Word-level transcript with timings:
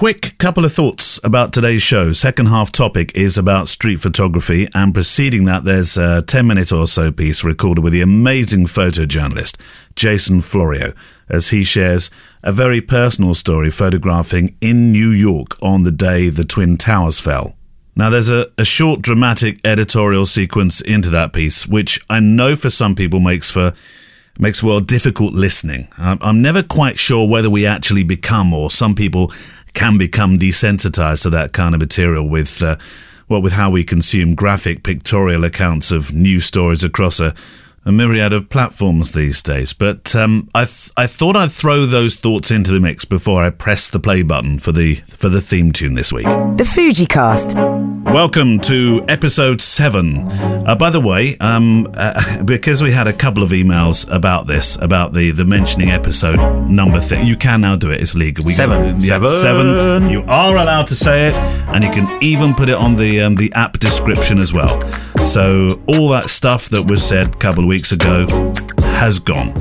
quick 0.00 0.38
couple 0.38 0.64
of 0.64 0.72
thoughts 0.72 1.20
about 1.22 1.52
today's 1.52 1.82
show. 1.82 2.10
Second 2.10 2.46
half 2.46 2.72
topic 2.72 3.14
is 3.14 3.36
about 3.36 3.68
street 3.68 4.00
photography, 4.00 4.66
and 4.74 4.94
preceding 4.94 5.44
that, 5.44 5.64
there's 5.64 5.98
a 5.98 6.22
10 6.22 6.46
minute 6.46 6.72
or 6.72 6.86
so 6.86 7.12
piece 7.12 7.44
recorded 7.44 7.84
with 7.84 7.92
the 7.92 8.00
amazing 8.00 8.64
photojournalist 8.64 9.60
Jason 9.96 10.40
Florio 10.40 10.94
as 11.28 11.50
he 11.50 11.62
shares 11.62 12.10
a 12.42 12.50
very 12.50 12.80
personal 12.80 13.34
story 13.34 13.70
photographing 13.70 14.56
in 14.62 14.90
New 14.90 15.10
York 15.10 15.62
on 15.62 15.82
the 15.82 15.90
day 15.90 16.30
the 16.30 16.44
Twin 16.44 16.78
Towers 16.78 17.20
fell. 17.20 17.54
Now, 17.94 18.08
there's 18.08 18.30
a, 18.30 18.50
a 18.56 18.64
short 18.64 19.02
dramatic 19.02 19.58
editorial 19.66 20.24
sequence 20.24 20.80
into 20.80 21.10
that 21.10 21.34
piece, 21.34 21.66
which 21.66 22.02
I 22.08 22.20
know 22.20 22.56
for 22.56 22.70
some 22.70 22.94
people 22.94 23.20
makes 23.20 23.50
for 23.50 23.74
makes 24.40 24.62
well 24.62 24.80
difficult 24.80 25.34
listening. 25.34 25.88
I'm, 25.98 26.18
I'm 26.22 26.42
never 26.42 26.62
quite 26.62 26.98
sure 26.98 27.28
whether 27.28 27.50
we 27.50 27.66
actually 27.66 28.04
become, 28.04 28.52
or 28.54 28.70
some 28.70 28.94
people 28.94 29.32
can 29.80 29.96
become 29.96 30.38
desensitized 30.38 31.22
to 31.22 31.30
that 31.30 31.54
kind 31.54 31.74
of 31.74 31.80
material 31.80 32.28
with, 32.28 32.62
uh, 32.62 32.76
well, 33.30 33.40
with 33.40 33.54
how 33.54 33.70
we 33.70 33.82
consume 33.82 34.34
graphic 34.34 34.82
pictorial 34.82 35.42
accounts 35.42 35.90
of 35.90 36.14
news 36.14 36.44
stories 36.44 36.84
across 36.84 37.18
a 37.18 37.34
a 37.86 37.92
myriad 37.92 38.32
of 38.32 38.48
platforms 38.50 39.12
these 39.12 39.42
days. 39.42 39.72
But 39.72 40.14
um, 40.14 40.48
I 40.54 40.64
th- 40.64 40.90
I 40.96 41.06
thought 41.06 41.36
I'd 41.36 41.50
throw 41.50 41.86
those 41.86 42.14
thoughts 42.16 42.50
into 42.50 42.70
the 42.72 42.80
mix 42.80 43.04
before 43.04 43.42
I 43.42 43.50
press 43.50 43.88
the 43.88 43.98
play 43.98 44.22
button 44.22 44.58
for 44.58 44.72
the 44.72 44.96
for 44.96 45.28
the 45.28 45.40
theme 45.40 45.72
tune 45.72 45.94
this 45.94 46.12
week. 46.12 46.26
The 46.26 46.64
Fujicast. 46.64 47.90
Welcome 48.12 48.60
to 48.60 49.04
episode 49.08 49.60
seven. 49.60 50.26
Uh, 50.66 50.74
by 50.74 50.90
the 50.90 51.00
way, 51.00 51.36
um, 51.38 51.86
uh, 51.94 52.42
because 52.44 52.82
we 52.82 52.90
had 52.92 53.06
a 53.06 53.12
couple 53.12 53.42
of 53.42 53.50
emails 53.50 54.10
about 54.10 54.46
this, 54.46 54.76
about 54.76 55.12
the, 55.12 55.30
the 55.32 55.44
mentioning 55.44 55.90
episode 55.90 56.38
number 56.66 56.98
thing, 56.98 57.26
you 57.26 57.36
can 57.36 57.60
now 57.60 57.76
do 57.76 57.90
it. 57.90 58.00
It's 58.00 58.14
legal. 58.14 58.44
We 58.44 58.52
Seven. 58.52 58.96
yeah, 58.98 59.00
Seven. 59.00 59.28
seven. 59.28 60.10
You 60.10 60.22
are 60.22 60.56
allowed 60.56 60.86
to 60.88 60.96
say 60.96 61.28
it, 61.28 61.34
and 61.34 61.84
you 61.84 61.90
can 61.90 62.22
even 62.22 62.54
put 62.54 62.68
it 62.68 62.74
on 62.76 62.96
the 62.96 63.20
um, 63.20 63.34
the 63.36 63.52
app 63.54 63.78
description 63.78 64.38
as 64.38 64.52
well. 64.52 64.80
So 65.26 65.80
all 65.86 66.08
that 66.10 66.30
stuff 66.30 66.70
that 66.70 66.82
was 66.84 67.02
said 67.02 67.34
a 67.34 67.38
couple 67.38 67.62
of 67.64 67.68
weeks 67.70 67.92
ago 67.92 68.26
has 68.98 69.18
gone. 69.20 69.54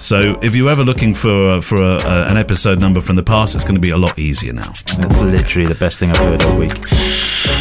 So 0.00 0.38
if 0.42 0.54
you're 0.54 0.68
ever 0.70 0.84
looking 0.84 1.14
for 1.14 1.62
for 1.62 1.76
a, 1.76 1.94
a, 2.04 2.26
an 2.30 2.36
episode 2.36 2.80
number 2.80 3.00
from 3.00 3.16
the 3.16 3.22
past, 3.22 3.54
it's 3.54 3.64
going 3.64 3.76
to 3.76 3.80
be 3.80 3.90
a 3.90 3.96
lot 3.96 4.18
easier 4.18 4.52
now. 4.52 4.72
That's 4.98 5.18
literally 5.20 5.66
the 5.68 5.76
best 5.76 5.98
thing 5.98 6.10
I've 6.10 6.18
heard 6.18 6.42
all 6.42 6.58
week. 6.58 6.74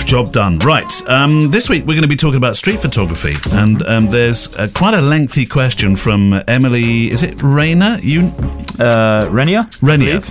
Job 0.05 0.31
done. 0.33 0.59
Right. 0.59 0.91
Um, 1.07 1.51
this 1.51 1.69
week 1.69 1.81
we're 1.85 1.93
going 1.99 2.01
to 2.09 2.15
be 2.17 2.17
talking 2.25 2.37
about 2.37 2.55
street 2.57 2.81
photography, 2.81 3.35
and 3.51 3.81
um, 3.83 4.07
there's 4.07 4.53
uh, 4.57 4.67
quite 4.73 4.93
a 4.95 5.01
lengthy 5.01 5.45
question 5.45 5.95
from 5.95 6.33
Emily. 6.47 7.09
Is 7.11 7.23
it 7.23 7.41
Rayner? 7.41 7.97
You 8.01 8.21
Uh, 8.79 9.29
Renia? 9.31 9.61
Renier. 9.81 10.21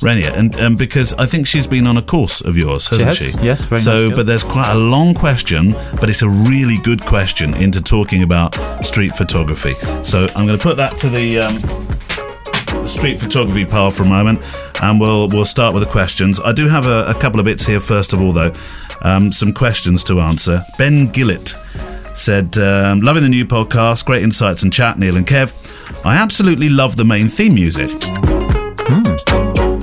Renier, 0.00 0.32
and 0.34 0.54
um, 0.60 0.74
because 0.76 1.12
I 1.14 1.26
think 1.26 1.46
she's 1.46 1.66
been 1.66 1.86
on 1.86 1.96
a 1.96 2.02
course 2.02 2.40
of 2.40 2.56
yours, 2.56 2.88
hasn't 2.88 3.08
has, 3.08 3.16
she? 3.18 3.32
yes, 3.44 3.62
very 3.62 3.80
so, 3.80 4.08
yeah. 4.08 4.14
but 4.14 4.26
there's 4.26 4.44
quite 4.44 4.70
a 4.70 4.78
long 4.78 5.12
question, 5.12 5.72
but 6.00 6.08
it's 6.08 6.22
a 6.22 6.28
really 6.28 6.78
good 6.78 7.04
question 7.04 7.54
into 7.56 7.82
talking 7.82 8.22
about 8.22 8.54
street 8.84 9.14
photography. 9.16 9.72
So 10.04 10.28
I'm 10.36 10.46
going 10.46 10.58
to 10.58 10.62
put 10.62 10.76
that 10.76 10.98
to 10.98 11.08
the. 11.08 11.40
Um, 11.40 11.88
the 12.68 12.88
street 12.88 13.18
photography 13.18 13.64
pile 13.64 13.90
for 13.90 14.04
a 14.04 14.06
moment, 14.06 14.40
and 14.82 15.00
we'll 15.00 15.26
we'll 15.28 15.44
start 15.44 15.74
with 15.74 15.82
the 15.82 15.88
questions. 15.88 16.40
I 16.40 16.52
do 16.52 16.68
have 16.68 16.86
a, 16.86 17.06
a 17.08 17.14
couple 17.14 17.40
of 17.40 17.44
bits 17.44 17.66
here. 17.66 17.80
First 17.80 18.12
of 18.12 18.20
all, 18.20 18.32
though, 18.32 18.52
um, 19.02 19.32
some 19.32 19.52
questions 19.52 20.04
to 20.04 20.20
answer. 20.20 20.64
Ben 20.78 21.08
Gillett 21.12 21.56
said, 22.16 22.56
um, 22.58 23.00
"Loving 23.00 23.22
the 23.22 23.28
new 23.28 23.44
podcast, 23.44 24.04
great 24.04 24.22
insights 24.22 24.62
and 24.62 24.72
chat, 24.72 24.98
Neale 24.98 25.16
and 25.16 25.26
Kev. 25.26 25.54
I 26.04 26.16
absolutely 26.16 26.68
love 26.68 26.96
the 26.96 27.04
main 27.04 27.28
theme 27.28 27.54
music. 27.54 27.90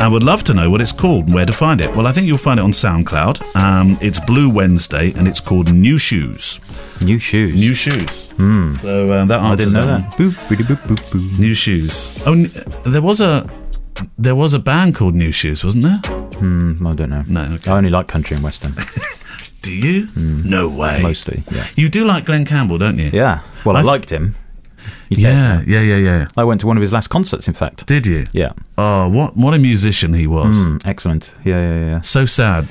I 0.06 0.08
would 0.08 0.22
love 0.22 0.44
to 0.44 0.53
know 0.53 0.70
what 0.70 0.81
it's 0.81 0.92
called 0.92 1.23
and 1.25 1.34
where 1.34 1.48
to 1.48 1.52
find 1.53 1.81
it. 1.81 1.89
Well, 1.95 2.06
I 2.06 2.11
think 2.11 2.28
you'll 2.28 2.38
find 2.38 2.59
it 2.59 2.64
on 2.64 2.70
SoundCloud. 2.72 3.56
Um, 3.56 3.98
it's 4.02 4.20
Blue 4.20 4.52
Wednesday, 4.52 5.11
and 5.14 5.28
it's 5.28 5.39
called 5.42 5.73
New 5.73 5.98
Shoes. 5.98 6.59
New 7.02 7.17
shoes. 7.17 7.56
New 7.56 7.73
Shoes. 7.73 8.28
So 8.82 9.11
uh, 9.11 9.26
that 9.26 9.39
I 9.39 9.49
answers 9.49 9.73
didn't 9.73 9.88
know 9.88 9.92
one. 9.93 10.02
that. 10.04 10.11
Boop, 10.17 10.33
boop, 10.48 10.95
boop. 10.98 11.39
New 11.39 11.55
Shoes. 11.55 12.21
Oh, 12.27 12.33
n- 12.33 12.52
there 12.83 13.02
was 13.02 13.20
a 13.20 13.49
there 14.20 14.36
was 14.36 14.54
a 14.54 14.60
band 14.60 14.93
called 14.93 15.16
New 15.16 15.32
Shoes, 15.32 15.66
wasn't 15.66 15.86
there? 15.86 15.98
Hmm, 16.39 16.86
I 16.86 16.93
don't 16.93 17.10
know. 17.10 17.23
No, 17.27 17.42
okay. 17.55 17.72
I 17.72 17.77
only 17.77 17.89
like 17.89 18.08
country 18.08 18.36
and 18.36 18.43
western, 18.43 18.76
Do 19.64 19.76
you? 19.76 20.08
No 20.16 20.70
way. 20.70 20.99
mostly. 21.02 21.42
Yeah. 21.52 21.66
You 21.76 21.89
do 21.89 22.05
like 22.05 22.26
Glen 22.26 22.45
Campbell, 22.45 22.77
don't 22.77 22.99
you? 22.99 23.10
Yeah. 23.11 23.42
Well, 23.66 23.76
I 23.76 23.80
I, 23.80 23.82
th- 23.82 23.87
liked 23.87 24.10
him. 24.11 24.36
He's 25.10 25.20
Yeah, 25.20 25.58
dead. 25.60 25.67
yeah, 25.67 25.82
yeah, 25.82 25.98
yeah. 25.98 26.27
I 26.37 26.43
went 26.43 26.61
to 26.61 26.67
one 26.67 26.77
of 26.77 26.82
his 26.82 26.92
last 26.93 27.08
concerts, 27.10 27.48
in 27.48 27.54
fact. 27.55 27.86
Did 27.87 28.05
you? 28.05 28.23
Yeah. 28.33 28.52
Oh, 28.77 29.08
what 29.08 29.37
what 29.37 29.53
a 29.53 29.58
musician 29.58 30.13
he 30.13 30.27
was. 30.27 30.61
Hmm, 30.61 30.77
excellent. 30.86 31.33
Yeah, 31.45 31.59
yeah, 31.61 31.86
yeah. 31.86 32.02
So 32.02 32.25
sad 32.25 32.63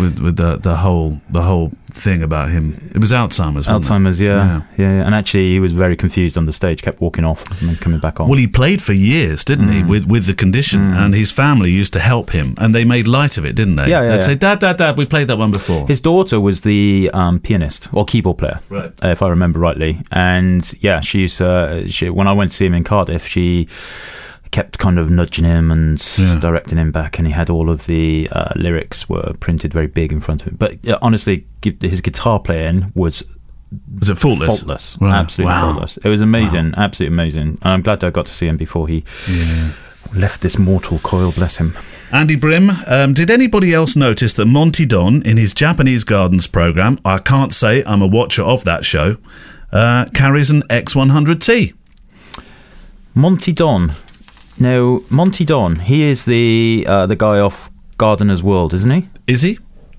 with, 0.00 0.18
with 0.20 0.36
the 0.36 0.56
the 0.56 0.76
whole 0.78 1.20
the 1.30 1.42
whole 1.42 1.70
thing 1.92 2.22
about 2.22 2.50
him. 2.50 2.90
It 2.94 2.98
was 2.98 3.12
Alzheimer's. 3.12 3.68
Wasn't 3.68 3.84
Alzheimer's, 3.84 4.20
It? 4.20 4.24
yeah. 4.26 4.62
yeah. 4.76 4.88
Yeah, 4.98 5.04
And 5.06 5.14
actually, 5.14 5.48
he 5.50 5.60
was 5.60 5.72
very 5.72 5.94
confused 5.94 6.36
on 6.38 6.46
the 6.46 6.52
stage, 6.52 6.80
kept 6.82 7.00
walking 7.02 7.22
off 7.24 7.44
and 7.60 7.68
then 7.68 7.76
coming 7.76 8.00
back 8.00 8.18
on. 8.18 8.28
Well, 8.28 8.38
he 8.38 8.48
played 8.48 8.82
for 8.82 8.92
years, 8.94 9.44
didn't 9.44 9.68
Hmm. 9.68 9.74
he, 9.74 9.82
with 9.84 10.06
with 10.06 10.24
the 10.26 10.34
condition, 10.34 10.80
and 10.94 11.14
his 11.14 11.30
family 11.30 11.70
used 11.70 11.92
to 11.92 12.00
help 12.00 12.30
him, 12.30 12.54
and 12.58 12.74
they 12.74 12.84
made 12.84 13.06
light 13.06 13.38
of 13.38 13.44
it, 13.44 13.54
didn't 13.54 13.76
they? 13.76 13.88
Yeah, 13.88 14.02
yeah, 14.02 14.08
They'd 14.08 14.14
yeah. 14.16 14.20
say, 14.32 14.34
"Dad, 14.34 14.58
Dad, 14.58 14.78
Dad, 14.78 14.96
we 14.98 15.06
played 15.06 15.28
that 15.28 15.38
one 15.38 15.52
before." 15.52 15.86
His 15.86 16.00
daughter 16.00 16.40
was 16.40 16.62
the 16.62 17.08
um, 17.14 17.38
pianist 17.38 17.88
or 17.92 18.04
keyboard 18.04 18.38
player, 18.38 18.58
Right. 18.68 18.92
if 19.04 19.22
I 19.22 19.28
remember 19.28 19.60
rightly. 19.60 19.98
And 20.10 20.62
yeah, 20.80 21.00
she's 21.00 21.40
uh, 21.40 21.86
she, 21.88 22.10
when 22.10 22.26
I 22.26 22.32
went 22.32 22.50
to 22.50 22.56
see 22.56 22.66
him 22.66 22.74
in 22.74 22.82
Cardiff, 22.84 23.26
she 23.28 23.68
kept 24.52 24.78
kind 24.78 24.98
of 24.98 25.10
nudging 25.10 25.44
him 25.44 25.70
and 25.72 26.00
Yeah. 26.18 26.36
directing 26.38 26.78
him 26.78 26.92
back, 26.92 27.18
and 27.18 27.26
he 27.26 27.32
had 27.32 27.50
all 27.50 27.68
of 27.70 27.86
the 27.86 28.28
uh, 28.30 28.52
lyrics 28.54 29.08
were 29.08 29.32
printed 29.40 29.72
very 29.72 29.88
big 29.88 30.12
in 30.12 30.20
front 30.20 30.42
of 30.42 30.48
him. 30.48 30.56
But 30.58 30.78
yeah, 30.82 30.96
honestly, 31.02 31.46
his 31.80 32.00
guitar 32.00 32.38
playing 32.38 32.92
was 32.94 33.24
was 33.98 34.10
it 34.10 34.18
faultless? 34.18 34.48
faultless, 34.48 34.98
Right. 35.00 35.14
absolutely 35.14 35.54
Wow. 35.54 35.60
faultless. 35.62 35.96
It 36.04 36.08
was 36.08 36.20
amazing, 36.20 36.74
absolutely 36.76 37.14
amazing. 37.16 37.48
And 37.62 37.72
I'm 37.72 37.80
glad 37.82 38.04
I 38.04 38.10
got 38.10 38.26
to 38.26 38.32
see 38.34 38.46
him 38.46 38.58
before 38.58 38.86
he 38.86 39.02
left 40.14 40.42
this 40.42 40.58
mortal 40.58 40.98
coil. 40.98 41.32
Bless 41.32 41.56
him. 41.56 41.72
Andy 42.12 42.36
Brim, 42.36 42.70
um, 42.86 43.14
did 43.14 43.30
anybody 43.30 43.72
else 43.72 43.96
notice 43.96 44.34
that 44.34 44.44
Monty 44.44 44.84
Don 44.84 45.22
in 45.22 45.38
his 45.38 45.54
Japanese 45.54 46.04
Gardens 46.04 46.46
program? 46.46 46.98
I 47.02 47.16
can't 47.16 47.54
say 47.54 47.82
I'm 47.86 48.02
a 48.02 48.06
watcher 48.06 48.42
of 48.42 48.64
that 48.64 48.84
show. 48.84 49.16
Uh, 49.72 50.04
carries 50.12 50.50
an 50.50 50.62
X100T. 50.68 51.72
Monty 53.14 53.52
Don. 53.52 53.92
Now, 54.62 55.00
Monty 55.10 55.44
Don, 55.44 55.80
he 55.80 56.02
is 56.02 56.24
the 56.24 56.86
uh, 56.88 57.06
the 57.06 57.16
guy 57.16 57.40
off 57.40 57.68
Gardener's 57.98 58.44
World, 58.44 58.72
isn't 58.72 58.90
he? 58.92 59.08
Is 59.26 59.42
he? 59.42 59.58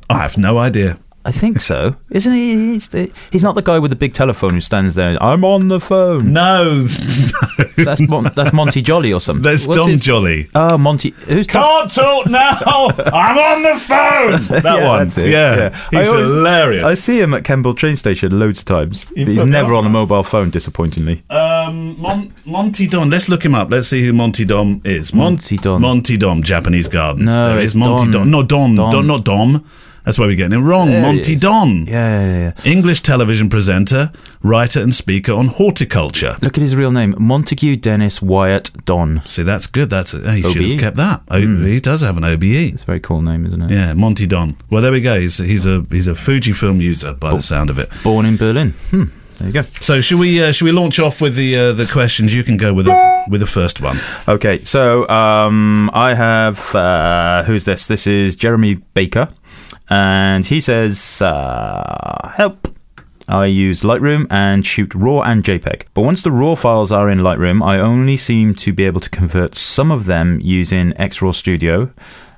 I 0.09 0.19
have 0.19 0.37
no 0.37 0.57
idea. 0.57 0.97
I 1.25 1.31
think 1.31 1.61
so. 1.61 1.95
Isn't 2.11 2.33
he? 2.33 2.51
He's, 2.73 2.89
the, 2.89 3.09
he's 3.31 3.43
not 3.43 3.55
the 3.55 3.61
guy 3.61 3.79
with 3.79 3.91
the 3.91 3.95
big 3.95 4.13
telephone 4.13 4.53
who 4.55 4.59
stands 4.59 4.95
there. 4.95 5.15
I'm 5.23 5.45
on 5.45 5.69
the 5.69 5.79
phone. 5.79 6.33
No, 6.33 6.83
That's 7.77 8.01
Mon- 8.09 8.29
that's 8.35 8.51
Monty 8.51 8.81
Jolly 8.81 9.13
or 9.13 9.21
something. 9.21 9.41
That's 9.43 9.65
What's 9.65 9.79
Don 9.79 9.89
his- 9.91 10.01
Jolly. 10.01 10.49
Oh, 10.53 10.77
Monty. 10.77 11.11
Who's 11.27 11.47
Can't 11.47 11.89
talk 11.91 12.27
now. 12.29 12.51
I'm 12.59 13.37
on 13.37 13.63
the 13.63 13.79
phone. 13.79 14.59
That 14.63 14.79
Yeah, 14.79 14.87
one. 14.87 14.99
that's 15.05 15.17
it, 15.17 15.29
Yeah, 15.31 15.69
I 15.93 15.99
he's 15.99 16.09
always- 16.09 16.29
hilarious. 16.29 16.85
I 16.85 16.93
see 16.95 17.19
him 17.21 17.33
at 17.33 17.43
Kemble 17.45 17.73
train 17.73 17.95
station 17.95 18.37
loads 18.37 18.59
of 18.59 18.65
times. 18.65 19.05
But 19.05 19.17
he's 19.27 19.39
put- 19.41 19.47
never 19.49 19.73
on 19.75 19.85
a 19.85 19.89
mobile 19.89 20.23
phone, 20.23 20.49
disappointingly. 20.49 21.23
Um, 21.29 21.99
Mon- 22.01 22.33
Monty 22.45 22.85
Don. 22.87 23.09
Let's 23.09 23.29
look 23.29 23.43
him 23.45 23.55
up. 23.55 23.71
Let's 23.71 23.87
see 23.87 24.03
who 24.05 24.11
Monty 24.13 24.43
Dom 24.45 24.81
is. 24.83 25.13
Mon- 25.13 25.33
Monty 25.33 25.55
Don. 25.57 25.81
Monty 25.81 26.17
Dom, 26.17 26.43
Japanese 26.43 26.87
Gardens. 26.89 27.27
No, 27.27 27.47
there 27.49 27.59
it's 27.59 27.71
is 27.71 27.77
Monty 27.77 28.03
Don. 28.11 28.11
Don. 28.11 28.31
No, 28.31 28.43
Don. 28.43 28.75
Don. 28.75 28.91
Don. 28.91 29.07
Not 29.07 29.23
Dom. 29.23 29.65
That's 30.05 30.19
why 30.19 30.25
we're 30.25 30.35
getting 30.35 30.59
it 30.59 30.63
wrong. 30.63 30.87
There 30.89 31.01
Monty. 31.01 31.35
Don. 31.35 31.85
Yeah, 31.85 32.21
yeah, 32.25 32.53
yeah. 32.65 32.71
English 32.71 33.01
television 33.01 33.49
presenter, 33.49 34.11
writer, 34.41 34.81
and 34.81 34.93
speaker 34.93 35.31
on 35.33 35.47
horticulture. 35.47 36.35
Look 36.41 36.57
at 36.57 36.61
his 36.61 36.75
real 36.75 36.91
name 36.91 37.15
Montague 37.17 37.77
Dennis 37.77 38.21
Wyatt 38.21 38.71
Don. 38.85 39.21
See, 39.25 39.43
that's 39.43 39.67
good. 39.67 39.89
That's 39.89 40.13
a, 40.13 40.31
he 40.31 40.41
should 40.43 40.65
have 40.69 40.79
kept 40.79 40.97
that. 40.97 41.21
O- 41.29 41.41
Hmm. 41.43 41.65
He 41.65 41.79
does 41.79 42.01
have 42.01 42.17
an 42.17 42.23
OBE. 42.23 42.43
It's 42.73 42.83
a 42.83 42.85
very 42.85 42.99
cool 42.99 43.21
name, 43.21 43.45
isn't 43.45 43.61
it? 43.61 43.71
Yeah, 43.71 43.93
Monty 43.93 44.25
Don. 44.27 44.55
Well, 44.69 44.81
there 44.81 44.91
we 44.91 45.01
go. 45.01 45.19
He's 45.19 45.37
he's 45.37 45.65
a 45.65 45.85
he's 45.91 46.07
a 46.07 46.13
Fujifilm 46.13 46.81
user 46.81 47.13
by 47.13 47.31
the 47.31 47.41
sound 47.41 47.69
of 47.69 47.79
it. 47.79 47.89
Born 48.03 48.25
in 48.25 48.37
Berlin. 48.37 48.71
Hmm. 48.91 49.03
There 49.37 49.47
you 49.47 49.53
go. 49.53 49.63
So 49.79 49.99
should 49.99 50.19
we 50.19 50.41
uh, 50.43 50.51
should 50.51 50.65
we 50.65 50.71
launch 50.71 50.99
off 50.99 51.19
with 51.19 51.35
the 51.35 51.55
uh, 51.57 51.71
the 51.73 51.85
questions? 51.87 52.35
You 52.35 52.43
can 52.43 52.55
go 52.55 52.73
with 52.73 52.85
the, 52.85 53.25
with 53.29 53.41
the 53.41 53.47
first 53.47 53.81
one. 53.81 53.97
Okay, 54.27 54.63
so 54.63 55.07
um, 55.09 55.89
I 55.93 56.13
have 56.13 56.73
uh, 56.75 57.43
who's 57.43 57.65
this? 57.65 57.87
This 57.87 58.05
is 58.05 58.35
Jeremy 58.35 58.75
Baker, 58.93 59.29
and 59.89 60.45
he 60.45 60.61
says, 60.61 61.21
uh, 61.21 62.31
"Help." 62.35 62.67
I 63.27 63.45
use 63.45 63.83
Lightroom 63.83 64.27
and 64.29 64.65
shoot 64.65 64.93
RAW 64.93 65.21
and 65.21 65.45
JPEG. 65.45 65.83
But 65.93 66.01
once 66.01 66.23
the 66.23 66.31
RAW 66.31 66.55
files 66.55 66.91
are 66.91 67.09
in 67.09 67.19
Lightroom, 67.19 67.63
I 67.63 67.79
only 67.79 68.17
seem 68.17 68.53
to 68.55 68.73
be 68.73 68.83
able 68.83 68.99
to 68.99 69.09
convert 69.09 69.55
some 69.55 69.91
of 69.91 70.05
them 70.05 70.41
using 70.41 70.91
XRAW 70.93 71.33
Studio 71.33 71.91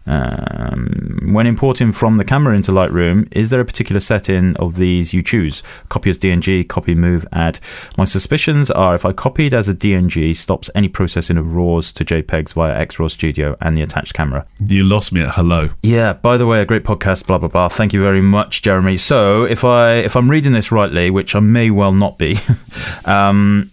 Um, 0.07 1.31
when 1.34 1.48
importing 1.48 1.92
from 1.92 2.18
the 2.18 2.24
camera 2.24 2.56
into 2.56 2.72
Lightroom, 2.72 3.28
is 3.31 3.50
there 3.50 3.60
a 3.60 3.66
particular 3.66 4.00
setting 4.00 4.56
of 4.57 4.75
these 4.75 5.13
you 5.13 5.22
choose? 5.22 5.63
Copy 5.90 6.10
as 6.10 6.19
DNG, 6.19 6.68
copy, 6.68 6.96
move, 6.96 7.25
add. 7.31 7.60
My 7.98 8.06
suspicions 8.06 8.69
are 8.72 8.96
if 8.96 9.06
I 9.06 9.13
copied 9.13 9.54
as 9.54 9.68
a 9.68 9.74
DNG, 9.74 10.36
stops 10.36 10.69
any 10.75 10.88
processing 10.88 11.38
of 11.38 11.56
RAWs 11.56 11.92
to 11.94 12.06
JPEGs 12.06 12.54
via 12.54 12.86
XRAW 12.86 13.10
Studio 13.10 13.57
and 13.62 13.75
the 13.75 13.81
attached 13.81 14.13
camera. 14.13 14.46
You 14.60 14.84
lost 14.84 15.12
me 15.12 15.22
at 15.22 15.31
hello. 15.31 15.69
Yeah. 15.81 16.13
By 16.13 16.38
the 16.38 16.46
way, 16.46 16.62
a 16.62 16.66
great 16.66 16.84
podcast. 16.84 17.25
Blah 17.28 17.40
blah 17.40 17.50
blah. 17.50 17.68
Thank 17.68 17.94
you 17.94 18.02
very 18.02 18.22
much, 18.22 18.62
Jeremy. 18.62 18.98
So 18.98 19.44
if 19.44 19.63
I 19.63 19.96
if 19.96 20.16
I'm 20.16 20.30
reading 20.30 20.54
this 20.54 20.72
rightly, 20.72 21.10
which 21.10 21.36
I 21.36 21.40
may 21.40 21.69
well 21.72 21.94
not 21.94 22.18
be, 22.18 22.38
um, 23.06 23.72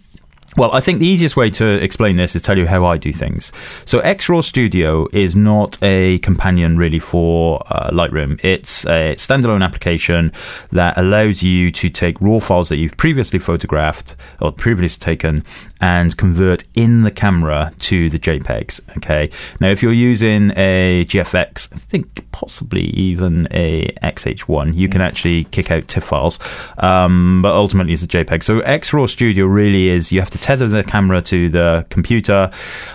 well, 0.55 0.73
I 0.73 0.79
think 0.81 0.99
the 0.99 1.07
easiest 1.07 1.35
way 1.35 1.49
to 1.51 1.83
explain 1.83 2.15
this 2.15 2.35
is 2.35 2.41
tell 2.41 2.57
you 2.57 2.67
how 2.67 2.85
I 2.85 2.97
do 2.97 3.11
things. 3.11 3.51
So, 3.85 3.99
XRAW 4.01 4.43
Studio 4.43 5.07
is 5.11 5.35
not 5.35 5.81
a 5.81 6.19
companion 6.19 6.77
really 6.77 6.99
for 6.99 7.63
uh, 7.67 7.89
Lightroom. 7.91 8.39
It's 8.43 8.85
a 8.85 9.15
standalone 9.15 9.63
application 9.63 10.31
that 10.71 10.97
allows 10.97 11.41
you 11.41 11.71
to 11.71 11.89
take 11.89 12.21
RAW 12.21 12.39
files 12.39 12.69
that 12.69 12.77
you've 12.77 12.97
previously 12.97 13.39
photographed 13.39 14.15
or 14.41 14.51
previously 14.51 14.99
taken 14.99 15.43
and 15.81 16.15
convert 16.15 16.63
in 16.75 17.01
the 17.01 17.11
camera 17.11 17.73
to 17.77 18.09
the 18.09 18.17
JPEGs. 18.19 18.97
Okay. 18.97 19.29
Now, 19.59 19.69
if 19.69 19.83
you're 19.83 19.91
using 19.91 20.51
a 20.55 21.03
GFX, 21.05 21.73
I 21.73 21.77
think 21.77 22.31
possibly 22.31 22.83
even 22.83 23.47
a 23.51 23.87
XH1, 24.01 24.75
you 24.75 24.87
can 24.87 25.01
actually 25.01 25.43
kick 25.45 25.71
out 25.71 25.87
TIFF 25.87 26.03
files, 26.05 26.39
um, 26.77 27.41
but 27.41 27.53
ultimately 27.53 27.93
it's 27.93 28.03
a 28.03 28.07
JPEG. 28.07 28.43
So, 28.43 28.61
XRAW 28.61 29.09
Studio 29.09 29.45
really 29.45 29.89
is 29.89 30.11
you 30.11 30.19
have 30.19 30.29
to 30.29 30.39
tether 30.43 30.67
the 30.67 30.83
camera 30.83 31.21
to 31.21 31.47
the 31.47 31.85
computer. 31.89 32.51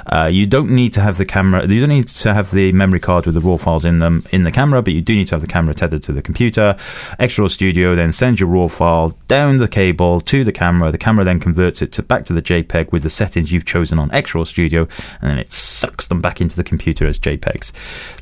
Uh, 0.06 0.29
you 0.31 0.47
don't 0.47 0.71
need 0.71 0.93
to 0.93 1.00
have 1.00 1.17
the 1.17 1.25
camera. 1.25 1.67
You 1.67 1.81
don't 1.81 1.89
need 1.89 2.09
to 2.09 2.35
have 2.35 2.50
the 2.50 2.73
memory 2.73 3.00
card 3.00 3.25
with 3.25 3.35
the 3.35 3.41
raw 3.41 3.56
files 3.56 3.87
in 3.87 3.99
them 4.00 4.23
in 4.31 4.43
the 4.43 4.53
camera, 4.53 4.83
but 4.83 4.93
you 4.93 5.00
do 5.00 5.15
need 5.15 5.29
to 5.29 5.35
have 5.35 5.41
the 5.41 5.49
camera 5.49 5.75
tethered 5.75 6.03
to 6.03 6.12
the 6.12 6.21
computer. 6.21 6.77
XRAW 7.19 7.50
Studio 7.50 7.95
then 7.95 8.12
sends 8.12 8.39
your 8.39 8.50
raw 8.50 8.69
file 8.69 9.17
down 9.29 9.56
the 9.56 9.67
cable 9.67 10.21
to 10.21 10.45
the 10.45 10.53
camera. 10.53 10.93
The 10.93 10.99
camera 10.99 11.25
then 11.25 11.41
converts 11.41 11.81
it 11.81 11.91
to 11.93 12.03
back 12.03 12.27
to 12.27 12.35
the 12.35 12.43
JPEG 12.43 12.93
with 12.93 13.03
the 13.03 13.11
settings 13.11 13.50
you've 13.50 13.65
chosen 13.65 13.99
on 13.99 14.11
XRAW 14.11 14.47
Studio, 14.47 14.87
and 15.23 15.31
then 15.31 15.39
it 15.39 15.50
sucks 15.50 16.06
them 16.06 16.21
back 16.21 16.43
into 16.43 16.55
the 16.55 16.65
computer 16.65 17.06
as 17.06 17.19
JPEGs. 17.19 17.73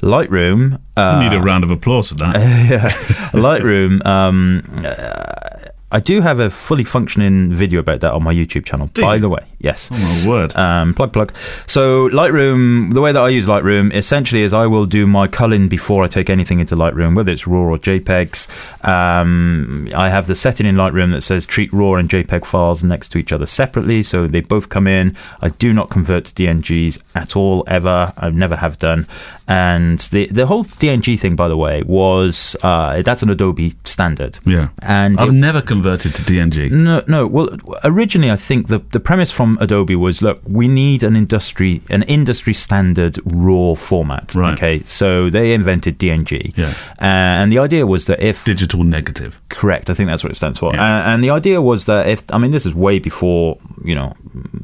Lightroom. 0.03 0.81
Uh, 0.97 1.21
you 1.21 1.29
need 1.29 1.37
a 1.37 1.43
round 1.43 1.65
of 1.65 1.71
applause 1.73 2.11
for 2.11 2.15
that. 2.15 2.35
yeah, 2.71 2.89
Lightroom. 3.33 4.07
Um, 4.07 4.63
uh, 4.85 5.71
I 5.93 6.01
do 6.01 6.21
have 6.21 6.41
a 6.41 6.51
fully 6.51 6.83
functioning 6.83 7.55
video 7.55 7.79
about 7.79 8.01
that 8.01 8.13
on 8.13 8.25
my 8.25 8.35
YouTube 8.35 8.65
channel. 8.65 8.91
By 9.01 9.19
the 9.19 9.29
way, 9.29 9.47
yes. 9.61 9.89
Oh 9.93 10.25
my 10.27 10.31
word. 10.31 10.57
Um, 10.57 10.95
plug 10.95 11.13
plug. 11.13 11.33
So 11.67 12.09
Lightroom, 12.09 12.93
the 12.93 13.01
way 13.01 13.13
that 13.13 13.21
I 13.23 13.29
use 13.29 13.47
Lightroom 13.47 13.95
essentially 13.95 14.43
is 14.43 14.53
I 14.53 14.67
will 14.67 14.87
do 14.87 15.07
my 15.07 15.29
culling 15.29 15.69
before 15.69 16.03
I 16.03 16.09
take 16.09 16.29
anything 16.29 16.59
into 16.59 16.75
Lightroom, 16.75 17.15
whether 17.15 17.31
it's 17.31 17.47
RAW 17.47 17.61
or 17.71 17.79
JPEGs. 17.79 18.49
Um, 18.87 19.89
I 19.95 20.09
have 20.09 20.27
the 20.27 20.35
setting 20.35 20.67
in 20.67 20.75
Lightroom 20.75 21.13
that 21.13 21.21
says 21.21 21.47
treat 21.47 21.73
RAW 21.73 21.95
and 21.95 22.09
JPEG 22.09 22.45
files 22.45 22.83
next 22.83 23.11
to 23.11 23.19
each 23.19 23.33
other 23.33 23.47
separately, 23.47 24.03
so 24.03 24.27
they 24.27 24.41
both 24.41 24.69
come 24.69 24.89
in. 24.89 25.17
I 25.41 25.51
do 25.51 25.73
not 25.73 25.89
convert 25.91 26.25
to 26.25 26.35
DNGs 26.35 27.01
at 27.15 27.37
all 27.37 27.63
ever. 27.69 28.13
I 28.17 28.31
never 28.31 28.57
have 28.57 28.77
done. 28.77 29.07
And 29.49 29.99
the 29.99 30.27
the 30.27 30.47
whole 30.47 30.65
DNG 30.65 31.19
thing, 31.21 31.37
by 31.37 31.47
the 31.49 31.57
way, 31.57 31.83
was 31.83 32.57
uh, 32.63 33.03
that's 33.03 33.23
an 33.23 33.31
Adobe 33.31 33.73
standard. 33.85 34.39
yeah. 34.45 34.69
And 34.83 35.19
I've 35.21 35.29
it- 35.29 35.33
never 35.33 35.63
converted 35.63 36.15
to 36.17 36.23
DNG. 36.25 36.71
no, 36.71 37.03
no. 37.07 37.27
Well, 37.27 37.49
originally, 37.85 38.31
I 38.31 38.37
think 38.37 38.67
the, 38.69 38.81
the 38.91 38.99
premise 39.01 39.31
from 39.31 39.57
Adobe 39.61 39.95
was, 39.97 40.21
look, 40.23 40.41
we 40.47 40.67
need 40.69 41.05
an 41.05 41.15
industry 41.17 41.81
an 41.91 42.03
industry 42.05 42.53
standard 42.55 43.19
RAW 43.25 43.75
format. 43.77 44.35
Right. 44.35 44.53
Okay, 44.55 44.81
so 44.85 45.31
they 45.31 45.53
invented 45.55 45.99
DNG. 45.99 46.57
Yeah. 46.57 46.75
Uh, 47.01 47.05
and 47.43 47.53
the 47.53 47.59
idea 47.61 47.87
was 47.87 48.07
that 48.07 48.21
if 48.21 48.45
Digital 48.45 48.83
negative. 48.85 49.41
correct, 49.49 49.91
I 49.91 49.95
think 49.95 50.09
that's 50.09 50.25
what 50.25 50.33
it 50.33 50.37
stands 50.37 50.59
for. 50.59 50.73
Yeah. 50.75 50.83
Uh, 50.83 51.03
and 51.15 51.23
the 51.23 51.31
idea 51.31 51.61
was 51.63 51.85
that 51.87 52.09
if 52.09 52.23
I 52.33 52.39
mean, 52.39 52.51
this 52.51 52.67
is 52.67 52.75
way 52.75 52.99
before 52.99 53.59
you 53.85 53.95
know 53.95 54.13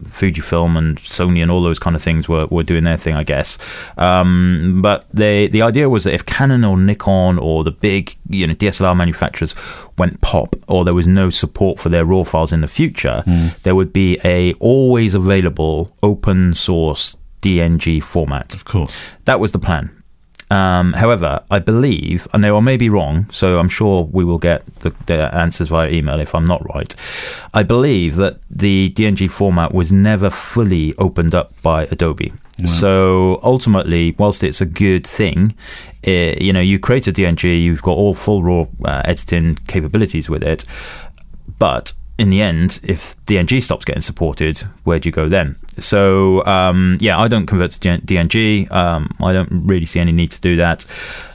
Fujifilm 0.07 0.77
and 0.77 0.99
Sony 0.99 1.41
and 1.43 1.51
all 1.51 1.63
those 1.63 1.79
kind 1.79 1.95
of 1.97 2.03
things 2.03 2.29
were, 2.29 2.47
were 2.51 2.63
doing 2.65 2.85
their 2.85 2.97
thing, 2.99 3.15
I 3.15 3.25
guess. 3.25 3.59
Um, 3.97 4.72
but 4.81 5.07
they 5.13 5.49
the 5.49 5.63
idea 5.63 5.89
was 5.89 6.05
that 6.05 6.15
if 6.15 6.25
Canon 6.25 6.65
or 6.65 6.77
Nikon 6.79 7.39
or 7.39 7.65
the 7.65 7.71
big 7.71 8.15
you 8.29 8.47
know 8.47 8.55
DSLR 8.55 8.97
manufacturers 8.97 9.55
went 9.99 10.21
pop 10.21 10.57
or 10.69 10.85
there 10.85 10.95
was 10.95 11.07
no 11.07 11.29
support 11.31 11.79
for 11.79 11.89
their 11.89 12.05
raw 12.05 12.23
files 12.23 12.53
in 12.53 12.61
the 12.61 12.69
future, 12.69 13.23
there 13.65 13.75
would 13.75 13.93
be 13.93 14.19
a 14.25 14.55
always 14.55 15.15
available 15.15 15.95
open 16.03 16.55
source 16.55 17.17
DNG 17.43 18.03
format. 18.03 18.55
Of 18.55 18.65
course. 18.65 18.99
That 19.25 19.41
was 19.41 19.53
the 19.53 19.59
plan. 19.59 20.03
Um, 20.53 20.93
however, 20.93 21.41
I 21.51 21.61
believe, 21.61 22.29
and 22.35 22.45
I 22.45 22.61
may 22.61 22.77
be 22.77 22.91
wrong, 22.91 23.27
so 23.31 23.59
I'm 23.59 23.71
sure 23.71 24.05
we 24.13 24.23
will 24.23 24.39
get 24.39 24.67
the, 24.81 24.91
the 25.07 25.35
answers 25.35 25.69
via 25.69 25.89
email 25.89 26.21
if 26.21 26.35
I'm 26.35 26.45
not 26.45 26.63
right. 26.75 26.95
I 27.55 27.63
believe 27.63 28.17
that 28.17 28.39
the 28.51 28.91
DNG 28.91 29.31
format 29.31 29.73
was 29.73 29.93
never 29.93 30.29
fully 30.29 30.95
opened 30.99 31.35
up 31.35 31.55
by 31.63 31.85
Adobe. 31.85 32.35
So 32.65 33.41
ultimately, 33.43 34.15
whilst 34.19 34.45
it's 34.45 34.61
a 34.61 34.67
good 34.67 35.07
thing, 35.07 35.55
eh, 36.05 36.37
you 36.41 36.53
know, 36.53 36.61
you 36.61 36.79
create 36.79 37.07
a 37.09 37.13
DNG, 37.13 37.63
you've 37.63 37.83
got 37.83 37.97
all 37.97 38.15
full 38.15 38.43
raw 38.43 38.67
uh, 38.85 39.03
editing 39.05 39.57
capabilities 39.67 40.29
with 40.29 40.43
it, 40.43 40.65
but 41.59 41.93
in 42.19 42.31
the 42.31 42.41
end, 42.41 42.79
if 42.85 43.17
DNG 43.25 43.61
stops 43.63 43.85
getting 43.85 44.03
supported, 44.03 44.59
where 44.85 44.99
do 44.99 45.09
you 45.09 45.13
go 45.13 45.29
then? 45.29 45.57
So 45.79 46.45
um, 46.45 46.99
yeah, 47.01 47.19
I 47.19 47.27
don't 47.27 47.47
convert 47.47 47.73
to 47.73 47.99
DNG. 47.99 48.71
Um, 48.71 49.11
I 49.21 49.33
don't 49.33 49.49
really 49.51 49.87
see 49.87 49.99
any 49.99 50.13
need 50.13 50.31
to 50.31 50.41
do 50.41 50.57
that. 50.57 50.87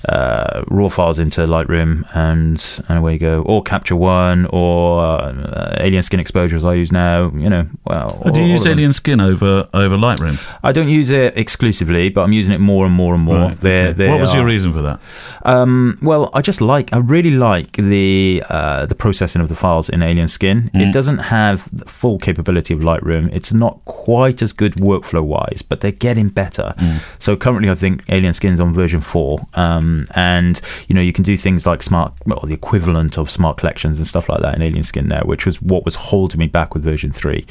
Uh, 0.08 0.64
raw 0.70 0.88
files 0.88 1.20
into 1.20 1.42
Lightroom, 1.42 2.08
and 2.16 2.82
and 2.88 3.00
away 3.00 3.14
you 3.14 3.20
go. 3.20 3.42
Or 3.42 3.62
Capture 3.62 3.96
One, 3.96 4.46
or 4.52 5.02
uh, 5.02 5.76
Alien 5.80 6.02
Skin 6.04 6.20
Exposure 6.20 6.56
as 6.56 6.64
I 6.66 6.76
use 6.76 6.92
now. 6.92 7.30
You 7.36 7.50
know, 7.50 7.64
well. 7.86 8.22
Oh, 8.26 8.30
do 8.32 8.40
you 8.40 8.48
use. 8.48 8.66
Alien 8.66 8.94
Skin 8.94 9.20
over 9.20 9.68
over 9.74 9.98
Lightroom? 9.98 10.40
I 10.64 10.72
don't 10.72 10.90
use 10.90 11.12
it 11.12 11.38
exclusively, 11.38 12.10
but 12.10 12.22
I'm 12.22 12.34
using 12.34 12.54
it 12.54 12.60
more 12.60 12.86
and 12.86 12.94
more 12.96 13.14
and 13.16 13.24
more. 13.24 13.36
Right, 13.50 13.58
They're- 13.58 13.88
okay. 13.90 13.94
they 13.94 14.10
what 14.10 14.20
was 14.22 14.34
your 14.34 14.46
reason 14.46 14.74
for 14.74 14.82
that? 14.82 15.00
um, 15.44 15.98
well, 16.02 16.30
I 16.34 16.42
just 16.42 16.62
like, 16.62 16.94
I 16.94 16.98
really 16.98 17.32
like 17.32 17.74
the 17.74 18.44
uh, 18.50 18.86
the 18.86 18.96
processing 18.96 19.42
of 19.42 19.50
the 19.50 19.56
files 19.56 19.90
in 19.90 20.02
Alien 20.02 20.28
Skin. 20.28 20.70
It 20.74 20.94
doesn't 20.94 21.18
have 21.20 21.68
the 21.76 21.86
full 21.86 22.18
capability 22.18 22.74
of 22.74 22.80
Lightroom. 22.82 23.30
It's 23.34 23.52
not 23.54 23.84
quite 23.86 24.42
as 24.42 24.54
good 24.54 24.74
workflow 24.76 25.24
wise, 25.24 25.62
but 25.62 25.82
they're 25.82 25.92
getting 25.92 26.30
better. 26.30 26.74
So 27.20 27.36
currently, 27.36 27.70
I 27.70 27.76
think 27.76 28.04
Alien 28.10 28.34
Skin 28.34 28.54
is 28.54 28.60
on 28.60 28.74
version 28.74 29.02
four, 29.02 29.40
um, 29.56 29.97
and 30.16 30.62
you 30.88 30.96
know 30.96 31.02
you 31.02 31.14
can 31.14 31.24
do 31.24 31.36
things 31.38 31.66
like 31.66 31.82
smart, 31.82 32.14
well, 32.26 32.40
the 32.44 32.54
equivalent 32.54 33.18
of 33.18 33.30
smart 33.30 33.58
collections 33.58 33.98
and 33.98 34.08
stuff 34.08 34.30
like 34.30 34.42
that 34.42 34.56
in 34.56 34.62
Alien 34.62 34.84
Skin 34.84 35.08
now, 35.08 35.22
which 35.22 35.46
was 35.46 35.62
what 35.62 35.86
was 35.86 35.96
holding 35.96 36.40
me 36.40 36.48
back 36.48 36.74
with 36.74 36.84
version 36.84 37.12
three. 37.12 37.46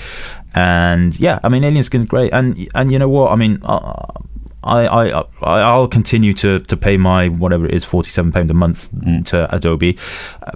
And 0.55 1.19
yeah, 1.19 1.41
I 1.43 1.49
mean, 1.49 1.65
Alien 1.65 1.85
Skin's 1.85 2.07
great, 2.07 2.33
and 2.33 2.69
and 2.75 2.93
you 2.93 2.99
know 2.99 3.09
what, 3.09 3.33
I 3.33 3.37
mean. 3.37 3.61
Uh, 3.65 4.13
I, 4.67 4.89
I, 4.89 5.25
I'll 5.43 5.87
continue 5.87 6.35
to, 6.35 6.59
to 6.59 6.77
pay 6.77 6.97
my 6.97 7.29
whatever 7.29 7.67
it 7.67 7.73
is, 7.75 7.85
forty 7.85 8.11
seven 8.11 8.33
pound 8.33 8.51
a 8.51 8.55
month 8.55 8.89
to 9.27 9.55
Adobe, 9.55 9.97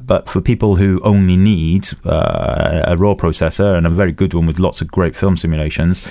but 0.03 0.29
for 0.29 0.41
people 0.41 0.75
who 0.75 1.01
only 1.05 1.37
need 1.37 1.87
uh, 2.05 2.83
a 2.89 2.97
raw 2.97 3.15
processor 3.15 3.77
and 3.77 3.87
a 3.87 3.91
very 3.91 4.11
good 4.11 4.35
one 4.35 4.47
with 4.47 4.59
lots 4.59 4.81
of 4.81 4.91
great 4.91 5.15
film 5.15 5.37
simulations, 5.37 6.03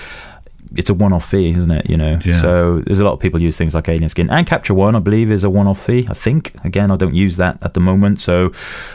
it's 0.76 0.90
a 0.90 0.94
one 0.94 1.14
off 1.14 1.28
fee, 1.30 1.52
isn't 1.52 1.72
it? 1.72 1.90
You 1.90 1.98
know, 1.98 2.20
Yeah. 2.24 2.34
so 2.36 2.80
there's 2.86 3.00
a 3.00 3.04
lot 3.06 3.14
of 3.14 3.20
people 3.20 3.42
use 3.42 3.58
things 3.58 3.74
like 3.74 3.90
Alien 3.90 4.10
Skin 4.10 4.30
and 4.30 4.46
Capture 4.46 4.74
One. 4.74 4.96
I 4.96 5.00
believe 5.00 5.32
is 5.32 5.44
a 5.44 5.50
one 5.50 5.68
off 5.68 5.82
fee. 5.84 6.06
I 6.10 6.14
think 6.14 6.54
again, 6.64 6.92
I 6.92 6.96
don't 6.96 7.16
use 7.16 7.38
that 7.38 7.58
at 7.62 7.74
the 7.74 7.80
moment, 7.80 8.20
so 8.20 8.52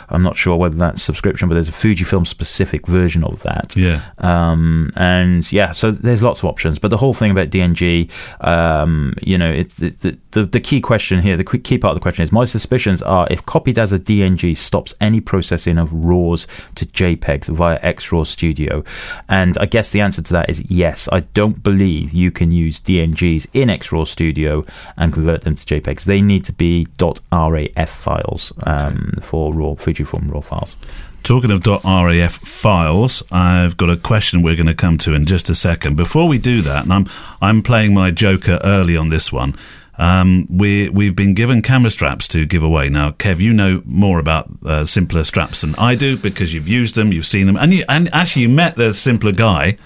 I'm 0.09 0.23
not 0.23 0.37
sure 0.37 0.57
whether 0.57 0.76
that's 0.76 1.02
subscription, 1.02 1.49
but 1.49 1.54
there's 1.54 1.69
a 1.69 1.73
Fujifilm 1.73 2.26
specific 2.26 2.87
version 2.87 3.25
of 3.25 3.43
that. 3.43 3.75
Yeah. 3.76 4.02
Um, 4.19 4.90
and 4.97 5.50
yeah, 5.52 5.73
so 5.73 5.90
there's 5.90 6.23
lots 6.23 6.40
of 6.40 6.45
options. 6.47 6.78
But 6.78 6.88
the 6.88 6.97
whole 6.99 7.14
thing 7.14 7.31
about 7.31 7.50
DNG, 7.50 8.09
um, 8.40 9.14
you 9.23 9.38
know, 9.38 9.50
it's 9.50 9.83
it, 9.83 10.00
the, 10.00 10.19
the 10.33 10.45
the 10.45 10.61
key 10.61 10.81
question 10.81 11.21
here. 11.21 11.37
The 11.37 11.45
key 11.45 11.78
part 11.78 11.93
of 11.93 11.97
the 11.97 12.02
question 12.02 12.23
is 12.23 12.33
my 12.33 12.45
suspicions 12.45 13.02
are 13.02 13.26
if 13.31 13.45
copied 13.47 13.78
as 13.78 13.93
a 13.93 13.99
DNG 13.99 14.57
stops 14.57 14.95
any 15.00 15.21
processing 15.21 15.78
of 15.78 15.93
RAWs 15.93 16.47
to 16.76 16.87
JPEGs 16.87 17.49
via 17.49 17.78
XRAW 17.81 18.26
Studio, 18.26 18.85
and 19.28 19.57
I 19.59 19.66
guess 19.66 19.90
the 19.90 20.00
answer 20.00 20.23
to 20.23 20.33
that 20.35 20.50
is 20.50 20.62
yes. 20.71 21.09
I 21.12 21.21
don't 21.21 21.62
believe 21.64 22.12
you 22.12 22.30
can 22.30 22.52
use 22.52 22.80
DNGs 22.80 23.49
in 23.52 23.68
XRAW 23.68 24.06
Studio 24.06 24.62
and 24.97 25.12
convert 25.12 25.40
them 25.40 25.56
to 25.56 25.64
JPEGs. 25.64 26.04
They 26.04 26.21
need 26.21 26.44
to 26.44 26.52
be 26.52 26.87
.raf 27.00 27.90
files 27.90 28.52
um, 28.64 29.14
for 29.21 29.52
raw 29.52 29.75
Fujifilm 29.75 30.30
raw 30.33 30.40
files. 30.40 30.76
Talking 31.25 31.50
of 31.50 31.66
.raf 31.66 32.33
files, 32.35 33.23
I've 33.33 33.76
got 33.76 33.90
a 33.90 33.97
question 33.97 34.42
we're 34.42 34.56
going 34.56 34.66
to 34.66 34.75
come 34.75 34.99
to 34.99 35.14
in 35.14 35.25
just 35.25 35.49
a 35.49 35.54
second. 35.54 35.97
Before 35.97 36.28
we 36.28 36.38
do 36.38 36.61
that, 36.62 36.85
and 36.85 36.92
I'm 36.92 37.06
I'm 37.40 37.62
playing 37.62 37.94
my 37.94 38.11
joker 38.11 38.61
early 38.62 38.97
on 38.97 39.09
this 39.09 39.33
one. 39.33 39.56
Um, 39.97 40.47
we 40.50 40.88
we've 40.90 41.16
been 41.16 41.35
given 41.35 41.62
camera 41.62 41.90
straps 41.90 42.28
to 42.28 42.44
give 42.44 42.62
away. 42.62 42.90
Now, 42.90 43.12
Kev, 43.12 43.40
you 43.40 43.54
know 43.54 43.83
more 43.87 44.18
about 44.18 44.49
uh, 44.66 44.85
Simplr 44.85 45.25
straps 45.25 45.62
than 45.62 45.75
I 45.76 45.94
do 45.94 46.16
because 46.16 46.52
you've 46.52 46.68
used 46.68 46.94
them, 46.94 47.12
you've 47.12 47.26
seen 47.26 47.47
them, 47.47 47.56
and 47.56 47.73
you 47.73 47.85
and 47.88 48.12
actually 48.12 48.42
you 48.42 48.49
met 48.50 48.76
the 48.76 48.90
Simplr 48.90 49.35
guy 49.35 49.76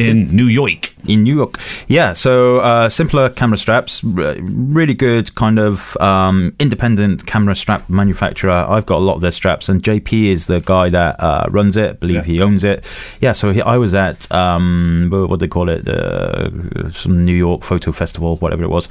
in 0.00 0.34
New 0.34 0.46
York. 0.46 0.94
in 1.06 1.24
New 1.24 1.34
York. 1.34 1.58
Yeah, 1.88 2.12
so 2.12 2.58
uh, 2.58 2.88
Simplr 2.88 3.34
camera 3.34 3.56
straps, 3.58 4.02
r- 4.04 4.36
really 4.40 4.94
good 4.94 5.34
kind 5.34 5.58
of 5.58 5.96
um, 6.00 6.54
independent 6.60 7.26
camera 7.26 7.54
strap 7.56 7.88
manufacturer. 7.90 8.52
I've 8.52 8.86
got 8.86 8.98
a 8.98 9.04
lot 9.04 9.16
of 9.16 9.20
their 9.20 9.32
straps, 9.32 9.68
and 9.68 9.82
JP 9.82 10.26
is 10.30 10.46
the 10.46 10.60
guy 10.60 10.88
that 10.90 11.16
uh, 11.20 11.46
runs 11.50 11.76
it. 11.76 11.90
I 11.90 11.92
believe 11.94 12.16
Yeah. 12.16 12.22
he 12.34 12.40
owns 12.40 12.62
it. 12.64 12.86
Yeah, 13.20 13.32
so 13.32 13.50
he, 13.50 13.60
I 13.62 13.78
was 13.78 13.94
at 13.94 14.30
um, 14.32 15.08
what 15.10 15.30
do 15.30 15.36
they 15.38 15.48
call 15.48 15.68
it, 15.68 15.88
uh, 15.88 16.90
some 16.92 17.24
New 17.24 17.34
York 17.34 17.62
photo 17.64 17.90
festival, 17.92 18.36
whatever 18.36 18.62
it 18.62 18.68
was, 18.70 18.88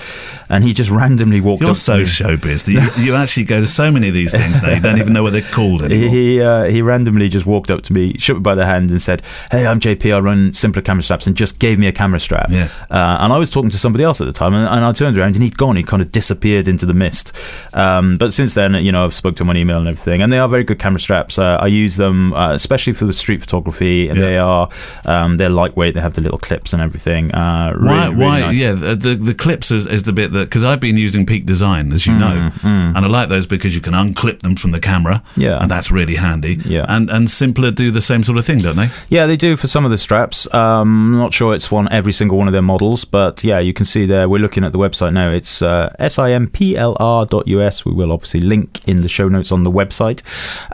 and 0.49 0.63
he 0.65 0.73
just 0.73 0.89
randomly 0.89 1.39
walked 1.39 1.61
You're 1.61 1.69
up. 1.71 1.75
to 1.77 1.81
so 1.81 1.97
me. 1.99 2.03
showbiz. 2.03 2.65
that 2.65 2.71
You, 2.97 3.03
you 3.05 3.15
actually 3.15 3.45
go 3.45 3.61
to 3.61 3.67
so 3.67 3.89
many 3.89 4.09
of 4.09 4.13
these 4.13 4.31
things 4.33 4.61
now. 4.61 4.71
You 4.73 4.81
don't 4.81 4.97
even 4.99 5.13
know 5.13 5.23
what 5.23 5.31
they're 5.31 5.41
called 5.53 5.81
anymore. 5.85 6.09
He 6.09 6.41
uh, 6.41 6.63
he 6.65 6.81
randomly 6.81 7.29
just 7.29 7.45
walked 7.45 7.71
up 7.71 7.83
to 7.83 7.93
me, 7.93 8.17
shook 8.17 8.37
me 8.37 8.41
by 8.41 8.55
the 8.55 8.65
hand, 8.65 8.89
and 8.91 9.01
said, 9.01 9.21
"Hey, 9.49 9.65
I'm 9.65 9.79
JP. 9.79 10.13
I 10.13 10.19
run 10.19 10.51
Simplr 10.51 10.83
camera 10.83 10.90
straps," 10.99 11.25
and 11.27 11.37
just 11.37 11.59
gave 11.59 11.79
me 11.79 11.87
a 11.87 11.91
camera 11.93 12.19
strap. 12.19 12.49
Yeah. 12.51 12.67
Uh, 12.89 13.17
and 13.21 13.31
I 13.31 13.37
was 13.37 13.49
talking 13.49 13.69
to 13.69 13.77
somebody 13.77 14.03
else 14.03 14.19
at 14.19 14.25
the 14.27 14.33
time, 14.33 14.53
and, 14.53 14.67
and 14.67 14.83
I 14.83 14.91
turned 14.91 15.17
around 15.17 15.35
and 15.35 15.43
he'd 15.43 15.57
gone. 15.57 15.77
He 15.77 15.83
kind 15.83 16.01
of 16.01 16.11
disappeared 16.11 16.67
into 16.67 16.85
the 16.85 16.93
mist. 16.93 17.33
Um, 17.73 18.17
but 18.17 18.33
since 18.33 18.53
then, 18.53 18.73
you 18.75 18.91
know, 18.91 19.05
I've 19.05 19.13
spoke 19.13 19.35
to 19.37 19.43
him 19.43 19.49
on 19.49 19.55
email 19.57 19.77
and 19.79 19.87
everything, 19.87 20.21
and 20.21 20.31
they 20.33 20.39
are 20.39 20.49
very 20.49 20.63
good 20.65 20.79
camera 20.79 20.99
straps. 20.99 21.39
Uh, 21.39 21.57
I 21.61 21.67
use 21.67 21.95
them 21.97 22.33
uh, 22.33 22.53
especially 22.53 22.93
for 22.93 23.05
the 23.05 23.13
street 23.13 23.39
photography, 23.41 24.09
and 24.09 24.17
Yeah. 24.19 24.25
they 24.25 24.37
are 24.37 24.69
um, 25.05 25.37
they're 25.37 25.49
lightweight. 25.49 25.93
They 25.95 26.01
have 26.01 26.13
the 26.13 26.21
little 26.21 26.39
clips 26.39 26.73
and 26.73 26.81
everything. 26.81 27.33
Uh, 27.33 27.73
really, 27.75 27.87
why? 27.87 28.05
really 28.07 28.15
why? 28.25 28.39
nice. 28.41 28.57
Yeah, 28.57 28.73
the, 28.73 29.15
the 29.15 29.33
clips 29.33 29.71
is, 29.71 29.85
is 29.87 30.03
the 30.03 30.13
bit 30.13 30.31
that 30.33 30.45
because 30.45 30.63
I've 30.63 30.79
been 30.79 30.97
using 30.97 31.25
Peak 31.25 31.45
Design, 31.45 31.91
as 31.93 32.05
you 32.07 32.13
know, 32.17 32.51
and 32.63 32.97
I 32.97 33.07
like 33.07 33.29
those 33.29 33.47
because 33.47 33.75
you 33.75 33.81
can 33.81 33.93
unclip 33.93 34.39
them 34.41 34.55
from 34.55 34.71
the 34.71 34.79
camera. 34.79 35.23
Yeah. 35.37 35.59
and 35.61 35.69
that's 35.71 35.91
really 35.91 36.15
handy. 36.15 36.59
Yeah. 36.65 36.85
and 36.87 37.09
and 37.09 37.27
Simplr 37.27 37.73
do 37.73 37.91
the 37.91 38.01
same 38.01 38.23
sort 38.23 38.37
of 38.37 38.45
thing, 38.45 38.59
don't 38.59 38.75
they? 38.75 38.89
Yeah, 39.09 39.25
they 39.27 39.37
do 39.37 39.55
for 39.57 39.67
some 39.67 39.85
of 39.85 39.91
the 39.91 39.97
straps. 39.97 40.51
Um, 40.53 40.80
I'm 40.81 41.17
not 41.17 41.33
sure 41.33 41.55
it's 41.55 41.71
on 41.71 41.87
every 41.91 42.13
single 42.13 42.37
one 42.37 42.47
of 42.47 42.53
their 42.53 42.61
models, 42.61 43.05
but 43.05 43.43
yeah, 43.43 43.59
you 43.59 43.73
can 43.73 43.85
see 43.85 44.05
there. 44.05 44.27
We're 44.27 44.41
looking 44.41 44.63
at 44.63 44.71
the 44.71 44.77
website 44.77 45.13
now. 45.13 45.31
It's 45.31 45.61
uh, 45.61 45.93
simplr.us. 45.99 47.85
We 47.85 47.91
will 47.93 48.11
obviously 48.11 48.41
link 48.41 48.87
in 48.87 49.01
the 49.01 49.07
show 49.07 49.29
notes 49.29 49.51
on 49.51 49.63
the 49.63 49.71
website. 49.71 50.21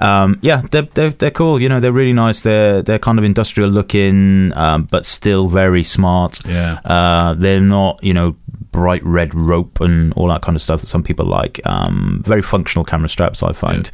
Um, 0.02 0.40
yeah, 0.42 0.62
they're, 0.72 0.88
they're 0.94 1.12
they're 1.12 1.32
cool. 1.32 1.62
You 1.62 1.70
know, 1.70 1.80
they're 1.80 1.92
really 1.92 2.14
nice. 2.14 2.42
They're 2.42 2.82
they're 2.82 3.00
kind 3.00 3.20
of 3.20 3.26
industrial 3.26 3.70
looking, 3.70 4.56
um, 4.58 4.84
but 4.84 5.06
still 5.06 5.48
very 5.48 5.84
smart. 5.84 6.46
Yeah. 6.46 6.80
Uh, 6.86 7.34
they're 7.34 7.62
not, 7.62 8.04
you 8.04 8.14
know, 8.14 8.36
bright 8.78 9.04
red 9.04 9.34
rope 9.34 9.82
and 9.82 10.14
all 10.14 10.28
that 10.28 10.44
kind 10.44 10.56
of 10.56 10.62
stuff 10.62 10.82
that 10.82 10.88
some 10.88 11.02
people 11.02 11.26
like. 11.26 11.60
Um, 11.66 12.22
very 12.24 12.44
functional 12.44 12.86
camera 12.86 13.10
straps, 13.10 13.42
I 13.42 13.54
find. 13.54 13.90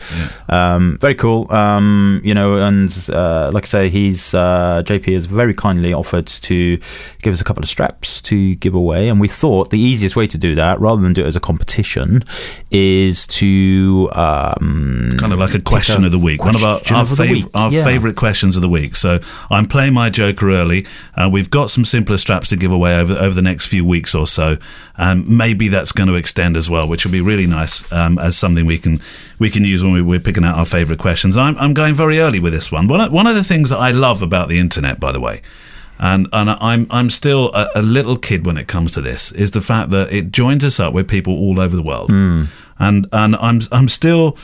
Um, 0.49 0.97
very 0.99 1.15
cool. 1.15 1.49
Um, 1.53 2.19
you 2.21 2.33
know, 2.33 2.57
and 2.57 2.89
uh, 3.13 3.49
like 3.53 3.63
I 3.63 3.67
say, 3.67 3.89
he's 3.89 4.33
uh, 4.33 4.83
JP 4.85 5.13
has 5.13 5.25
very 5.25 5.53
kindly 5.53 5.93
offered 5.93 6.27
to 6.27 6.77
give 7.21 7.31
us 7.33 7.39
a 7.39 7.45
couple 7.45 7.63
of 7.63 7.69
straps 7.69 8.21
to 8.23 8.55
give 8.55 8.73
away, 8.75 9.07
and 9.07 9.21
we 9.21 9.29
thought 9.29 9.69
the 9.69 9.79
easiest 9.79 10.17
way 10.17 10.27
to 10.27 10.37
do 10.37 10.53
that, 10.55 10.81
rather 10.81 11.01
than 11.01 11.13
do 11.13 11.23
it 11.23 11.27
as 11.27 11.37
a 11.37 11.39
competition, 11.39 12.23
is 12.71 13.25
to 13.27 14.09
um, 14.13 15.11
Kind 15.17 15.31
of 15.31 15.39
like 15.39 15.53
a 15.53 15.61
question 15.61 16.03
of 16.03 16.11
the 16.11 16.19
week, 16.19 16.43
one 16.43 16.55
of 16.55 16.63
our 16.63 16.81
our, 16.91 17.03
of 17.03 17.09
fav- 17.09 17.49
our 17.53 17.71
Yeah. 17.71 17.85
favorite 17.85 18.17
questions 18.17 18.57
of 18.57 18.61
the 18.61 18.69
week. 18.69 18.95
So 18.95 19.19
I'm 19.49 19.65
playing 19.67 19.93
my 19.93 20.09
Joker 20.09 20.51
early. 20.51 20.85
Uh, 21.15 21.29
we've 21.31 21.49
got 21.49 21.69
some 21.69 21.83
Simplr 21.85 22.17
straps 22.19 22.49
to 22.49 22.57
give 22.57 22.71
away 22.71 22.99
over 22.99 23.13
over 23.13 23.33
the 23.33 23.41
next 23.41 23.67
few 23.67 23.85
weeks 23.85 24.13
or 24.13 24.27
so. 24.27 24.57
Um, 24.95 25.37
maybe 25.37 25.69
that's 25.69 25.91
going 25.91 26.07
to 26.07 26.15
extend 26.15 26.55
as 26.55 26.69
well, 26.69 26.87
which 26.87 27.05
will 27.05 27.11
be 27.11 27.21
really 27.21 27.47
nice 27.47 27.91
um, 27.91 28.19
as 28.19 28.37
something 28.37 28.65
we 28.65 28.77
can 28.77 28.99
we 29.39 29.49
can 29.49 29.63
use 29.63 29.83
when 29.83 29.93
we, 29.93 30.01
we're 30.01 30.19
picking 30.19 30.45
out 30.45 30.57
our 30.57 30.65
favorite 30.65 30.99
questions. 30.99 31.35
I'm 31.37 31.57
I'm 31.57 31.73
going 31.73 31.95
very 31.95 32.19
early 32.19 32.39
with 32.39 32.53
this 32.53 32.71
one. 32.71 32.87
One 32.87 33.01
of, 33.01 33.11
one 33.11 33.25
of 33.27 33.35
the 33.35 33.43
things 33.43 33.69
that 33.69 33.79
I 33.79 33.91
love 33.91 34.21
about 34.21 34.49
the 34.49 34.59
internet, 34.59 34.99
by 34.99 35.11
the 35.11 35.19
way. 35.19 35.41
And 35.99 36.27
and 36.33 36.49
I'm 36.49 36.87
I'm 36.89 37.09
still 37.09 37.51
a, 37.53 37.69
a 37.75 37.81
little 37.81 38.17
kid 38.17 38.45
when 38.45 38.57
it 38.57 38.67
comes 38.67 38.91
to 38.93 39.01
this. 39.01 39.31
Is 39.31 39.51
the 39.51 39.61
fact 39.61 39.91
that 39.91 40.11
it 40.11 40.31
joins 40.31 40.63
us 40.65 40.79
up 40.79 40.93
with 40.93 41.07
people 41.07 41.33
all 41.33 41.59
over 41.59 41.75
the 41.75 41.83
world, 41.83 42.11
and 42.79 43.07
and 43.11 43.35
I'm 43.35 43.61
I'm 43.71 43.87
still. 43.87 44.37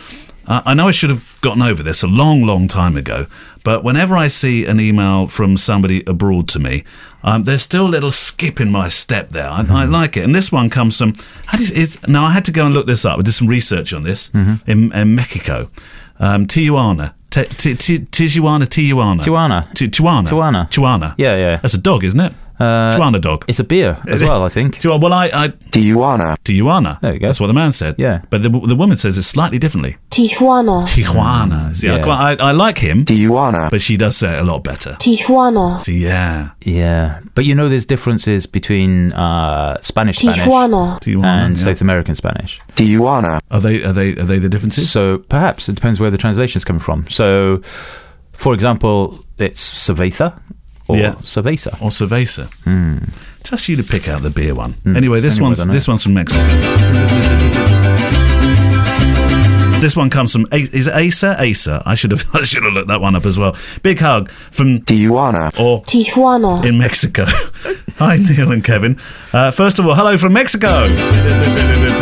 I 0.48 0.62
I 0.66 0.74
know 0.74 0.88
I 0.88 0.92
should 0.92 1.10
have 1.12 1.24
gotten 1.42 1.62
over 1.62 1.84
this 1.84 2.04
a 2.04 2.08
long, 2.08 2.42
long 2.42 2.68
time 2.68 2.98
ago, 2.98 3.28
but 3.64 3.84
whenever 3.84 4.18
I 4.18 4.28
see 4.30 4.66
an 4.66 4.80
email 4.80 5.28
from 5.28 5.58
somebody 5.58 6.04
abroad 6.08 6.48
to 6.50 6.60
me, 6.60 6.84
um, 7.24 7.44
there's 7.44 7.62
still 7.62 7.86
a 7.88 7.90
little 7.90 8.12
skip 8.12 8.60
in 8.62 8.72
my 8.72 8.88
step 8.90 9.30
there. 9.30 9.50
I, 9.50 9.66
I 9.70 9.86
like 9.86 10.16
it. 10.18 10.24
And 10.26 10.34
this 10.34 10.52
one 10.52 10.70
comes 10.70 10.98
from, 10.98 11.14
how 11.48 11.58
do 11.58 11.64
you, 11.64 11.74
is, 11.76 11.98
now 12.08 12.26
I 12.26 12.32
had 12.32 12.46
to 12.46 12.52
go 12.52 12.66
and 12.66 12.74
look 12.74 12.86
this 12.88 13.06
up. 13.06 13.20
I 13.20 13.22
did 13.22 13.34
some 13.34 13.48
research 13.48 13.94
on 13.94 14.02
this 14.04 14.30
in, 14.68 14.92
in 14.94 15.16
Mexico. 15.16 15.70
Um, 16.20 16.46
Tijuana. 16.48 17.14
T- 17.30 17.44
t- 17.44 17.76
t- 17.76 18.00
Tijuana, 18.00 18.62
Tijuana. 18.66 19.20
Tijuana. 19.22 19.64
Tijuana. 19.74 20.26
Tijuana. 20.26 20.70
Tijuana. 20.70 21.16
Yeah, 21.18 21.36
yeah. 21.36 21.58
That's 21.58 21.76
a 21.76 21.78
dog, 21.78 22.04
isn't 22.04 22.20
it? 22.20 22.34
Uh, 22.60 22.94
Tijuana 22.96 23.22
dog. 23.22 23.46
It's 23.48 23.60
a 23.60 23.64
beer 23.64 23.98
as 24.08 24.22
well, 24.22 24.44
I 24.44 24.50
think. 24.50 24.76
Tijuana. 24.82 25.02
Well, 25.02 25.14
I, 25.14 25.26
I 25.34 25.48
Tijuana. 25.48 26.36
Tijuana. 26.44 27.00
There 27.00 27.14
you 27.14 27.20
go. 27.20 27.28
That's 27.28 27.40
what 27.40 27.48
the 27.48 27.54
man 27.54 27.72
said. 27.72 27.96
Yeah. 27.98 28.22
But 28.30 28.44
the, 28.44 28.50
the 28.50 28.76
woman 28.76 28.98
says 28.98 29.18
it 29.18 29.24
slightly 29.24 29.58
differently. 29.60 29.98
Tijuana, 30.10 30.84
Tijuana. 30.86 31.76
See, 31.76 31.88
I, 31.90 31.98
Yeah. 31.98 32.04
quite, 32.04 32.42
I, 32.42 32.50
I 32.50 32.52
like 32.52 32.78
him, 32.78 33.06
Tijuana. 33.06 33.70
but 33.70 33.82
she 33.82 33.96
does 33.98 34.18
say 34.18 34.38
it 34.38 34.42
a 34.42 34.46
lot 34.46 34.64
better. 34.64 34.92
Tijuana, 35.00 35.78
See, 35.80 35.98
yeah. 36.04 36.50
Yeah, 36.66 37.22
but 37.36 37.46
you 37.46 37.56
know, 37.56 37.70
there's 37.70 37.86
differences 37.86 38.46
between 38.46 39.14
uh, 39.14 39.78
Spanish 39.82 40.18
Spanish 40.18 40.40
Tijuana, 40.42 41.00
Tijuana. 41.00 41.26
and 41.46 41.58
yeah. 41.58 41.64
South 41.64 41.82
American 41.82 42.16
Spanish. 42.16 42.60
Tijuana. 42.76 43.40
Are 43.52 43.62
they? 43.62 43.84
Are 43.84 43.94
they? 43.94 44.12
Are 44.18 44.24
they 44.26 44.40
the 44.40 44.50
differences? 44.50 44.92
So 44.92 45.20
perhaps 45.20 45.70
it 45.70 45.76
depends 45.76 46.00
where 46.00 46.12
the 46.12 46.18
translation 46.18 46.58
is 46.58 46.66
coming 46.66 46.82
from. 46.82 47.08
So, 47.10 47.62
for 48.34 48.54
example, 48.54 49.20
it's 49.38 49.62
cerveza 49.88 50.40
or 50.90 50.98
Yeah. 50.98 51.14
cerveza. 51.24 51.72
or 51.82 51.90
cerveza? 51.92 52.48
Just 53.44 53.70
you 53.70 53.78
to 53.78 53.84
pick 53.84 54.08
out 54.10 54.22
the 54.22 54.30
beer 54.30 54.54
one. 54.54 54.74
Hmm. 54.84 54.98
Anyway, 54.98 55.22
this 55.22 55.36
Anyway, 55.38 55.48
one's 55.48 55.60
I 55.60 55.64
don't 55.64 55.68
know. 55.70 55.74
this 55.74 55.88
one's 55.88 56.04
from 56.04 56.14
Mexico. 56.14 56.46
This 59.80 59.96
one 59.96 60.10
comes 60.10 60.34
from 60.34 60.46
is 60.52 60.88
it 60.88 60.94
Asa? 60.94 61.38
Asa. 61.42 61.82
I 61.86 61.96
should 61.96 62.12
have 62.12 62.24
I 62.34 62.44
should 62.44 62.64
have 62.64 62.74
looked 62.74 62.90
that 62.90 63.00
one 63.00 63.16
up 63.16 63.26
as 63.26 63.38
well. 63.40 63.56
Big 63.82 64.00
hug 64.00 64.30
from 64.30 64.80
Tijuana. 64.82 65.58
or 65.58 65.82
Tijuana, 65.84 66.66
in 66.66 66.78
Mexico. 66.78 67.24
Hi, 67.98 68.18
Neale 68.18 68.52
and 68.52 68.64
Kevin. 68.64 68.98
Uh, 69.32 69.52
first 69.52 69.80
of 69.80 69.86
all, 69.88 69.96
hello 69.96 70.18
from 70.18 70.34
Mexico. 70.34 70.84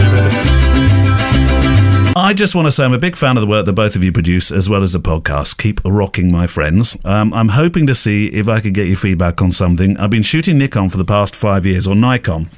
I 2.18 2.34
just 2.34 2.56
want 2.56 2.66
to 2.66 2.72
say 2.72 2.84
I'm 2.84 2.94
a 2.94 2.98
big 2.98 3.16
fan 3.16 3.38
of 3.38 3.42
the 3.42 3.48
work 3.48 3.68
that 3.68 3.74
both 3.74 3.96
of 3.96 4.04
you 4.04 4.12
produce, 4.12 4.52
as 4.52 4.68
well 4.68 4.82
as 4.82 4.94
the 4.94 5.00
podcast. 5.00 5.60
Keep 5.60 5.82
rocking, 5.86 6.32
my 6.32 6.48
friends. 6.48 6.98
Um, 7.06 7.32
I'm 7.32 7.50
hoping 7.50 7.86
to 7.86 7.94
see 7.94 8.30
if 8.30 8.50
I 8.50 8.60
could 8.60 8.74
get 8.74 8.88
your 8.88 8.98
feedback 8.98 9.40
on 9.40 9.52
something. 9.52 9.96
I've 10.00 10.10
been 10.10 10.24
shooting 10.24 10.58
Nikon 10.58 10.90
for 10.90 10.98
the 10.98 11.06
past 11.06 11.36
five 11.36 11.64
years, 11.64 11.88
or 11.88 11.96
Nikon, 11.96 12.50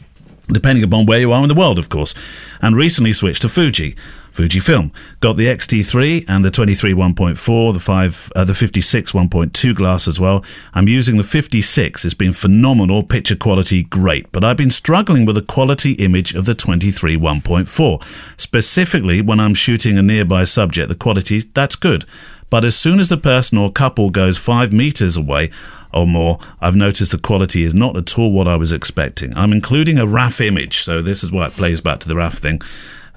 depending 0.52 0.84
upon 0.84 1.06
where 1.06 1.20
you 1.20 1.32
are 1.32 1.42
in 1.42 1.50
the 1.50 1.56
world, 1.56 1.80
of 1.80 1.90
course, 1.90 2.14
and 2.62 2.76
recently 2.76 3.14
switched 3.14 3.42
to 3.44 3.50
Fuji. 3.50 3.96
Fujifilm 4.32 4.94
got 5.20 5.38
the 5.38 5.48
XT3 5.48 6.26
and 6.28 6.46
the 6.46 6.52
23 6.52 6.94
1.4, 6.94 7.74
the 7.74 7.80
five, 7.80 8.32
uh, 8.36 8.44
the 8.46 8.54
56 8.54 9.12
1.2 9.12 9.76
glass 9.76 10.08
as 10.08 10.20
well. 10.20 10.46
I'm 10.74 10.88
using 10.88 11.18
the 11.18 11.24
56. 11.24 12.06
It's 12.06 12.14
been 12.14 12.34
phenomenal, 12.34 13.04
picture 13.04 13.36
quality 13.36 13.84
great, 13.84 14.32
but 14.32 14.44
I've 14.44 14.58
been 14.58 14.72
struggling 14.72 15.26
with 15.26 15.36
the 15.36 15.42
quality 15.42 15.94
image 15.94 16.36
of 16.36 16.46
the 16.46 16.56
23 16.56 17.18
1.4. 17.18 18.40
Specifically, 18.40 19.22
when 19.22 19.40
I'm 19.40 19.54
shooting 19.54 19.98
a 19.98 20.04
nearby 20.04 20.44
subject, 20.44 20.90
the 20.90 20.96
quality 20.96 21.40
that's 21.40 21.76
good. 21.76 22.06
But 22.50 22.66
as 22.66 22.76
soon 22.76 23.00
as 23.00 23.10
the 23.10 23.18
person 23.18 23.58
or 23.58 23.72
couple 23.72 24.10
goes 24.10 24.38
five 24.38 24.74
meters 24.74 25.16
away 25.16 25.52
or 25.94 26.08
more, 26.08 26.40
I've 26.60 26.76
noticed 26.76 27.12
the 27.12 27.18
quality 27.18 27.64
is 27.64 27.76
not 27.76 27.96
at 27.96 28.18
all 28.18 28.32
what 28.32 28.48
I 28.48 28.56
was 28.56 28.72
expecting. 28.72 29.36
I'm 29.38 29.54
including 29.54 29.98
a 29.98 30.06
RAF 30.06 30.42
image, 30.42 30.78
so 30.78 31.02
this 31.02 31.24
is 31.24 31.32
why 31.32 31.48
it 31.48 31.54
plays 31.54 31.82
back 31.82 32.00
to 32.00 32.08
the 32.08 32.16
RAF 32.16 32.38
thing. 32.38 32.62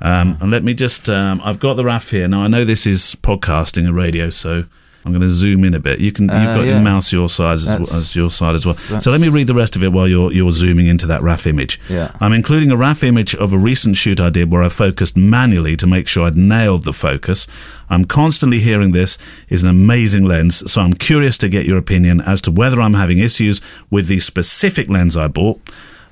Um, 0.01 0.37
and 0.41 0.51
let 0.51 0.65
me 0.65 0.75
just, 0.75 1.09
um, 1.09 1.41
I've 1.45 1.61
got 1.61 1.75
the 1.75 1.85
RAF 1.85 2.11
here. 2.11 2.27
Now, 2.29 2.43
I 2.43 2.49
know 2.49 2.65
this 2.65 2.87
is 2.87 3.17
podcasting 3.23 3.87
and 3.87 3.95
radio, 3.95 4.31
so 4.31 4.65
I'm 5.05 5.11
going 5.13 5.23
to 5.23 5.31
zoom 5.31 5.65
in 5.65 5.75
a 5.75 5.81
bit. 5.81 5.99
You 5.99 6.13
can, 6.13 6.25
you've 6.27 6.33
Uh, 6.33 6.57
got 6.59 6.67
your 6.67 6.81
mouse 6.81 7.13
your 7.13 7.29
side 7.29 7.55
as, 7.55 7.65
That's- 7.65 7.93
as 7.93 8.15
your 8.15 8.31
side 8.31 8.55
as 8.55 8.65
well. 8.65 8.77
So 9.01 9.11
let 9.11 9.21
me 9.21 9.29
read 9.29 9.49
the 9.49 9.55
rest 9.55 9.75
of 9.75 9.83
it 9.83 9.93
while 9.93 10.07
you're, 10.07 10.33
you're 10.33 10.53
zooming 10.53 10.87
into 10.87 11.07
that 11.09 11.23
RAF 11.23 11.47
image. 11.47 11.81
Yeah. 11.89 12.13
I'm 12.21 12.33
including 12.33 12.71
a 12.71 12.77
RAF 12.77 13.03
image 13.03 13.35
of 13.35 13.53
a 13.53 13.59
recent 13.59 13.97
shoot 13.97 14.21
I 14.21 14.31
did 14.31 14.51
where 14.53 14.63
I 14.63 14.69
focused 14.69 15.17
manually 15.17 15.77
to 15.77 15.87
make 15.87 16.07
sure 16.07 16.25
I'd 16.27 16.37
nailed 16.37 16.85
the 16.85 16.93
focus. 16.93 17.47
I'm 17.91 18.05
constantly 18.05 18.61
hearing 18.61 18.93
this 18.93 19.19
is 19.49 19.63
an 19.65 19.69
amazing 19.69 20.25
lens, 20.25 20.71
so 20.71 20.81
I'm 20.83 20.93
curious 20.95 21.37
to 21.39 21.49
get 21.49 21.67
your 21.67 21.79
opinion 21.79 22.21
as 22.21 22.41
to 22.43 22.51
whether 22.51 22.81
I'm 22.81 22.95
having 22.95 23.19
issues 23.19 23.61
with 23.91 24.07
the 24.07 24.21
specific 24.21 24.89
lens 24.89 25.17
I 25.17 25.27
bought 25.29 25.61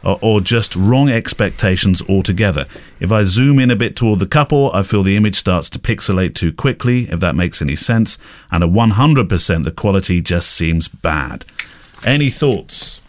or, 0.03 0.19
or 0.23 0.41
just 0.41 0.75
wrong 0.77 1.09
expectations 1.11 2.03
altogether. 2.09 2.67
If 3.01 3.11
I 3.13 3.23
zoom 3.25 3.59
in 3.59 3.71
a 3.71 3.77
bit 3.77 3.97
toward 3.97 4.19
the 4.19 4.27
couple, 4.27 4.71
I 4.73 4.83
feel 4.83 5.03
the 5.03 5.17
image 5.17 5.35
starts 5.37 5.69
to 5.71 5.79
pixelate 5.79 6.35
too 6.35 6.53
quickly, 6.53 7.11
if 7.11 7.21
that 7.21 7.35
makes 7.35 7.61
any 7.63 7.77
sense, 7.77 8.19
and 8.51 8.63
at 8.65 8.71
100% 8.71 9.65
the 9.65 9.71
quality 9.71 10.21
just 10.21 10.51
seems 10.51 10.89
bad. 10.89 11.45
Any 12.05 12.31
thoughts? 12.31 13.01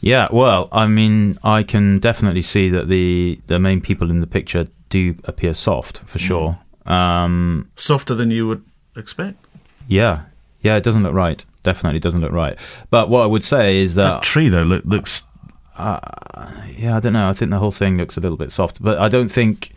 Yeah, 0.00 0.26
well, 0.32 0.68
I 0.72 0.88
mean, 0.88 1.38
I 1.44 1.62
can 1.62 1.98
definitely 2.00 2.42
see 2.42 2.68
that 2.70 2.88
the 2.88 3.40
the 3.46 3.60
main 3.60 3.80
people 3.80 4.10
in 4.10 4.20
the 4.20 4.26
picture 4.26 4.66
do 4.88 5.14
appear 5.24 5.54
soft 5.54 5.98
for 6.00 6.18
Mm. 6.18 6.26
sure. 6.26 6.58
Um, 6.86 7.70
Softer 7.76 8.14
than 8.16 8.32
you 8.32 8.48
would 8.48 8.64
expect? 8.96 9.36
yeah, 9.86 10.22
yeah, 10.60 10.74
it 10.76 10.82
doesn't 10.82 11.02
look 11.04 11.14
right. 11.14 11.44
definitely 11.62 12.00
doesn't 12.00 12.20
look 12.20 12.32
right. 12.32 12.56
But 12.90 13.08
what 13.08 13.22
I 13.22 13.26
would 13.26 13.44
say 13.44 13.76
is 13.78 13.94
That 13.94 14.14
that 14.14 14.22
tree 14.24 14.48
though 14.48 14.64
look, 14.64 14.84
looks. 14.84 15.22
Uh, 15.76 15.98
yeah, 16.76 16.96
I 16.96 17.00
don't 17.00 17.12
know. 17.14 17.28
I 17.28 17.32
think 17.32 17.50
the 17.50 17.58
whole 17.58 17.70
thing 17.70 17.96
looks 17.96 18.16
a 18.16 18.20
little 18.20 18.36
bit 18.36 18.52
soft, 18.52 18.82
but 18.82 18.98
I 18.98 19.08
don't 19.08 19.30
think. 19.30 19.72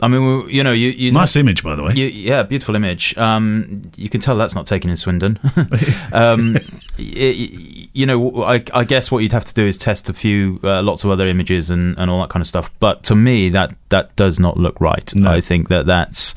I 0.00 0.08
mean, 0.08 0.48
you 0.50 0.62
know, 0.62 0.72
you, 0.72 0.90
you 0.90 1.10
Nice 1.12 1.36
image, 1.36 1.64
by 1.64 1.74
the 1.74 1.82
way. 1.82 1.92
You, 1.94 2.06
yeah, 2.06 2.42
beautiful 2.42 2.74
image. 2.74 3.16
Um, 3.16 3.80
you 3.96 4.10
can 4.10 4.20
tell 4.20 4.36
that's 4.36 4.54
not 4.54 4.66
taken 4.66 4.90
in 4.90 4.96
Swindon. 4.96 5.38
um, 6.12 6.56
y- 6.98 7.48
you 7.92 8.04
know, 8.04 8.44
I, 8.44 8.62
I 8.74 8.84
guess 8.84 9.10
what 9.10 9.20
you'd 9.20 9.32
have 9.32 9.46
to 9.46 9.54
do 9.54 9.64
is 9.64 9.78
test 9.78 10.10
a 10.10 10.12
few, 10.12 10.60
uh, 10.62 10.82
lots 10.82 11.04
of 11.04 11.10
other 11.10 11.26
images 11.26 11.70
and, 11.70 11.98
and 11.98 12.10
all 12.10 12.20
that 12.20 12.28
kind 12.28 12.42
of 12.42 12.46
stuff. 12.46 12.70
But 12.78 13.04
to 13.04 13.14
me, 13.14 13.48
that 13.50 13.74
that 13.88 14.14
does 14.16 14.38
not 14.38 14.58
look 14.58 14.78
right. 14.82 15.14
No. 15.14 15.30
I 15.30 15.40
think 15.40 15.68
that 15.68 15.86
that's 15.86 16.34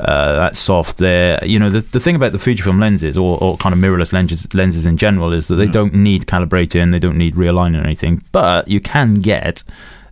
uh, 0.00 0.34
that's 0.34 0.58
soft. 0.58 0.96
There, 0.96 1.38
you 1.44 1.60
know, 1.60 1.70
the 1.70 1.82
the 1.82 2.00
thing 2.00 2.16
about 2.16 2.32
the 2.32 2.38
Fujifilm 2.38 2.80
lenses 2.80 3.16
or, 3.16 3.38
or 3.40 3.56
kind 3.58 3.72
of 3.72 3.78
mirrorless 3.78 4.12
lenses 4.12 4.52
lenses 4.52 4.84
in 4.84 4.96
general 4.96 5.32
is 5.32 5.46
that 5.46 5.56
they 5.56 5.68
don't 5.68 5.94
need 5.94 6.26
calibrating, 6.26 6.90
they 6.90 6.98
don't 6.98 7.18
need 7.18 7.36
realigning 7.36 7.80
or 7.80 7.84
anything. 7.84 8.22
But 8.32 8.66
you 8.66 8.80
can 8.80 9.14
get, 9.14 9.62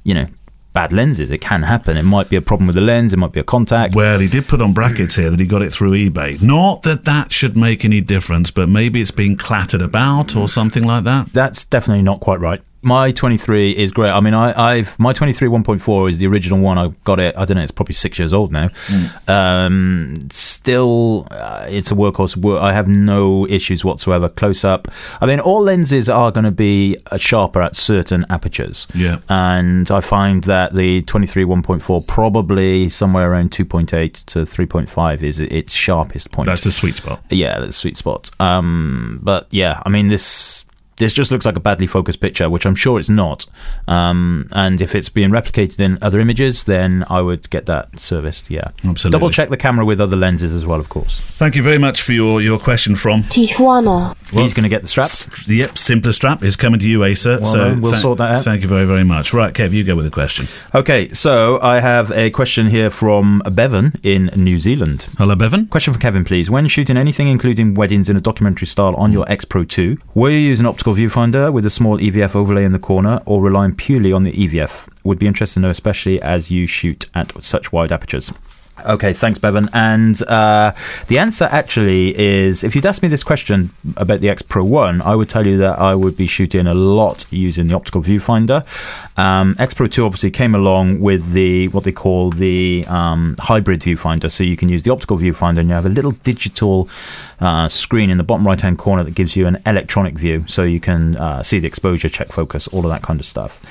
you 0.04 0.14
know. 0.14 0.28
Bad 0.74 0.92
lenses. 0.92 1.30
It 1.30 1.40
can 1.40 1.62
happen. 1.62 1.96
It 1.96 2.02
might 2.02 2.28
be 2.28 2.34
a 2.34 2.42
problem 2.42 2.66
with 2.66 2.74
the 2.74 2.82
lens. 2.82 3.14
It 3.14 3.16
might 3.16 3.30
be 3.32 3.38
a 3.38 3.44
contact. 3.44 3.94
Well, 3.94 4.18
he 4.18 4.28
did 4.28 4.48
put 4.48 4.60
on 4.60 4.72
brackets 4.72 5.14
here 5.14 5.30
that 5.30 5.38
he 5.38 5.46
got 5.46 5.62
it 5.62 5.72
through 5.72 5.92
eBay. 5.92 6.42
Not 6.42 6.82
that 6.82 7.04
that 7.04 7.32
should 7.32 7.56
make 7.56 7.84
any 7.84 8.00
difference, 8.00 8.50
but 8.50 8.68
maybe 8.68 9.00
it's 9.00 9.12
being 9.12 9.36
clattered 9.36 9.80
about 9.80 10.34
or 10.34 10.48
something 10.48 10.82
like 10.82 11.04
that. 11.04 11.32
that's 11.32 11.64
definitely 11.64 12.02
not 12.02 12.18
quite 12.18 12.40
right. 12.40 12.60
My 12.84 13.12
23 13.12 13.72
is 13.72 13.92
great. 13.92 14.10
I 14.10 14.20
mean, 14.20 14.34
I, 14.34 14.72
I've 14.72 14.98
my 14.98 15.12
23 15.12 15.48
1.4 15.48 16.10
is 16.10 16.18
the 16.18 16.26
original 16.26 16.58
one. 16.58 16.78
I 16.78 16.88
got 17.04 17.18
it. 17.18 17.36
I 17.36 17.44
don't 17.44 17.56
know. 17.56 17.62
It's 17.62 17.72
probably 17.72 17.94
six 17.94 18.18
years 18.18 18.32
old 18.32 18.52
now. 18.52 18.70
Um, 19.26 20.16
still, 20.30 21.26
uh, 21.30 21.66
it's 21.68 21.90
a 21.90 21.94
workhorse. 21.94 22.60
I 22.60 22.72
have 22.72 22.88
no 22.88 23.46
issues 23.46 23.84
whatsoever. 23.84 24.28
Close 24.28 24.64
up. 24.64 24.88
I 25.20 25.26
mean, 25.26 25.40
all 25.40 25.62
lenses 25.62 26.08
are 26.08 26.30
going 26.30 26.44
to 26.44 26.52
be 26.52 26.96
uh, 27.10 27.16
sharper 27.16 27.62
at 27.62 27.76
certain 27.76 28.26
apertures. 28.28 28.86
Yeah. 28.94 29.18
And 29.28 29.90
I 29.90 30.00
find 30.00 30.44
that 30.44 30.74
the 30.74 31.02
23 31.02 31.44
1.4 31.44 32.06
probably 32.06 32.88
somewhere 32.88 33.30
around 33.30 33.50
2.8 33.50 34.24
to 34.26 34.40
3.5 34.40 35.22
is 35.22 35.40
its 35.40 35.72
sharpest 35.72 36.30
point. 36.30 36.46
That's 36.46 36.64
the 36.64 36.72
sweet 36.72 36.96
spot. 36.96 37.22
Yeah, 37.30 37.58
that's 37.60 37.76
a 37.76 37.78
sweet 37.78 37.96
spot. 37.96 38.30
Um, 38.40 39.20
but 39.22 39.46
yeah, 39.50 39.80
I 39.84 39.88
mean 39.88 40.08
this 40.08 40.66
this 40.96 41.12
just 41.12 41.30
looks 41.30 41.44
like 41.44 41.56
a 41.56 41.60
badly 41.60 41.86
focused 41.86 42.20
picture, 42.20 42.48
which 42.48 42.66
I'm 42.66 42.74
sure 42.74 42.98
it's 42.98 43.08
not. 43.08 43.46
Um, 43.88 44.48
and 44.52 44.80
if 44.80 44.94
it's 44.94 45.08
being 45.08 45.30
replicated 45.30 45.80
in 45.80 45.98
other 46.02 46.20
images, 46.20 46.64
then 46.64 47.04
I 47.08 47.20
would 47.20 47.50
get 47.50 47.66
that 47.66 47.98
serviced. 47.98 48.50
Yeah, 48.50 48.68
Absolutely. 48.84 49.10
Double 49.10 49.30
check 49.30 49.48
the 49.48 49.56
camera 49.56 49.84
with 49.84 50.00
other 50.00 50.16
lenses 50.16 50.52
as 50.52 50.64
well, 50.66 50.80
of 50.80 50.88
course. 50.88 51.20
Thank 51.20 51.56
you 51.56 51.62
very 51.62 51.78
much 51.78 52.02
for 52.02 52.12
your, 52.12 52.40
your 52.40 52.58
question 52.58 52.94
from. 52.96 53.22
Tijuana, 53.24 54.14
He's 54.42 54.54
going 54.54 54.64
to 54.64 54.68
get 54.68 54.82
the 54.82 54.88
strap. 54.88 55.04
S- 55.04 55.48
Yep, 55.48 55.70
Simplr 55.72 56.12
strap 56.12 56.42
is 56.42 56.56
coming 56.56 56.78
to 56.80 56.88
you, 56.88 57.04
Asa. 57.04 57.38
Well 57.40 57.44
so 57.44 57.58
done. 57.58 57.80
We'll 57.80 57.92
thank- 57.92 58.02
sort 58.02 58.18
that 58.18 58.36
out. 58.36 58.44
Thank 58.44 58.62
you 58.62 58.68
very, 58.68 58.84
very 58.86 59.04
much. 59.04 59.32
Right, 59.34 59.52
Kev, 59.52 59.72
you 59.72 59.84
go 59.84 59.94
with 59.96 60.04
the 60.04 60.10
question. 60.10 60.46
Okay, 60.74 61.08
so 61.10 61.58
I 61.62 61.80
have 61.80 62.10
a 62.12 62.30
question 62.30 62.66
here 62.68 62.90
from 62.90 63.42
Bevan 63.52 63.92
in 64.02 64.30
New 64.36 64.58
Zealand. 64.58 65.08
Hello, 65.18 65.34
Bevan. 65.34 65.66
Question 65.66 65.92
for 65.94 66.00
Kevin, 66.00 66.24
please. 66.24 66.50
When 66.50 66.66
shooting 66.68 66.96
anything, 66.96 67.28
including 67.28 67.74
weddings 67.74 68.08
in 68.10 68.16
a 68.16 68.20
documentary 68.20 68.66
style 68.66 68.94
on 68.96 69.12
your 69.12 69.24
X 69.30 69.44
Pro 69.44 69.64
2, 69.64 69.98
will 70.14 70.30
you 70.30 70.38
use 70.38 70.60
an 70.60 70.66
optical 70.66 70.94
viewfinder 70.94 71.52
with 71.52 71.64
a 71.66 71.70
small 71.70 71.98
EVF 71.98 72.34
overlay 72.34 72.64
in 72.64 72.72
the 72.72 72.78
corner 72.78 73.20
or 73.26 73.42
relying 73.42 73.74
purely 73.74 74.12
on 74.12 74.22
the 74.22 74.32
EVF? 74.32 74.88
Would 75.04 75.18
be 75.18 75.26
interested 75.26 75.54
to 75.54 75.60
know, 75.60 75.70
especially 75.70 76.20
as 76.22 76.50
you 76.50 76.66
shoot 76.66 77.10
at 77.14 77.42
such 77.44 77.72
wide 77.72 77.92
apertures. 77.92 78.32
Okay, 78.86 79.12
thanks, 79.12 79.38
Bevan. 79.38 79.68
And 79.72 80.20
uh, 80.24 80.72
the 81.06 81.18
answer 81.18 81.48
actually 81.50 82.18
is 82.18 82.64
if 82.64 82.74
you'd 82.74 82.84
asked 82.84 83.02
me 83.02 83.08
this 83.08 83.22
question 83.22 83.70
about 83.96 84.20
the 84.20 84.28
X 84.28 84.42
Pro 84.42 84.64
1, 84.64 85.00
I 85.00 85.14
would 85.14 85.28
tell 85.28 85.46
you 85.46 85.56
that 85.58 85.78
I 85.78 85.94
would 85.94 86.16
be 86.16 86.26
shooting 86.26 86.66
a 86.66 86.74
lot 86.74 87.24
using 87.30 87.68
the 87.68 87.76
optical 87.76 88.02
viewfinder. 88.02 88.66
Um, 89.16 89.54
X 89.58 89.74
Pro 89.74 89.86
2 89.86 90.04
obviously 90.04 90.30
came 90.32 90.54
along 90.54 91.00
with 91.00 91.32
the 91.32 91.68
what 91.68 91.84
they 91.84 91.92
call 91.92 92.30
the 92.30 92.84
um, 92.88 93.36
hybrid 93.38 93.80
viewfinder. 93.80 94.30
So 94.30 94.42
you 94.42 94.56
can 94.56 94.68
use 94.68 94.82
the 94.82 94.90
optical 94.92 95.18
viewfinder 95.18 95.58
and 95.58 95.68
you 95.68 95.74
have 95.74 95.86
a 95.86 95.90
little 95.90 96.10
digital 96.10 96.88
uh, 97.40 97.68
screen 97.68 98.10
in 98.10 98.18
the 98.18 98.24
bottom 98.24 98.46
right 98.46 98.60
hand 98.60 98.78
corner 98.78 99.04
that 99.04 99.14
gives 99.14 99.36
you 99.36 99.46
an 99.46 99.62
electronic 99.66 100.18
view. 100.18 100.44
So 100.48 100.62
you 100.62 100.80
can 100.80 101.16
uh, 101.16 101.42
see 101.42 101.58
the 101.58 101.68
exposure, 101.68 102.08
check 102.08 102.28
focus, 102.28 102.66
all 102.68 102.84
of 102.84 102.90
that 102.90 103.02
kind 103.02 103.20
of 103.20 103.26
stuff. 103.26 103.62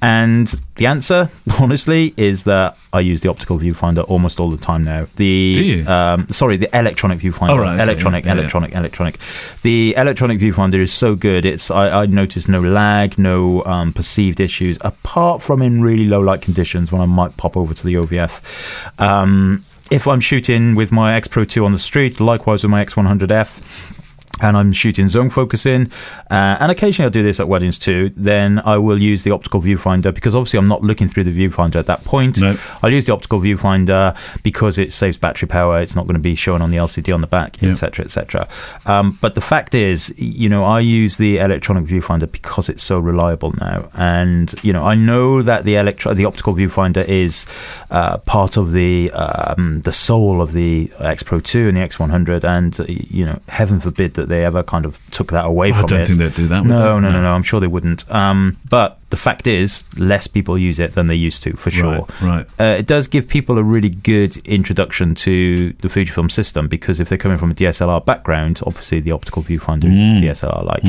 And 0.00 0.46
the 0.76 0.86
answer, 0.86 1.30
honestly, 1.60 2.14
is 2.16 2.44
that 2.44 2.76
I 2.92 3.00
use 3.00 3.22
the 3.22 3.30
optical 3.30 3.58
viewfinder 3.58 4.08
almost 4.08 4.38
all 4.38 4.51
the 4.52 4.62
time 4.62 4.84
now. 4.84 5.06
The? 5.16 5.84
Um, 5.86 6.28
sorry, 6.28 6.56
the 6.56 6.68
electronic 6.76 7.18
viewfinder. 7.18 7.50
Oh, 7.50 7.58
right, 7.58 7.74
okay, 7.74 7.82
electronic, 7.82 8.24
yeah, 8.24 8.30
yeah, 8.30 8.34
yeah. 8.34 8.40
electronic, 8.40 8.74
electronic. 8.74 9.18
The 9.62 9.94
electronic 9.96 10.38
viewfinder 10.38 10.78
is 10.78 10.92
so 10.92 11.14
good. 11.14 11.44
It's 11.44 11.70
I, 11.70 12.02
I 12.02 12.06
noticed 12.06 12.48
no 12.48 12.60
lag, 12.60 13.18
no 13.18 13.64
um, 13.64 13.92
perceived 13.92 14.40
issues, 14.40 14.78
apart 14.82 15.42
from 15.42 15.62
in 15.62 15.82
really 15.82 16.04
low 16.04 16.20
light 16.20 16.42
conditions 16.42 16.92
when 16.92 17.00
I 17.00 17.06
might 17.06 17.36
pop 17.36 17.56
over 17.56 17.74
to 17.74 17.86
the 17.86 17.94
OVF. 17.94 19.00
Um, 19.00 19.64
if 19.90 20.06
I'm 20.06 20.20
shooting 20.20 20.74
with 20.74 20.90
my 20.90 21.14
X 21.14 21.28
Pro 21.28 21.44
2 21.44 21.64
on 21.64 21.72
the 21.72 21.78
street, 21.78 22.18
likewise 22.18 22.62
with 22.62 22.70
my 22.70 22.82
X100F, 22.84 24.01
and 24.42 24.56
I'm 24.56 24.72
shooting 24.72 25.08
zone 25.08 25.30
focusing, 25.30 25.90
uh, 26.30 26.56
and 26.60 26.70
occasionally 26.72 27.06
I'll 27.06 27.10
do 27.10 27.22
this 27.22 27.40
at 27.40 27.48
weddings 27.48 27.78
too, 27.78 28.12
then 28.16 28.58
I 28.60 28.76
will 28.78 29.00
use 29.00 29.24
the 29.24 29.30
optical 29.30 29.60
viewfinder 29.62 30.12
because 30.14 30.34
obviously 30.34 30.58
I'm 30.58 30.68
not 30.68 30.82
looking 30.82 31.08
through 31.08 31.24
the 31.24 31.30
viewfinder 31.48 31.76
at 31.76 31.86
that 31.86 32.04
point. 32.04 32.40
No. 32.40 32.56
I'll 32.82 32.90
use 32.92 33.06
the 33.06 33.12
optical 33.12 33.40
viewfinder 33.40 34.16
because 34.42 34.78
it 34.78 34.92
saves 34.92 35.16
battery 35.16 35.48
power. 35.48 35.80
It's 35.80 35.94
not 35.94 36.06
going 36.06 36.14
to 36.14 36.20
be 36.20 36.34
shown 36.34 36.60
on 36.62 36.70
the 36.70 36.76
LCD 36.76 37.14
on 37.14 37.20
the 37.20 37.26
back, 37.26 37.60
Yeah. 37.62 37.70
etc., 37.70 38.04
etc. 38.04 38.48
Um, 38.86 39.18
but 39.20 39.34
the 39.34 39.40
fact 39.40 39.74
is, 39.74 40.12
you 40.16 40.48
know, 40.48 40.64
I 40.64 40.80
use 40.80 41.16
the 41.16 41.38
electronic 41.38 41.84
viewfinder 41.84 42.30
because 42.30 42.68
it's 42.68 42.82
so 42.82 42.98
reliable 42.98 43.52
now, 43.60 43.88
and 43.94 44.52
you 44.62 44.72
know, 44.72 44.84
I 44.84 44.94
know 44.94 45.42
that 45.42 45.64
the 45.64 45.76
electro- 45.76 46.14
the 46.14 46.24
optical 46.24 46.54
viewfinder 46.54 47.06
is 47.06 47.46
uh, 47.90 48.18
part 48.18 48.56
of 48.56 48.72
the 48.72 49.10
um, 49.12 49.80
the 49.82 49.92
soul 49.92 50.40
of 50.40 50.52
the 50.52 50.90
X 51.00 51.22
Pro 51.22 51.40
2 51.40 51.68
and 51.68 51.76
the 51.76 51.80
X100, 51.80 52.44
and 52.44 52.78
you 52.88 53.24
know, 53.24 53.40
heaven 53.48 53.80
forbid 53.80 54.14
that 54.14 54.28
they 54.32 54.44
ever 54.44 54.62
kind 54.62 54.84
of 54.84 54.98
took 55.10 55.30
that 55.30 55.44
away 55.44 55.70
from 55.72 55.80
it. 55.80 55.84
I 55.84 55.86
don't 55.88 56.00
it. 56.02 56.06
think 56.08 56.18
they'd 56.18 56.34
do 56.34 56.48
that. 56.48 56.64
No, 56.66 56.98
no, 56.98 57.10
no, 57.12 57.20
no. 57.22 57.30
I'm 57.32 57.42
sure 57.44 57.60
they 57.60 57.66
wouldn't. 57.68 58.10
Um, 58.10 58.56
but 58.68 58.98
the 59.10 59.16
fact 59.16 59.46
is, 59.46 59.84
less 59.98 60.26
people 60.26 60.56
use 60.58 60.80
it 60.80 60.94
than 60.94 61.06
they 61.06 61.14
used 61.14 61.42
to, 61.44 61.52
for 61.52 61.70
sure. 61.70 62.06
Right, 62.20 62.20
right. 62.22 62.46
Uh, 62.60 62.76
it 62.78 62.86
does 62.86 63.06
give 63.08 63.28
people 63.28 63.58
a 63.58 63.62
really 63.62 63.90
good 63.90 64.36
introduction 64.46 65.14
to 65.26 65.72
the 65.74 65.88
Fujifilm 65.88 66.30
system 66.30 66.66
because 66.66 66.98
if 66.98 67.08
they're 67.08 67.18
coming 67.18 67.38
from 67.38 67.50
a 67.50 67.54
DSLR 67.54 68.04
background, 68.04 68.60
obviously 68.66 69.00
the 69.00 69.12
optical 69.12 69.42
viewfinder 69.42 69.84
Mm. 69.92 70.16
is 70.16 70.22
DSLR 70.22 70.64
like. 70.64 70.84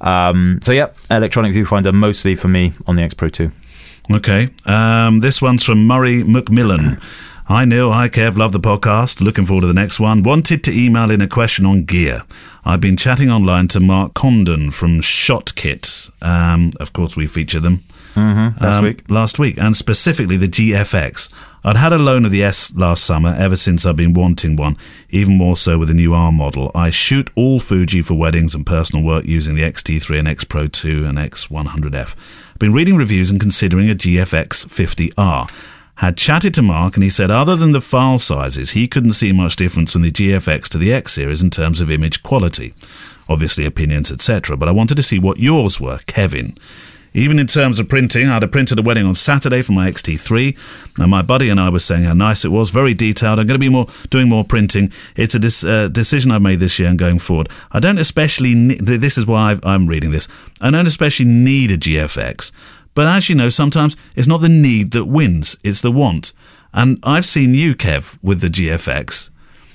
Um, 0.00 0.60
so 0.62 0.72
yeah, 0.72 0.88
electronic 1.10 1.52
viewfinder 1.52 1.92
mostly 1.92 2.34
for 2.36 2.48
me 2.48 2.72
on 2.86 2.96
the 2.96 3.02
X 3.02 3.14
Pro 3.14 3.28
2. 3.28 3.50
Okay. 4.12 4.48
Um, 4.66 5.18
this 5.18 5.42
one's 5.42 5.64
from 5.64 5.86
Murray 5.86 6.22
McMillan. 6.22 7.02
Hi, 7.48 7.64
Neale. 7.64 7.92
Hi, 7.92 8.08
Kev. 8.08 8.36
Love 8.36 8.50
the 8.50 8.58
podcast. 8.58 9.20
Looking 9.20 9.46
forward 9.46 9.60
to 9.60 9.68
the 9.68 9.72
next 9.72 10.00
one. 10.00 10.24
Wanted 10.24 10.64
to 10.64 10.76
email 10.76 11.12
in 11.12 11.20
a 11.20 11.28
question 11.28 11.64
on 11.64 11.84
gear. 11.84 12.22
I've 12.64 12.80
been 12.80 12.96
chatting 12.96 13.30
online 13.30 13.68
to 13.68 13.78
Mark 13.78 14.14
Condon 14.14 14.72
from 14.72 15.00
ShotKit. 15.00 16.10
Um, 16.20 16.72
of 16.80 16.92
course, 16.92 17.16
we 17.16 17.28
feature 17.28 17.60
them. 17.60 17.84
Mm-hmm. 18.14 18.64
Last 18.64 18.78
um, 18.78 18.84
week. 18.84 19.08
Last 19.08 19.38
week, 19.38 19.58
and 19.58 19.76
specifically 19.76 20.36
the 20.36 20.48
GFX. 20.48 21.32
I'd 21.62 21.76
had 21.76 21.92
a 21.92 21.98
loan 21.98 22.24
of 22.24 22.32
the 22.32 22.42
S 22.42 22.74
last 22.74 23.04
summer, 23.04 23.32
ever 23.38 23.54
since 23.54 23.86
I've 23.86 23.94
been 23.94 24.12
wanting 24.12 24.56
one, 24.56 24.76
even 25.10 25.38
more 25.38 25.56
so 25.56 25.78
with 25.78 25.86
the 25.86 25.94
new 25.94 26.14
R 26.14 26.32
model. 26.32 26.72
I 26.74 26.90
shoot 26.90 27.30
all 27.36 27.60
Fuji 27.60 28.02
for 28.02 28.14
weddings 28.14 28.56
and 28.56 28.66
personal 28.66 29.04
work 29.04 29.24
using 29.24 29.54
the 29.54 29.62
XT3 29.62 30.18
and 30.18 30.26
X 30.26 30.42
Pro 30.42 30.66
2 30.66 31.04
and 31.04 31.16
X100F. 31.16 32.16
I've 32.50 32.58
been 32.58 32.72
reading 32.72 32.96
reviews 32.96 33.30
and 33.30 33.38
considering 33.38 33.88
a 33.88 33.94
GFX 33.94 34.66
50R. 34.66 35.75
Had 35.96 36.18
chatted 36.18 36.52
to 36.54 36.62
Mark 36.62 36.94
and 36.94 37.02
he 37.02 37.08
said 37.10 37.30
other 37.30 37.56
than 37.56 37.72
the 37.72 37.80
file 37.80 38.18
sizes, 38.18 38.72
he 38.72 38.86
couldn't 38.86 39.14
see 39.14 39.32
much 39.32 39.56
difference 39.56 39.92
from 39.92 40.02
the 40.02 40.10
GFX 40.10 40.68
to 40.68 40.78
the 40.78 40.92
X 40.92 41.12
series 41.14 41.42
in 41.42 41.50
terms 41.50 41.80
of 41.80 41.90
image 41.90 42.22
quality. 42.22 42.74
Obviously 43.28 43.64
opinions, 43.64 44.12
etc. 44.12 44.56
But 44.56 44.68
I 44.68 44.72
wanted 44.72 44.96
to 44.96 45.02
see 45.02 45.18
what 45.18 45.38
yours 45.38 45.80
were, 45.80 45.98
Kevin. 46.06 46.54
Even 47.16 47.38
in 47.38 47.46
terms 47.46 47.80
of 47.80 47.88
printing, 47.88 48.28
I 48.28 48.34
had 48.34 48.42
a 48.42 48.48
print 48.48 48.70
at 48.72 48.78
a 48.78 48.82
wedding 48.82 49.06
on 49.06 49.14
Saturday 49.14 49.62
for 49.62 49.72
my 49.72 49.90
XT3, 49.90 50.98
and 50.98 51.10
my 51.10 51.22
buddy 51.22 51.48
and 51.48 51.58
I 51.58 51.70
were 51.70 51.78
saying 51.78 52.02
how 52.02 52.12
nice 52.12 52.44
it 52.44 52.48
was, 52.52 52.68
very 52.68 52.92
detailed. 52.92 53.38
I'm 53.38 53.46
going 53.46 53.58
to 53.58 53.66
be 53.66 53.70
more 53.70 53.86
doing 54.10 54.28
more 54.28 54.44
printing. 54.44 54.92
It's 55.16 55.34
a 55.34 55.38
dis- 55.38 55.64
uh, 55.64 55.88
decision 55.88 56.30
I've 56.30 56.42
made 56.42 56.60
this 56.60 56.78
year 56.78 56.90
and 56.90 56.98
going 56.98 57.18
forward. 57.18 57.48
I 57.72 57.80
don't 57.80 57.96
especially. 57.96 58.54
Ne- 58.54 58.74
this 58.74 59.16
is 59.16 59.26
why 59.26 59.50
I've, 59.52 59.64
I'm 59.64 59.86
reading 59.86 60.10
this. 60.10 60.28
I 60.60 60.70
don't 60.70 60.86
especially 60.86 61.24
need 61.24 61.70
a 61.70 61.78
GFX, 61.78 62.52
but 62.96 63.06
as 63.06 63.28
you 63.28 63.36
know, 63.36 63.50
sometimes 63.50 63.96
it's 64.16 64.26
not 64.26 64.40
the 64.40 64.48
need 64.48 64.90
that 64.90 65.04
wins; 65.04 65.56
it's 65.62 65.82
the 65.82 65.92
want. 65.92 66.32
And 66.72 66.98
I've 67.04 67.24
seen 67.24 67.54
you, 67.54 67.76
Kev, 67.76 68.18
with 68.22 68.40
the 68.40 68.48
GFX. 68.48 69.30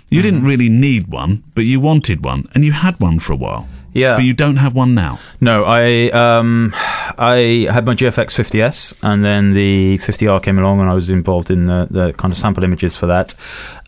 You 0.09 0.21
didn't 0.21 0.43
really 0.43 0.67
need 0.67 1.07
one, 1.07 1.43
but 1.55 1.63
you 1.63 1.79
wanted 1.79 2.25
one, 2.25 2.49
and 2.53 2.65
you 2.65 2.73
had 2.73 2.99
one 2.99 3.17
for 3.19 3.31
a 3.31 3.37
while. 3.37 3.69
Yeah. 3.93 4.15
But 4.15 4.23
you 4.23 4.33
don't 4.33 4.57
have 4.57 4.75
one 4.75 4.93
now. 4.93 5.19
No, 5.39 5.63
I 5.65 6.09
um, 6.09 6.73
I 7.17 7.67
had 7.71 7.85
my 7.85 7.93
GFX 7.93 8.33
50S, 8.33 8.99
and 9.03 9.23
then 9.23 9.53
the 9.53 9.99
50R 9.99 10.41
came 10.43 10.59
along, 10.59 10.79
and 10.79 10.89
I 10.89 10.93
was 10.93 11.09
involved 11.09 11.49
in 11.51 11.65
the, 11.65 11.87
the 11.89 12.13
kind 12.13 12.31
of 12.31 12.37
sample 12.37 12.63
images 12.63 12.95
for 12.95 13.05
that. 13.07 13.35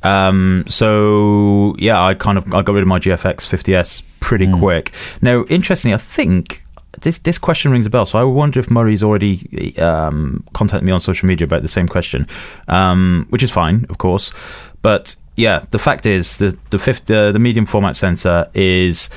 Um, 0.03 0.63
so 0.67 1.75
yeah, 1.77 2.01
I 2.01 2.13
kind 2.13 2.37
of 2.37 2.53
I 2.53 2.61
got 2.61 2.73
rid 2.73 2.83
of 2.83 2.87
my 2.87 2.99
GFX 2.99 3.47
50S 3.47 4.03
pretty 4.19 4.51
quick. 4.51 4.93
Now, 5.21 5.45
interestingly, 5.49 5.93
I 5.93 5.97
think. 5.97 6.62
This, 7.01 7.19
this 7.19 7.37
question 7.37 7.71
rings 7.71 7.85
a 7.85 7.89
bell, 7.89 8.05
so 8.05 8.19
I 8.19 8.23
wonder 8.23 8.59
if 8.59 8.69
Murray's 8.69 9.03
already 9.03 9.77
um, 9.79 10.43
contacted 10.53 10.85
me 10.85 10.91
on 10.91 10.99
social 10.99 11.27
media 11.27 11.45
about 11.45 11.61
the 11.61 11.67
same 11.67 11.87
question, 11.87 12.27
um, 12.67 13.25
which 13.29 13.43
is 13.43 13.51
fine, 13.51 13.85
of 13.89 13.97
course. 13.97 14.31
But 14.81 15.15
yeah, 15.35 15.65
the 15.71 15.79
fact 15.79 16.05
is 16.05 16.37
the 16.37 16.57
the 16.69 16.77
fifth 16.77 17.09
uh, 17.09 17.31
the 17.31 17.39
medium 17.39 17.65
format 17.65 17.95
sensor 17.95 18.47
is 18.53 19.09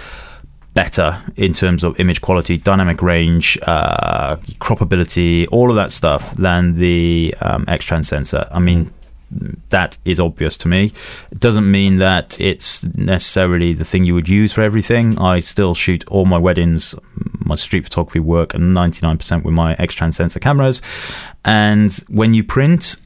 better 0.77 1.23
in 1.37 1.53
terms 1.53 1.83
of 1.85 1.99
image 1.99 2.21
quality, 2.21 2.59
dynamic 2.59 3.03
range, 3.03 3.59
uh, 3.63 4.37
croppability, 4.59 5.47
all 5.51 5.71
of 5.71 5.77
that 5.77 5.91
stuff 5.91 6.35
than 6.35 6.77
the 6.77 7.35
um, 7.41 7.65
X-Trans 7.67 8.07
sensor. 8.07 8.47
I 8.51 8.59
mean, 8.59 8.91
that 9.31 9.99
is 10.05 10.21
obvious 10.21 10.57
to 10.59 10.69
me. 10.69 10.93
It 11.31 11.41
doesn't 11.41 11.71
mean 11.71 11.97
that 11.99 12.41
it's 12.41 12.85
necessarily 12.97 13.73
the 13.73 13.85
thing 13.85 14.05
you 14.05 14.15
would 14.15 14.29
use 14.29 14.53
for 14.53 14.63
everything. 14.63 15.19
I 15.19 15.41
still 15.41 15.75
shoot 15.75 16.05
all 16.09 16.25
my 16.25 16.39
weddings, 16.39 16.95
my 17.45 17.57
street 17.57 17.85
photography 17.85 18.21
work, 18.21 18.55
and 18.55 18.77
99% 18.77 19.45
with 19.45 19.55
my 19.55 19.75
X-Trans 19.75 20.17
sensor 20.17 20.41
cameras. 20.41 20.81
And 21.45 21.93
when 22.09 22.35
you 22.35 22.45
print, 22.45 22.97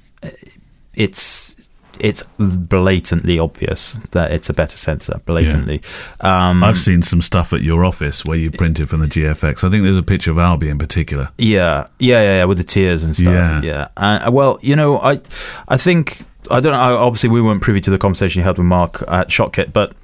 it's 0.95 1.60
it's 2.01 2.23
blatantly 2.39 3.39
obvious 3.39 3.95
that 4.11 4.31
it's 4.31 4.49
a 4.49 4.53
better 4.53 4.77
sensor. 4.77 5.21
Blatantly, 5.27 5.83
um, 6.21 6.65
I've 6.65 6.79
seen 6.79 7.03
some 7.03 7.23
stuff 7.23 7.53
at 7.53 7.63
your 7.63 7.85
office 7.85 8.25
where 8.25 8.39
you 8.39 8.51
printed 8.51 8.89
from 8.89 9.01
the 9.01 9.07
GFX. 9.07 9.65
I 9.65 9.71
think 9.71 9.85
there's 9.85 9.99
a 9.99 10.03
picture 10.03 10.31
of 10.31 10.37
Albie 10.39 10.69
in 10.69 10.79
particular. 10.79 11.31
Yeah, 11.39 11.87
yeah, 11.99 12.23
yeah, 12.23 12.37
yeah, 12.39 12.45
with 12.45 12.59
the 12.59 12.65
tears 12.65 13.05
and 13.05 13.15
stuff. 13.15 13.29
Yeah. 13.29 13.63
Yeah. 13.63 13.89
Uh, 13.97 14.31
well, 14.33 14.59
you 14.63 14.77
know, 14.77 14.99
I, 14.99 15.21
I 15.69 15.77
think 15.77 16.23
I 16.51 16.61
don't 16.61 16.73
know. 16.73 16.99
Obviously, 16.99 17.31
we 17.31 17.41
weren't 17.41 17.63
privy 17.63 17.81
to 17.83 17.91
the 17.91 17.99
conversation 17.99 18.41
you 18.41 18.45
had 18.45 18.59
with 18.59 18.67
Mark 18.67 19.03
at 19.09 19.29
Shotkit, 19.29 19.73
but 19.73 19.95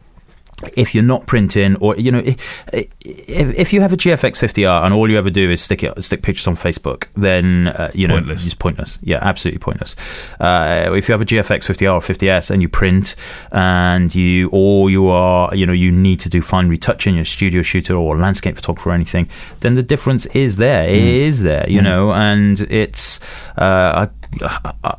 if 0.75 0.95
you're 0.95 1.05
not 1.05 1.27
printing, 1.27 1.77
or 1.77 1.97
you 1.97 2.11
know, 2.11 2.23
if, 2.25 2.59
if, 2.73 3.73
you 3.73 3.83
have 3.83 3.93
a 3.93 3.97
GFX 3.97 4.43
50R 4.43 4.85
and 4.85 4.95
all 4.95 5.11
you 5.11 5.19
ever 5.19 5.29
do 5.29 5.51
is 5.51 5.63
stick 5.63 5.85
it, 5.85 6.03
stick 6.03 6.23
pictures 6.23 6.47
on 6.47 6.55
Facebook, 6.55 7.09
then 7.15 7.69
uh, 7.69 7.91
you 7.93 8.09
know 8.09 8.15
Pointless. 8.15 8.47
it's 8.47 8.55
pointless. 8.55 8.99
Yeah, 9.03 9.19
absolutely 9.21 9.59
pointless. 9.59 9.97
Uh, 10.41 10.93
if 10.95 11.09
you 11.09 11.13
have 11.13 11.21
a 11.21 11.27
GFX 11.27 11.65
50R 11.65 11.95
or 11.95 12.01
50S 12.01 12.51
and 12.51 12.63
you 12.63 12.69
print, 12.69 13.17
and 13.53 14.15
you 14.15 14.49
or 14.51 14.89
you 14.89 15.09
are, 15.09 15.55
you 15.55 15.67
know, 15.67 15.75
you 15.75 15.93
need 15.93 16.21
to 16.21 16.31
do 16.31 16.41
fine 16.41 16.69
retouching, 16.69 17.15
you're 17.15 17.23
a 17.23 17.27
studio 17.27 17.61
shooter 17.61 17.95
or 17.95 18.17
landscape 18.17 18.57
photographer 18.57 18.91
or 18.91 18.95
anything, 18.95 19.29
then 19.61 19.75
the 19.75 19.83
difference 19.83 20.25
is 20.27 20.57
there. 20.57 20.89
It 20.89 21.03
is 21.03 21.43
there, 21.43 21.69
you 21.69 21.83
know, 21.83 22.13
and 22.13 22.61
it's. 22.71 23.21
Uh, 23.59 24.09
I, 24.09 24.26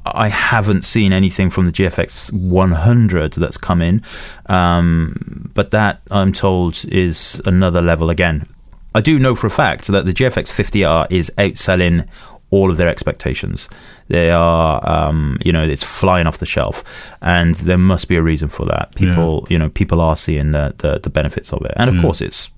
I- 0.06 0.30
haven't 0.30 0.84
seen 0.84 1.14
anything 1.14 1.50
from 1.50 1.66
the 1.66 1.72
GFX 1.72 2.32
100 2.32 3.34
that's 3.34 3.58
come 3.58 3.82
in, 3.82 4.02
um, 4.48 5.52
but 5.54 5.72
that 5.72 6.02
I'm 6.12 6.34
told 6.34 6.84
is 6.90 7.42
another 7.46 7.82
level 7.82 8.10
again. 8.10 8.48
I 8.96 9.02
do 9.02 9.20
know 9.20 9.36
for 9.36 9.48
a 9.48 9.52
fact 9.52 9.88
that 9.88 10.06
the 10.06 10.14
GFX 10.14 10.52
50R 10.52 11.08
is 11.10 11.32
outselling 11.38 12.08
all 12.50 12.72
of 12.72 12.78
their 12.78 12.88
expectations. 12.88 13.70
They 14.08 14.32
are, 14.32 14.82
um, 14.90 15.38
you 15.44 15.52
know, 15.52 15.64
it's 15.64 15.84
flying 15.84 16.28
off 16.28 16.38
the 16.38 16.46
shelf, 16.46 16.84
and 17.22 17.56
there 17.56 17.78
must 17.78 18.08
be 18.08 18.16
a 18.16 18.22
reason 18.22 18.50
for 18.50 18.66
that. 18.66 18.96
People, 18.96 19.46
you 19.50 19.60
know, 19.60 19.70
people 19.70 20.00
are 20.00 20.16
seeing 20.16 20.52
the, 20.52 20.74
the 20.78 21.00
the 21.00 21.10
benefits 21.10 21.52
of 21.52 21.66
it, 21.66 21.74
and 21.76 21.90
of 21.90 22.02
course, 22.02 22.22
it's 22.22 22.50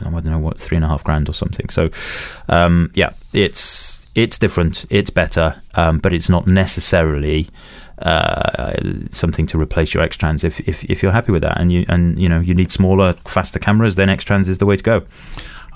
I 0.00 0.10
don't 0.10 0.26
know 0.26 0.38
what 0.38 0.60
three 0.60 0.76
and 0.76 0.84
a 0.84 0.88
half 0.88 1.04
grand 1.04 1.28
or 1.28 1.32
something. 1.34 1.68
So, 1.68 1.90
um, 2.48 2.90
yeah, 2.94 3.12
it's 3.32 4.10
it's 4.14 4.38
different, 4.38 4.86
it's 4.90 5.10
better, 5.10 5.62
um, 5.74 5.98
but 5.98 6.12
it's 6.12 6.28
not 6.28 6.46
necessarily 6.46 7.48
uh, 8.02 8.72
something 9.10 9.46
to 9.46 9.60
replace 9.60 9.94
your 9.94 10.02
X-Trans. 10.02 10.42
If, 10.42 10.60
if 10.68 10.84
if 10.84 11.02
you're 11.02 11.12
happy 11.12 11.32
with 11.32 11.42
that, 11.42 11.60
and 11.60 11.70
you 11.70 11.84
and 11.88 12.20
you 12.20 12.28
know 12.28 12.40
you 12.40 12.54
need 12.54 12.70
smaller, 12.70 13.12
faster 13.24 13.58
cameras, 13.58 13.94
then 13.94 14.08
X-Trans 14.08 14.48
is 14.48 14.58
the 14.58 14.66
way 14.66 14.76
to 14.76 14.82
go. 14.82 15.02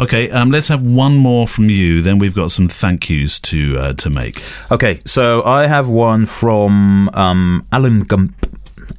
Okay, 0.00 0.30
um, 0.30 0.50
let's 0.50 0.68
have 0.68 0.83
one 0.83 1.16
more 1.16 1.46
from 1.46 1.68
you. 1.68 2.02
Then 2.02 2.18
we've 2.18 2.35
got 2.35 2.50
some 2.50 2.66
thank 2.66 3.09
yous 3.09 3.38
to 3.40 3.78
uh, 3.78 3.92
to 3.94 4.11
make. 4.11 4.42
Okay, 4.70 5.00
so 5.04 5.42
I 5.44 5.66
have 5.66 5.88
one 5.88 6.26
from 6.26 7.09
um, 7.14 7.66
Alan 7.70 8.00
Gump 8.00 8.46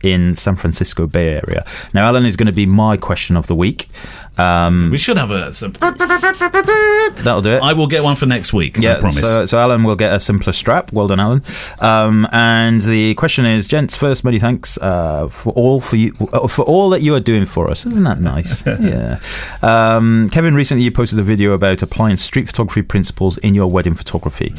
in 0.04 0.36
San 0.36 0.56
Francisco 0.56 1.08
Bay 1.08 1.34
Area. 1.34 1.66
Now, 1.94 2.08
Alan 2.08 2.26
is 2.26 2.36
going 2.36 2.48
to 2.48 2.54
be 2.54 2.66
my 2.66 2.96
question 2.98 3.36
of 3.36 3.48
the 3.48 3.56
week. 3.56 3.90
Um, 4.38 4.90
We 4.92 4.98
should 4.98 5.18
have 5.18 5.32
a. 5.32 5.54
Some, 5.54 5.72
that'll 5.72 7.42
do 7.42 7.52
it. 7.52 7.62
I 7.62 7.74
will 7.74 7.88
get 7.88 8.04
one 8.04 8.16
for 8.16 8.26
next 8.26 8.54
week. 8.54 8.84
I 8.84 9.00
promise. 9.00 9.20
So, 9.22 9.46
so 9.46 9.60
Alan 9.60 9.84
will 9.84 9.96
get 9.96 10.12
a 10.14 10.18
Simplr 10.18 10.54
strap. 10.54 10.92
Well 10.92 11.08
done, 11.08 11.20
Alan. 11.20 11.44
Um, 11.80 12.28
and 12.32 12.82
the 12.82 13.14
question 13.16 13.46
is, 13.46 13.68
gents, 13.68 13.96
first, 13.96 14.24
many 14.24 14.40
thanks 14.40 14.78
uh, 14.80 15.28
for 15.28 15.54
all 15.54 15.80
for 15.80 15.96
you 15.96 16.14
uh, 16.34 16.48
for 16.48 16.64
all 16.66 16.90
that 16.90 17.02
you 17.02 17.16
are 17.16 17.20
doing 17.20 17.46
for 17.46 17.70
us. 17.70 17.86
Isn't 17.86 18.04
that 18.04 18.20
nice? 18.20 18.66
yeah. 18.68 19.20
Um, 19.62 20.30
Kevin, 20.32 20.54
recently 20.56 20.84
you 20.84 20.92
posted 20.92 21.20
a 21.20 21.24
video 21.24 21.54
about 21.54 21.82
applying 21.82 22.18
street 22.18 22.48
photography 22.48 22.82
principles 22.82 23.38
in 23.40 23.54
your 23.56 23.68
wedding 23.68 23.94
photography. 23.96 24.54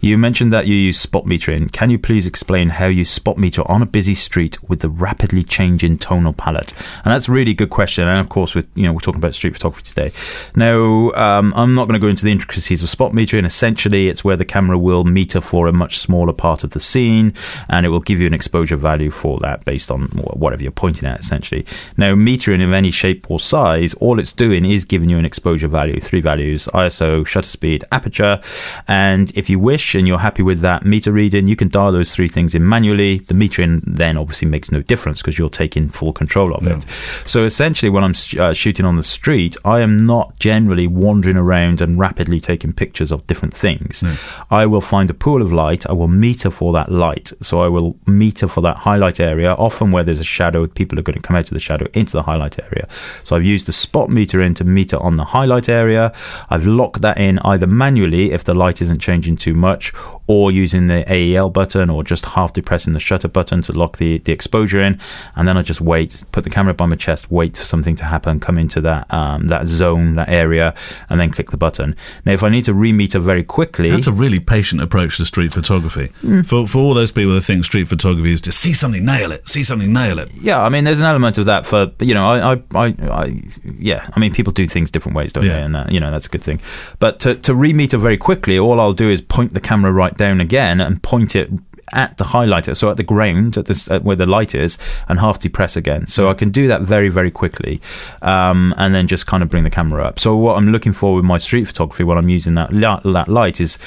You 0.00 0.18
mentioned 0.18 0.52
that 0.52 0.66
you 0.66 0.74
use 0.74 0.98
spot 0.98 1.24
metering. 1.24 1.70
Can 1.70 1.88
you 1.90 1.98
please 1.98 2.26
explain 2.26 2.70
how 2.70 2.86
you 2.86 3.04
spot 3.04 3.38
meter 3.38 3.62
on 3.70 3.82
a 3.82 3.86
busy 3.86 4.14
street 4.14 4.58
with 4.68 4.80
the 4.80 4.88
rapidly 4.88 5.44
changing 5.44 5.98
tonal 5.98 6.32
palette? 6.32 6.72
And 7.04 7.12
that's 7.12 7.28
a 7.28 7.32
really 7.32 7.54
good 7.54 7.70
question. 7.70 8.08
And 8.08 8.20
of 8.20 8.28
course, 8.28 8.54
with 8.54 8.68
you 8.74 8.82
know, 8.82 8.92
we're 8.92 8.98
talking 9.00 9.20
about 9.22 9.34
street 9.34 9.54
photography 9.54 9.84
today. 9.84 10.12
Now, 10.56 11.12
um, 11.12 11.52
I'm 11.56 11.74
not 11.74 11.86
going 11.86 11.98
to 12.00 12.04
go 12.04 12.08
into 12.08 12.24
the 12.24 12.32
intricacies 12.32 12.82
of 12.82 12.88
spot 12.88 13.12
metering. 13.12 13.44
Essentially, 13.44 14.08
it's 14.08 14.24
where 14.24 14.36
the 14.36 14.44
camera 14.44 14.78
will 14.78 15.04
meter 15.04 15.40
for 15.40 15.68
a 15.68 15.72
much 15.72 15.98
smaller 15.98 16.32
part 16.32 16.64
of 16.64 16.70
the 16.70 16.80
scene, 16.80 17.34
and 17.68 17.86
it 17.86 17.90
will 17.90 18.00
give 18.00 18.20
you 18.20 18.26
an 18.26 18.34
exposure 18.34 18.76
value 18.76 19.10
for 19.10 19.38
that 19.38 19.64
based 19.64 19.90
on 19.90 20.08
whatever 20.08 20.62
you're 20.62 20.72
pointing 20.72 21.08
at. 21.08 21.20
Essentially, 21.20 21.64
now 21.96 22.14
metering 22.14 22.64
of 22.64 22.72
any 22.72 22.90
shape 22.90 23.30
or 23.30 23.38
size, 23.38 23.94
all 23.94 24.18
it's 24.18 24.32
doing 24.32 24.64
is 24.64 24.84
giving 24.84 25.08
you 25.08 25.18
an 25.18 25.24
exposure 25.24 25.68
value, 25.68 26.00
three 26.00 26.20
values: 26.20 26.66
ISO, 26.74 27.26
shutter 27.26 27.48
speed, 27.48 27.84
aperture, 27.92 28.40
and 28.88 29.36
if 29.36 29.48
you 29.48 29.58
wish 29.58 29.94
and 29.94 30.06
you're 30.08 30.18
happy 30.18 30.42
with 30.42 30.60
that 30.60 30.84
meter 30.84 31.12
reading, 31.12 31.46
you 31.46 31.56
can 31.56 31.68
dial 31.68 31.92
those 31.92 32.14
three 32.14 32.28
things 32.28 32.54
in 32.54 32.68
manually. 32.68 33.18
The 33.18 33.34
metering 33.34 33.82
then 33.86 34.16
obviously 34.16 34.48
makes 34.48 34.70
no 34.70 34.82
difference 34.82 35.20
because 35.20 35.38
you're 35.38 35.48
taking 35.48 35.88
full 35.88 36.12
control 36.12 36.54
of 36.54 36.66
it. 36.66 36.84
So 37.26 37.44
essentially, 37.44 37.90
when 37.90 38.04
I'm 38.04 38.14
uh, 38.38 38.52
shooting 38.52 38.86
on 38.86 38.96
the 38.96 39.02
street, 39.12 39.56
I 39.64 39.80
am 39.80 39.96
not 39.96 40.38
generally 40.38 40.86
wandering 40.86 41.36
around 41.36 41.80
and 41.80 41.98
rapidly 41.98 42.40
taking 42.40 42.72
pictures 42.72 43.12
of 43.12 43.26
different 43.26 43.54
things. 43.54 44.00
Hmm. 44.00 44.54
I 44.54 44.66
will 44.66 44.80
find 44.80 45.10
a 45.10 45.14
pool 45.14 45.42
of 45.42 45.52
light. 45.52 45.86
I 45.86 45.92
will 45.92 46.08
meter 46.08 46.50
for 46.50 46.72
that 46.72 46.90
light. 46.90 47.32
So 47.40 47.60
I 47.60 47.68
will 47.68 47.96
meter 48.06 48.48
for 48.48 48.60
that 48.62 48.78
highlight 48.78 49.20
area. 49.20 49.54
Often 49.54 49.90
where 49.90 50.02
there's 50.02 50.20
a 50.20 50.24
shadow, 50.24 50.66
people 50.66 50.98
are 50.98 51.02
going 51.02 51.18
to 51.18 51.26
come 51.26 51.36
out 51.36 51.44
of 51.44 51.54
the 51.54 51.60
shadow 51.60 51.86
into 51.94 52.12
the 52.12 52.22
highlight 52.22 52.58
area. 52.58 52.88
So 53.22 53.36
I've 53.36 53.44
used 53.44 53.66
the 53.66 53.72
spot 53.72 54.10
meter 54.10 54.40
in 54.40 54.54
to 54.54 54.64
meter 54.64 54.96
on 54.98 55.16
the 55.16 55.24
highlight 55.24 55.68
area. 55.68 56.12
I've 56.50 56.66
locked 56.66 57.02
that 57.02 57.18
in 57.18 57.38
either 57.40 57.66
manually 57.66 58.32
if 58.32 58.44
the 58.44 58.54
light 58.54 58.80
isn't 58.82 59.00
changing 59.00 59.36
too 59.36 59.54
much, 59.54 59.92
or 60.26 60.50
using 60.50 60.86
the 60.86 61.04
AEL 61.12 61.50
button, 61.50 61.90
or 61.90 62.02
just 62.02 62.24
half 62.26 62.52
depressing 62.52 62.92
the 62.92 63.00
shutter 63.00 63.28
button 63.28 63.60
to 63.62 63.72
lock 63.72 63.98
the, 63.98 64.18
the 64.18 64.32
exposure 64.32 64.80
in. 64.80 64.98
And 65.36 65.46
then 65.46 65.56
I 65.56 65.62
just 65.62 65.80
wait, 65.80 66.24
put 66.32 66.44
the 66.44 66.50
camera 66.50 66.74
by 66.74 66.86
my 66.86 66.96
chest, 66.96 67.30
wait 67.30 67.56
for 67.56 67.64
something 67.64 67.96
to 67.96 68.04
happen, 68.04 68.40
come 68.40 68.58
into 68.58 68.80
that 68.82 69.01
um, 69.10 69.48
that 69.48 69.66
zone, 69.66 70.14
that 70.14 70.28
area, 70.28 70.74
and 71.08 71.20
then 71.20 71.30
click 71.30 71.50
the 71.50 71.56
button. 71.56 71.94
Now, 72.24 72.32
if 72.32 72.42
I 72.42 72.48
need 72.48 72.64
to 72.64 72.74
remeter 72.74 73.20
very 73.20 73.42
quickly, 73.44 73.90
That's 73.90 74.06
a 74.06 74.12
really 74.12 74.40
patient 74.40 74.82
approach 74.82 75.16
to 75.18 75.24
street 75.24 75.52
photography. 75.54 76.08
Mm. 76.22 76.46
For 76.46 76.66
for 76.66 76.78
all 76.78 76.94
those 76.94 77.12
people 77.12 77.34
that 77.34 77.42
think 77.42 77.64
street 77.64 77.88
photography 77.88 78.32
is 78.32 78.40
just 78.40 78.58
see 78.58 78.72
something, 78.72 79.04
nail 79.04 79.32
it, 79.32 79.48
see 79.48 79.64
something, 79.64 79.92
nail 79.92 80.18
it. 80.18 80.30
yeah, 80.34 80.60
I 80.62 80.68
mean, 80.68 80.84
there's 80.84 81.00
an 81.00 81.06
element 81.06 81.38
of 81.38 81.46
that 81.46 81.66
for 81.66 81.90
you 82.00 82.14
know, 82.14 82.26
I, 82.26 82.52
I, 82.54 82.62
I, 82.74 82.94
I 83.10 83.32
yeah, 83.78 84.06
I 84.14 84.20
mean, 84.20 84.32
people 84.32 84.52
do 84.52 84.66
things 84.66 84.90
different 84.90 85.16
ways, 85.16 85.32
don't 85.32 85.44
Yeah. 85.44 85.56
they? 85.56 85.62
And 85.62 85.74
that, 85.74 85.92
you 85.92 86.00
know, 86.00 86.10
that's 86.10 86.26
a 86.26 86.30
good 86.30 86.42
thing. 86.44 86.60
But 86.98 87.20
to 87.20 87.34
to 87.34 87.54
remeter 87.54 87.98
very 87.98 88.16
quickly, 88.16 88.58
all 88.58 88.80
I'll 88.80 88.92
do 88.92 89.08
is 89.08 89.20
point 89.22 89.52
the 89.54 89.60
camera 89.60 89.92
right 89.92 90.16
down 90.16 90.40
again 90.40 90.80
and 90.80 91.02
point 91.02 91.34
it 91.36 91.50
at 91.92 92.16
the 92.16 92.24
highlighter, 92.24 92.76
so 92.76 92.90
at 92.90 92.96
the 92.96 93.02
ground, 93.02 93.56
at 93.56 93.66
this 93.66 93.90
at 93.90 94.04
where 94.04 94.16
the 94.16 94.26
light 94.26 94.54
is, 94.54 94.78
and 95.08 95.20
half 95.20 95.38
depress 95.38 95.76
again. 95.76 96.06
So 96.06 96.28
I 96.28 96.34
can 96.34 96.50
do 96.50 96.68
that 96.68 96.82
very 96.82 97.08
very 97.08 97.30
quickly, 97.30 97.80
um, 98.22 98.74
and 98.78 98.94
then 98.94 99.06
just 99.06 99.26
kind 99.26 99.42
of 99.42 99.48
bring 99.48 99.64
the 99.64 99.70
camera 99.70 100.04
up. 100.04 100.18
So 100.18 100.36
what 100.36 100.56
I'm 100.56 100.66
looking 100.66 100.92
for 100.92 101.14
with 101.14 101.24
my 101.24 101.38
street 101.38 101.66
photography 101.66 102.04
when 102.04 102.18
I'm 102.18 102.28
using 102.28 102.54
that 102.54 102.70
that 102.70 103.28
light 103.28 103.60
is 103.60 103.78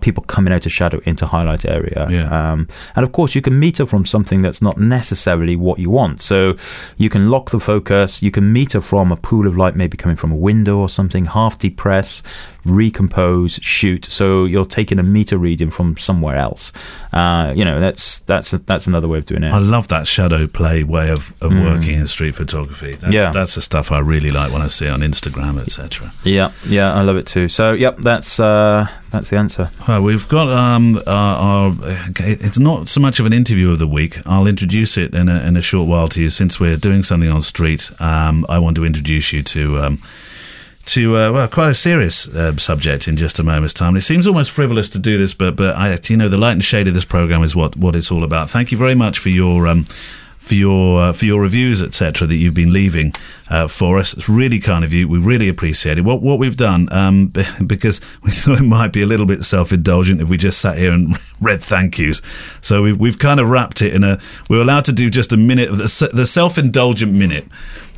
people 0.00 0.24
coming 0.24 0.52
out 0.52 0.66
of 0.66 0.72
shadow 0.72 1.00
into 1.04 1.26
highlight 1.26 1.64
area. 1.64 2.06
Yeah. 2.10 2.52
Um, 2.52 2.68
and 2.96 3.04
of 3.04 3.12
course, 3.12 3.34
you 3.34 3.40
can 3.40 3.58
meter 3.58 3.86
from 3.86 4.04
something 4.06 4.42
that's 4.42 4.62
not 4.62 4.78
necessarily 4.78 5.56
what 5.56 5.78
you 5.78 5.90
want. 5.90 6.20
So 6.22 6.56
you 6.96 7.08
can 7.08 7.30
lock 7.30 7.50
the 7.50 7.60
focus. 7.60 8.22
You 8.22 8.30
can 8.30 8.52
meter 8.52 8.80
from 8.80 9.12
a 9.12 9.16
pool 9.16 9.46
of 9.46 9.56
light, 9.56 9.76
maybe 9.76 9.96
coming 9.96 10.16
from 10.16 10.32
a 10.32 10.36
window 10.36 10.78
or 10.78 10.88
something. 10.88 11.26
Half 11.26 11.58
depress, 11.58 12.22
recompose, 12.64 13.58
shoot. 13.62 14.04
So 14.04 14.44
you're 14.44 14.64
taking 14.64 14.98
a 14.98 15.02
meter 15.02 15.38
reading 15.38 15.70
from 15.70 15.96
somewhere 15.96 16.36
else. 16.36 16.72
Uh, 17.12 17.52
you 17.56 17.64
know, 17.64 17.80
that's 17.80 18.20
that's 18.20 18.50
that's 18.52 18.86
another 18.86 19.08
way 19.08 19.18
of 19.18 19.26
doing 19.26 19.42
it. 19.42 19.52
I 19.52 19.58
love 19.58 19.88
that 19.88 20.06
shadow 20.06 20.46
play 20.46 20.82
way 20.84 21.10
of, 21.10 21.32
of 21.42 21.52
working 21.52 21.94
in 21.98 22.06
street 22.06 22.34
photography. 22.34 22.92
That's, 22.94 23.04
Mm. 23.04 23.12
Yeah. 23.12 23.30
that's 23.32 23.54
the 23.54 23.62
stuff 23.62 23.92
I 23.92 23.98
really 24.00 24.30
like 24.30 24.52
when 24.52 24.62
I 24.62 24.68
see 24.68 24.88
on 24.88 25.00
Instagram, 25.00 25.60
etc. 25.60 26.12
yeah, 26.24 26.50
yeah, 26.66 26.92
I 26.94 27.02
love 27.02 27.16
it 27.16 27.26
too. 27.26 27.48
So, 27.48 27.72
yep, 27.72 27.96
that's 27.98 28.40
uh, 28.40 28.86
that's 29.10 29.30
the 29.30 29.36
answer. 29.36 29.70
Well, 29.86 30.02
we've 30.02 30.28
got 30.28 30.48
um, 30.48 31.00
our, 31.06 31.72
It's 32.18 32.58
not 32.58 32.88
so 32.88 33.00
much 33.00 33.20
of 33.20 33.26
an 33.26 33.32
interview 33.32 33.70
of 33.70 33.78
the 33.78 33.86
week. 33.86 34.16
I'll 34.26 34.46
introduce 34.48 34.96
it 34.98 35.14
in 35.14 35.28
a, 35.28 35.40
in 35.46 35.56
a 35.56 35.62
short 35.62 35.88
while 35.88 36.08
to 36.08 36.20
you. 36.22 36.30
Since 36.30 36.58
we're 36.58 36.76
doing 36.76 37.02
something 37.02 37.30
on 37.30 37.42
street, 37.42 37.90
um, 38.00 38.44
I 38.48 38.58
want 38.58 38.76
to 38.76 38.84
introduce 38.84 39.32
you 39.32 39.42
to. 39.42 39.78
Um, 39.78 40.02
to 40.86 41.16
uh, 41.16 41.32
well, 41.32 41.48
quite 41.48 41.70
a 41.70 41.74
serious 41.74 42.28
uh, 42.28 42.56
subject 42.56 43.08
in 43.08 43.16
just 43.16 43.38
a 43.38 43.42
moment's 43.42 43.74
time. 43.74 43.96
It 43.96 44.02
seems 44.02 44.26
almost 44.26 44.50
frivolous 44.50 44.88
to 44.90 44.98
do 44.98 45.18
this, 45.18 45.34
but 45.34 45.56
but 45.56 45.76
I, 45.76 45.98
you 46.08 46.16
know, 46.16 46.28
the 46.28 46.38
light 46.38 46.52
and 46.52 46.64
shade 46.64 46.88
of 46.88 46.94
this 46.94 47.04
program 47.04 47.42
is 47.42 47.56
what, 47.56 47.76
what 47.76 47.96
it's 47.96 48.10
all 48.10 48.22
about. 48.22 48.50
Thank 48.50 48.72
you 48.72 48.78
very 48.78 48.94
much 48.94 49.18
for 49.18 49.30
your 49.30 49.66
um, 49.66 49.86
for 50.44 50.54
your 50.54 51.00
uh, 51.00 51.12
for 51.12 51.24
your 51.24 51.40
reviews, 51.40 51.82
etc., 51.82 52.28
that 52.28 52.36
you've 52.36 52.54
been 52.54 52.72
leaving 52.72 53.14
uh, 53.48 53.66
for 53.66 53.98
us. 53.98 54.12
It's 54.12 54.28
really 54.28 54.58
kind 54.58 54.84
of 54.84 54.92
you. 54.92 55.08
We 55.08 55.18
really 55.18 55.48
appreciate 55.48 55.98
it. 55.98 56.02
What 56.02 56.20
what 56.20 56.38
we've 56.38 56.56
done, 56.56 56.92
um, 56.92 57.32
because 57.66 58.00
we 58.22 58.30
thought 58.30 58.60
it 58.60 58.64
might 58.64 58.92
be 58.92 59.00
a 59.00 59.06
little 59.06 59.26
bit 59.26 59.42
self 59.42 59.72
indulgent 59.72 60.20
if 60.20 60.28
we 60.28 60.36
just 60.36 60.60
sat 60.60 60.76
here 60.76 60.92
and 60.92 61.16
read 61.40 61.62
thank 61.62 61.98
yous. 61.98 62.20
So 62.60 62.82
we've 62.82 62.98
we've 62.98 63.18
kind 63.18 63.40
of 63.40 63.48
wrapped 63.48 63.80
it 63.80 63.94
in 63.94 64.04
a. 64.04 64.20
We're 64.50 64.62
allowed 64.62 64.84
to 64.84 64.92
do 64.92 65.08
just 65.08 65.32
a 65.32 65.38
minute 65.38 65.70
of 65.70 65.78
the, 65.78 66.10
the 66.12 66.26
self 66.26 66.58
indulgent 66.58 67.12
minute. 67.12 67.46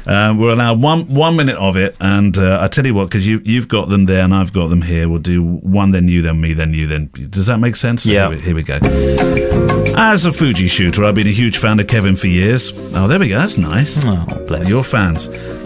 Uh, 0.07 0.35
we're 0.39 0.53
allowed 0.53 0.81
one 0.81 1.03
one 1.13 1.35
minute 1.37 1.57
of 1.57 1.77
it, 1.77 1.97
and 2.01 2.39
uh, 2.39 2.59
I 2.61 2.69
tell 2.69 2.87
you 2.87 2.95
what, 2.95 3.09
because 3.09 3.27
you 3.27 3.41
you've 3.45 3.69
got 3.69 3.89
them 3.89 4.05
there 4.05 4.23
and 4.23 4.33
I've 4.33 4.53
got 4.53 4.69
them 4.69 4.83
here. 4.83 5.09
We'll 5.09 5.19
do 5.19 5.43
one, 5.43 5.91
then 5.91 6.09
you, 6.09 6.23
then 6.23 6.41
me, 6.41 6.53
then 6.53 6.73
you, 6.73 6.87
then. 6.87 7.11
Does 7.31 7.47
that 7.47 7.59
make 7.59 7.77
sense? 7.77 8.07
Yeah. 8.07 8.29
Here 8.31 8.39
we, 8.39 8.43
here 8.43 8.55
we 8.55 8.63
go. 8.63 9.86
As 9.99 10.27
a 10.27 10.33
Fuji 10.33 10.69
shooter, 10.69 11.05
I've 11.05 11.15
been 11.15 11.27
a 11.27 11.31
huge 11.33 11.57
fan 11.57 11.81
of 11.81 11.87
Kevin 11.87 12.17
for 12.17 12.27
years. 12.27 12.71
Oh, 12.95 13.07
there 13.09 13.19
we 13.19 13.29
go. 13.29 13.39
That's 13.39 13.57
nice. 13.57 14.05
Oh, 14.05 14.45
bless. 14.47 14.69
You're 14.69 14.85
fans. 14.85 15.25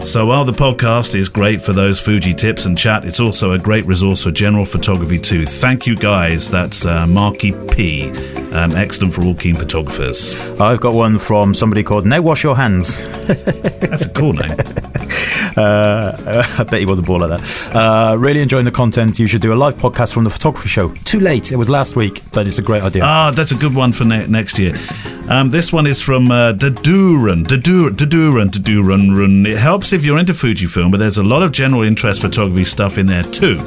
So 0.09 0.25
while 0.25 0.45
the 0.45 0.53
podcast 0.53 1.15
is 1.15 1.27
great 1.27 1.61
for 1.61 1.73
those 1.73 1.99
Fuji 1.99 2.33
tips 2.33 2.65
and 2.65 2.77
chat, 2.77 3.03
it's 3.03 3.19
also 3.19 3.51
a 3.51 3.59
great 3.59 3.85
resource 3.85 4.23
for 4.23 4.31
general 4.31 4.63
photography 4.63 5.19
too. 5.19 5.45
Thank 5.45 5.85
you 5.85 5.95
guys. 5.97 6.49
That's 6.49 6.85
uh, 6.85 7.05
Marky 7.07 7.51
P. 7.71 8.09
Um, 8.53 8.71
excellent 8.75 9.13
for 9.13 9.21
all 9.23 9.35
keen 9.35 9.55
photographers. 9.57 10.33
I've 10.59 10.79
got 10.79 10.93
one 10.93 11.19
from 11.19 11.53
somebody 11.53 11.83
called 11.83 12.05
Now 12.05 12.21
Wash 12.21 12.43
Your 12.43 12.55
Hands. 12.55 13.07
That's 13.27 14.05
a 14.05 14.09
cool 14.09 14.33
name. 14.33 14.51
Uh, 15.57 16.43
I 16.59 16.63
bet 16.63 16.79
he 16.79 16.85
was 16.85 16.99
a 16.99 17.01
baller 17.01 17.29
there. 17.29 17.75
Uh, 17.75 18.15
really 18.15 18.41
enjoying 18.41 18.65
the 18.65 18.71
content. 18.71 19.19
You 19.19 19.27
should 19.27 19.41
do 19.41 19.53
a 19.53 19.55
live 19.55 19.75
podcast 19.75 20.13
from 20.13 20.23
the 20.23 20.29
photography 20.29 20.69
show. 20.69 20.89
Too 21.05 21.19
late. 21.19 21.51
It 21.51 21.57
was 21.57 21.69
last 21.69 21.95
week, 21.95 22.21
but 22.33 22.47
it's 22.47 22.57
a 22.59 22.61
great 22.61 22.83
idea. 22.83 23.03
Ah, 23.03 23.31
that's 23.31 23.51
a 23.51 23.55
good 23.55 23.75
one 23.75 23.91
for 23.93 24.05
ne- 24.05 24.27
next 24.27 24.57
year. 24.59 24.73
Um, 25.31 25.49
this 25.49 25.71
one 25.71 25.87
is 25.87 26.01
from 26.01 26.29
uh, 26.29 26.51
Daduran. 26.51 27.45
Dadur- 27.45 27.91
Daduran. 27.91 28.49
Daduran. 28.49 29.17
Run. 29.17 29.45
It 29.45 29.57
helps 29.57 29.93
if 29.93 30.03
you're 30.03 30.19
into 30.19 30.33
Fujifilm, 30.33 30.91
but 30.91 30.97
there's 30.99 31.17
a 31.17 31.23
lot 31.23 31.41
of 31.41 31.53
general 31.53 31.83
interest 31.83 32.19
photography 32.21 32.65
stuff 32.65 32.97
in 32.97 33.05
there 33.07 33.23
too. 33.23 33.57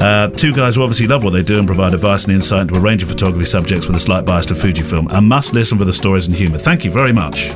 Uh, 0.00 0.28
two 0.28 0.54
guys 0.54 0.76
who 0.76 0.82
obviously 0.82 1.08
love 1.08 1.24
what 1.24 1.30
they 1.32 1.42
do 1.42 1.58
and 1.58 1.66
provide 1.66 1.92
advice 1.92 2.24
and 2.24 2.32
insight 2.32 2.62
into 2.62 2.76
a 2.76 2.80
range 2.80 3.02
of 3.02 3.08
photography 3.08 3.44
subjects 3.44 3.86
with 3.88 3.96
a 3.96 4.00
slight 4.00 4.24
bias 4.24 4.46
to 4.46 4.54
Fujifilm. 4.54 5.08
A 5.12 5.20
must 5.20 5.52
listen 5.54 5.76
for 5.76 5.84
the 5.84 5.92
stories 5.92 6.28
and 6.28 6.36
humour. 6.36 6.56
Thank 6.56 6.84
you 6.84 6.90
very 6.92 7.12
much. 7.12 7.50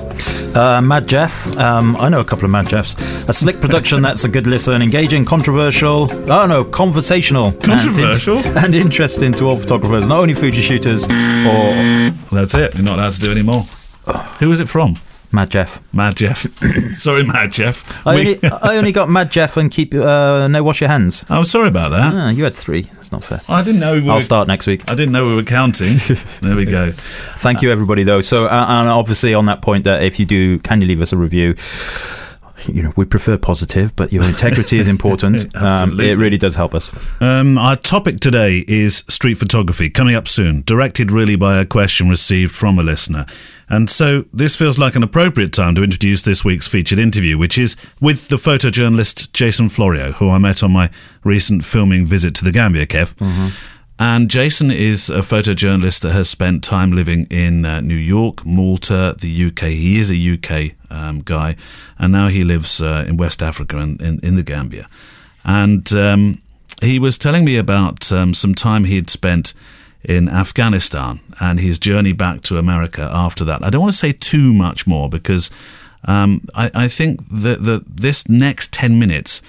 Uh, 0.55 0.83
Mad 0.83 1.07
Jeff. 1.09 1.57
Um, 1.57 1.97
I 1.97 2.09
know 2.09 2.21
a 2.21 2.25
couple 2.25 2.45
of 2.45 2.51
Mad 2.51 2.69
Jeffs. 2.69 2.95
A 3.29 3.33
slick 3.33 3.61
production 3.61 4.03
that's 4.09 4.25
a 4.25 4.29
good 4.29 4.47
listen, 4.49 4.83
engaging, 4.83 5.25
controversial. 5.25 6.09
Oh 6.31 6.47
no, 6.47 6.65
conversational. 6.65 7.47
and 7.47 7.55
in- 7.65 7.79
Controversial? 7.79 8.39
And, 8.63 8.75
interesting 8.75 9.33
to 9.35 9.47
all 9.47 9.57
photographers, 9.57 10.07
not 10.09 10.19
only 10.19 10.35
Fuji 10.35 10.61
shooters 10.63 11.05
or 11.05 11.09
That's 12.33 12.55
it. 12.57 12.75
We're 12.75 12.83
not 12.83 12.99
allowed 12.99 13.13
to 13.13 13.21
do 13.23 13.31
any 13.33 13.43
more. 13.43 13.63
Who 14.41 14.51
is 14.51 14.61
it 14.61 14.69
from? 14.69 14.97
Mad 15.35 15.49
Jeff. 15.51 15.81
Mad 15.95 16.15
Jeff. 16.15 16.41
Sorry, 16.97 17.25
Mad 17.25 17.53
Jeff. 17.53 18.07
I 18.07 18.15
We- 18.17 18.21
only, 18.37 18.41
I 18.63 18.77
only 18.77 18.93
got 18.93 19.09
Mad 19.09 19.31
Jeff 19.31 19.57
and 19.57 19.71
keep 19.71 19.95
uh, 19.95 20.47
no 20.49 20.63
wash 20.63 20.83
your 20.83 20.89
hands. 20.91 21.25
I'm 21.31 21.45
sorry 21.47 21.69
about 21.69 21.89
that. 21.91 22.13
Ah, 22.15 22.29
you 22.29 22.45
had 22.45 22.53
three. 22.55 22.83
That's 22.83 23.13
not 23.13 23.25
fair. 23.25 23.39
I 23.49 23.65
didn't 23.65 23.81
know 23.81 23.95
we 23.95 24.03
were. 24.03 24.13
I'll 24.13 24.21
start 24.21 24.47
next 24.47 24.67
week. 24.67 24.83
I 24.91 24.95
didn't 24.95 25.13
know 25.13 25.27
we 25.27 25.35
were 25.35 25.43
counting. 25.43 25.97
there 26.43 26.55
we 26.55 26.67
go. 26.67 26.93
Thank 26.93 27.63
you, 27.63 27.71
everybody, 27.71 28.03
though. 28.03 28.21
So, 28.21 28.45
uh, 28.45 28.67
and 28.69 28.91
obviously, 28.91 29.33
on 29.33 29.47
that 29.47 29.63
point, 29.63 29.85
that 29.85 30.03
if 30.03 30.21
you 30.21 30.27
do, 30.27 30.59
can 30.59 30.83
you 30.83 30.87
leave 30.87 31.01
us 31.01 31.15
a 31.15 31.17
review? 31.17 31.55
You 32.69 32.83
know, 32.83 32.93
we 32.97 33.05
prefer 33.05 33.39
positive, 33.39 33.95
but 33.97 34.13
your 34.13 34.25
integrity 34.25 34.79
is 34.79 34.89
important. 34.89 35.55
um, 35.63 35.99
it 36.01 36.17
really 36.17 36.39
does 36.39 36.55
help 36.55 36.75
us. 36.75 36.93
Um, 37.21 37.59
our 37.59 37.77
topic 37.77 38.21
today 38.21 38.65
is 38.69 39.05
street 39.09 39.35
photography, 39.35 39.91
coming 39.91 40.15
up 40.15 40.29
soon, 40.29 40.63
directed 40.63 41.11
really 41.11 41.37
by 41.37 41.61
a 41.61 41.67
question 41.67 42.09
received 42.09 42.55
from 42.55 42.79
a 42.79 42.83
listener. 42.83 43.27
And 43.69 43.89
so 43.89 44.27
this 44.33 44.55
feels 44.55 44.79
like 44.79 44.95
an 44.97 45.03
appropriate 45.03 45.53
time 45.53 45.75
to 45.77 45.83
introduce 45.83 46.23
this 46.23 46.45
week's 46.45 46.69
featured 46.69 46.99
interview, 46.99 47.39
which 47.39 47.57
is 47.57 47.77
with 48.01 48.29
the 48.29 48.37
photojournalist 48.37 49.33
Jason 49.33 49.69
Florio, 49.69 50.13
who 50.13 50.29
I 50.29 50.39
met 50.39 50.63
on 50.63 50.73
my 50.73 50.91
recent 51.25 51.65
filming 51.65 52.05
visit 52.05 52.35
to 52.37 52.45
the 52.45 52.53
Gambia, 52.53 52.87
Kev. 52.87 53.15
And 54.05 54.29
Jason 54.29 54.73
is 54.73 55.09
a 55.11 55.21
photojournalist 55.21 56.01
that 56.01 56.11
has 56.11 56.29
spent 56.29 56.65
time 56.65 56.91
living 56.91 57.25
in 57.31 57.65
uh, 57.65 57.81
New 57.81 57.95
York, 57.95 58.45
Malta, 58.45 59.15
the 59.17 59.47
UK. 59.47 59.69
He 59.69 60.01
is 60.01 60.11
a 60.11 60.17
UK 60.17 60.75
um, 60.91 61.21
guy, 61.21 61.55
and 62.01 62.11
now 62.13 62.27
he 62.27 62.43
lives 62.43 62.83
uh, 62.83 63.05
in 63.07 63.17
West 63.17 63.45
Africa 63.45 63.79
and 63.79 64.03
in, 64.03 64.19
in 64.25 64.35
the 64.35 64.43
Gambia. 64.43 64.89
And 65.45 65.93
um, 65.93 66.43
he 66.83 66.99
was 66.99 67.17
telling 67.17 67.45
me 67.45 67.57
about 67.57 68.11
um, 68.11 68.35
some 68.35 68.57
time 68.57 68.87
he'd 68.87 69.09
spent 69.09 69.55
in 70.03 70.29
Afghanistan 70.29 71.21
and 71.39 71.61
his 71.61 71.79
journey 71.79 72.13
back 72.13 72.41
to 72.41 72.59
America 72.59 73.09
after 73.15 73.45
that. 73.45 73.63
I 73.63 73.71
don't 73.71 73.83
want 73.83 73.93
to 73.93 73.99
say 73.99 74.11
too 74.11 74.53
much 74.53 74.85
more 74.85 75.09
because 75.09 75.49
um, 76.09 76.41
I, 76.57 76.73
I 76.75 76.89
think 76.89 77.21
that, 77.29 77.63
that 77.63 77.85
this 77.87 78.29
next 78.29 78.73
10 78.73 78.99
minutes 78.99 79.43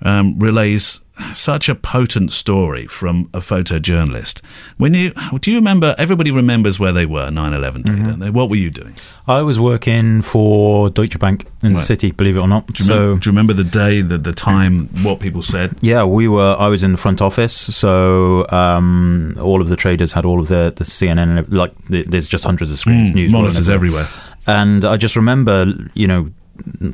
um, 0.00 0.38
relays 0.38 1.02
such 1.32 1.68
a 1.68 1.74
potent 1.74 2.32
story 2.32 2.86
from 2.86 3.28
a 3.32 3.40
photojournalist. 3.40 4.44
When 4.76 4.94
you 4.94 5.12
do 5.40 5.50
you 5.50 5.58
remember? 5.58 5.94
Everybody 5.98 6.30
remembers 6.30 6.78
where 6.78 6.92
they 6.92 7.06
were 7.06 7.30
9/11 7.30 7.84
day, 7.84 7.94
don't 7.94 8.18
they? 8.18 8.30
What 8.30 8.50
were 8.50 8.56
you 8.56 8.70
doing? 8.70 8.94
I 9.26 9.42
was 9.42 9.60
working 9.60 10.22
for 10.22 10.90
Deutsche 10.90 11.18
Bank 11.18 11.46
in 11.62 11.74
the 11.74 11.80
city, 11.80 12.12
believe 12.12 12.36
it 12.36 12.40
or 12.40 12.48
not. 12.48 12.66
Do 12.66 12.82
you, 12.82 12.86
so, 12.86 12.94
remember, 12.94 13.20
do 13.20 13.26
you 13.28 13.32
remember 13.32 13.52
the 13.52 13.64
day, 13.64 14.00
the, 14.00 14.18
the 14.18 14.32
time, 14.32 14.88
what 15.02 15.20
people 15.20 15.42
said? 15.42 15.76
yeah, 15.82 16.04
we 16.04 16.28
were. 16.28 16.56
I 16.58 16.68
was 16.68 16.82
in 16.82 16.92
the 16.92 16.98
front 16.98 17.20
office, 17.20 17.52
so 17.54 18.46
um, 18.50 19.34
all 19.40 19.60
of 19.60 19.68
the 19.68 19.76
traders 19.76 20.12
had 20.12 20.24
all 20.24 20.40
of 20.40 20.48
the 20.48 20.72
the 20.74 20.84
CNN. 20.84 21.38
and 21.38 21.56
Like, 21.56 21.74
there's 21.88 22.28
just 22.28 22.44
hundreds 22.44 22.72
of 22.72 22.78
screens, 22.78 23.12
news 23.12 23.32
monitors 23.32 23.68
everywhere. 23.68 24.06
And 24.46 24.84
I 24.84 24.96
just 24.96 25.14
remember, 25.14 25.66
you 25.94 26.06
know, 26.06 26.30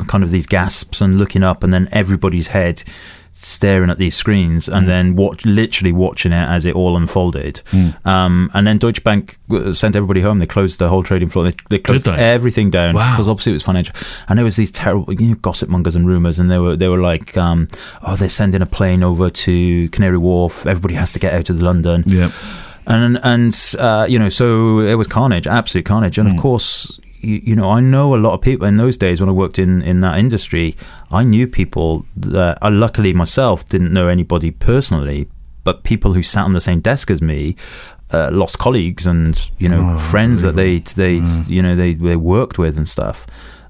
kind 0.08 0.24
of 0.24 0.30
these 0.30 0.46
gasps 0.46 1.00
and 1.00 1.18
looking 1.18 1.42
up, 1.42 1.62
and 1.62 1.72
then 1.72 1.88
everybody's 1.92 2.48
head 2.48 2.82
staring 3.36 3.90
at 3.90 3.98
these 3.98 4.14
screens, 4.14 4.68
Mm. 4.68 4.76
and 4.76 4.88
then 4.88 5.16
watch, 5.16 5.44
literally 5.44 5.90
watching 5.92 6.32
it 6.32 6.48
as 6.48 6.64
it 6.64 6.74
all 6.76 6.96
unfolded. 6.96 7.62
Mm. 7.72 8.06
Um, 8.06 8.48
and 8.54 8.64
then 8.66 8.78
Deutsche 8.78 9.02
Bank 9.02 9.38
uh, 9.50 9.72
sent 9.72 9.96
everybody 9.96 10.20
home. 10.20 10.38
They 10.38 10.46
closed 10.46 10.78
the 10.78 10.88
whole 10.88 11.02
trading 11.02 11.28
floor. 11.28 11.44
They, 11.44 11.56
they 11.68 11.78
closed 11.80 12.06
they? 12.06 12.12
everything 12.12 12.70
down 12.70 12.94
Wow. 12.94 13.10
because 13.12 13.28
obviously 13.28 13.50
it 13.52 13.56
was 13.56 13.64
financial. 13.64 13.94
And 14.28 14.38
there 14.38 14.44
was 14.44 14.54
these 14.56 14.70
terrible 14.70 15.12
you 15.12 15.30
know, 15.30 15.34
gossip 15.42 15.68
mongers 15.68 15.96
and 15.96 16.06
rumors, 16.06 16.38
and 16.38 16.48
they 16.48 16.58
were 16.58 16.76
they 16.76 16.88
were 16.88 17.00
like, 17.00 17.36
um, 17.36 17.66
oh, 18.02 18.14
they're 18.16 18.28
sending 18.28 18.62
a 18.62 18.66
plane 18.66 19.02
over 19.02 19.28
to 19.28 19.88
Canary 19.90 20.18
Wharf. 20.18 20.64
Everybody 20.64 20.94
has 20.94 21.12
to 21.14 21.18
get 21.18 21.34
out 21.34 21.50
of 21.50 21.60
London 21.60 22.04
Yeah. 22.06 22.30
and 22.86 23.18
and 23.24 23.74
uh, 23.80 24.06
you 24.08 24.18
know, 24.18 24.28
so 24.28 24.78
it 24.78 24.94
was 24.94 25.08
carnage, 25.08 25.46
absolute 25.48 25.84
carnage. 25.86 26.18
And 26.18 26.28
of 26.28 26.36
course, 26.36 27.00
you, 27.20 27.40
you 27.44 27.56
know, 27.56 27.70
I 27.70 27.80
know 27.80 28.14
a 28.14 28.20
lot 28.20 28.34
of 28.34 28.40
people 28.42 28.66
in 28.68 28.76
those 28.76 28.96
days 28.96 29.20
when 29.20 29.28
I 29.28 29.32
worked 29.32 29.58
in 29.58 29.82
in 29.82 30.00
that 30.00 30.18
industry. 30.18 30.76
I 31.14 31.24
knew 31.24 31.46
people 31.46 32.04
that 32.16 32.58
I 32.60 32.68
luckily 32.68 33.12
myself 33.12 33.64
didn't 33.68 33.92
know 33.92 34.08
anybody 34.08 34.50
personally, 34.50 35.28
but 35.64 35.82
people 35.84 36.12
who 36.14 36.22
sat 36.22 36.44
on 36.44 36.52
the 36.52 36.60
same 36.60 36.80
desk 36.80 37.10
as 37.10 37.20
me. 37.22 37.56
Uh, 38.12 38.28
lost 38.32 38.58
colleagues 38.58 39.06
and 39.06 39.50
you 39.58 39.68
know 39.68 39.94
Oh, 39.94 39.98
friends 39.98 40.42
that 40.42 40.54
they 40.56 40.78
they 40.94 41.22
you 41.48 41.62
know 41.62 41.74
they 41.74 41.94
they 41.94 42.16
worked 42.16 42.58
with 42.58 42.76
and 42.76 42.88
stuff. 42.88 43.26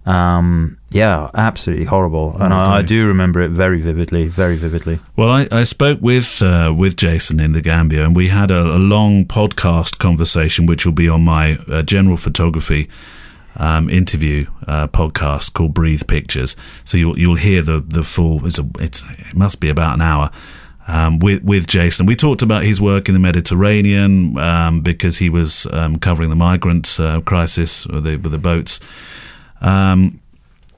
Um, 0.07 0.77
yeah, 0.91 1.31
absolutely 1.35 1.87
horrible, 1.87 2.37
and 2.39 2.53
Oh, 2.53 2.57
I, 2.57 2.79
I 2.79 2.83
do 2.83 3.07
remember 3.07 3.41
it 3.41 3.51
very 3.51 3.81
vividly, 3.81 4.29
very 4.29 4.57
vividly. 4.57 4.99
Well, 5.17 5.31
I, 5.31 5.49
I 5.51 5.65
spoke 5.65 6.01
with 6.03 6.43
uh, 6.43 6.75
with 6.77 6.97
Jason 6.97 7.41
in 7.41 7.53
the 7.53 7.63
Gambia, 7.63 8.05
and 8.05 8.15
we 8.15 8.29
had 8.29 8.51
a, 8.51 8.61
a 8.77 8.79
long 8.79 9.25
podcast 9.25 9.97
conversation, 9.99 10.67
which 10.67 10.85
will 10.85 10.93
be 10.93 11.09
on 11.09 11.25
my 11.25 11.57
uh, 11.69 11.83
general 11.83 12.17
photography 12.19 12.89
um, 13.57 13.89
interview 13.91 14.47
uh, 14.67 14.89
podcast 14.89 15.53
called 15.53 15.75
Breathe 15.75 16.03
Pictures. 16.07 16.57
So 16.85 16.99
you'll 16.99 17.19
you'll 17.19 17.37
hear 17.37 17.63
the 17.63 17.81
the 17.81 18.03
full. 18.03 18.47
It's, 18.47 18.59
a, 18.59 18.69
it's 18.79 19.05
it 19.19 19.35
must 19.35 19.61
be 19.61 19.69
about 19.69 19.95
an 19.95 20.03
hour. 20.03 20.31
Um, 20.87 21.19
with 21.19 21.43
with 21.43 21.67
Jason, 21.67 22.07
we 22.07 22.15
talked 22.15 22.43
about 22.43 22.63
his 22.65 22.81
work 22.81 23.09
in 23.09 23.15
the 23.15 23.21
Mediterranean 23.21 24.37
um, 24.39 24.83
because 24.83 25.19
he 25.19 25.31
was 25.31 25.67
um, 25.73 25.97
covering 25.97 26.29
the 26.29 26.37
migrant 26.37 27.01
uh, 27.01 27.21
crisis 27.23 27.87
with 27.87 28.05
the, 28.05 28.17
with 28.17 28.33
the 28.33 28.39
boats. 28.39 28.81
Um, 29.63 30.21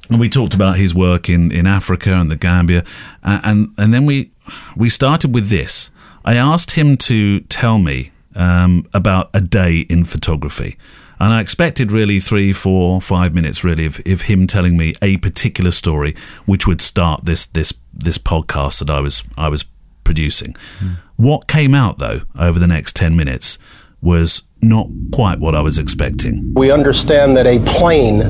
and 0.09 0.21
we 0.21 0.29
talked 0.29 0.55
about 0.55 0.77
his 0.77 0.95
work 0.95 1.29
in, 1.29 1.51
in 1.51 1.67
Africa 1.67 2.13
and 2.13 2.31
the 2.31 2.37
Gambia, 2.37 2.85
and 3.25 3.75
and 3.77 3.93
then 3.93 4.07
we 4.07 4.31
we 4.77 4.89
started 4.89 5.35
with 5.35 5.49
this. 5.49 5.91
I 6.25 6.37
asked 6.37 6.73
him 6.73 6.97
to 6.99 7.41
tell 7.41 7.79
me 7.79 8.13
um, 8.37 8.87
about 8.93 9.31
a 9.35 9.41
day 9.41 9.87
in 9.89 10.05
photography. 10.05 10.77
And 11.19 11.33
I 11.33 11.41
expected 11.41 11.93
really 11.93 12.21
three, 12.21 12.53
four, 12.53 13.01
five 13.01 13.35
minutes 13.35 13.65
really 13.65 13.87
of, 13.87 14.01
of 14.07 14.23
him 14.23 14.47
telling 14.47 14.77
me 14.77 14.95
a 15.01 15.17
particular 15.19 15.71
story, 15.71 16.15
which 16.45 16.67
would 16.67 16.81
start 16.81 17.25
this 17.25 17.47
this 17.47 17.75
this 17.93 18.19
podcast 18.19 18.81
that 18.81 18.91
I 18.91 19.01
was 19.01 19.25
I 19.37 19.49
was 19.49 19.65
producing. 20.05 20.55
Mm. 20.79 20.99
What 21.17 21.49
came 21.49 21.75
out 21.75 21.99
though 21.99 22.21
over 22.39 22.59
the 22.59 22.67
next 22.67 22.97
ten 22.97 23.17
minutes 23.17 23.59
was 24.01 24.43
not 24.69 24.89
quite 25.13 25.39
what 25.41 25.55
I 25.55 25.61
was 25.61 25.79
expecting. 25.79 26.53
We 26.55 26.71
understand 26.71 27.37
that 27.37 27.47
a 27.47 27.59
plane 27.61 28.21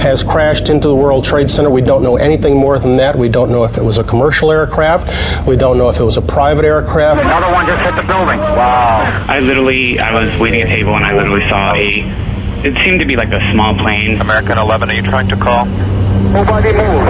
has 0.00 0.22
crashed 0.22 0.70
into 0.70 0.88
the 0.88 0.94
World 0.94 1.24
Trade 1.24 1.50
Center. 1.50 1.70
We 1.70 1.82
don't 1.82 2.02
know 2.02 2.16
anything 2.16 2.56
more 2.56 2.78
than 2.78 2.96
that. 2.96 3.16
We 3.16 3.28
don't 3.28 3.50
know 3.50 3.64
if 3.64 3.76
it 3.76 3.84
was 3.84 3.98
a 3.98 4.04
commercial 4.04 4.50
aircraft. 4.50 5.46
We 5.46 5.56
don't 5.56 5.76
know 5.76 5.90
if 5.90 6.00
it 6.00 6.04
was 6.04 6.16
a 6.16 6.22
private 6.22 6.64
aircraft. 6.64 7.22
Another 7.22 7.52
one 7.52 7.66
just 7.66 7.82
hit 7.82 7.94
the 7.96 8.06
building. 8.06 8.38
Wow. 8.38 9.26
I 9.28 9.40
literally, 9.40 9.98
I 9.98 10.12
was 10.12 10.38
waiting 10.38 10.62
at 10.62 10.68
a 10.68 10.70
table 10.70 10.94
and 10.96 11.04
I 11.04 11.14
literally 11.14 11.46
saw 11.48 11.74
a 11.74 12.30
it 12.62 12.74
seemed 12.84 13.00
to 13.00 13.06
be 13.06 13.16
like 13.16 13.32
a 13.32 13.52
small 13.52 13.74
plane. 13.74 14.20
American 14.20 14.58
11, 14.58 14.90
are 14.90 14.92
you 14.92 15.02
trying 15.02 15.28
to 15.28 15.36
call? 15.36 15.64
Nobody 16.32 16.72
move. 16.72 17.08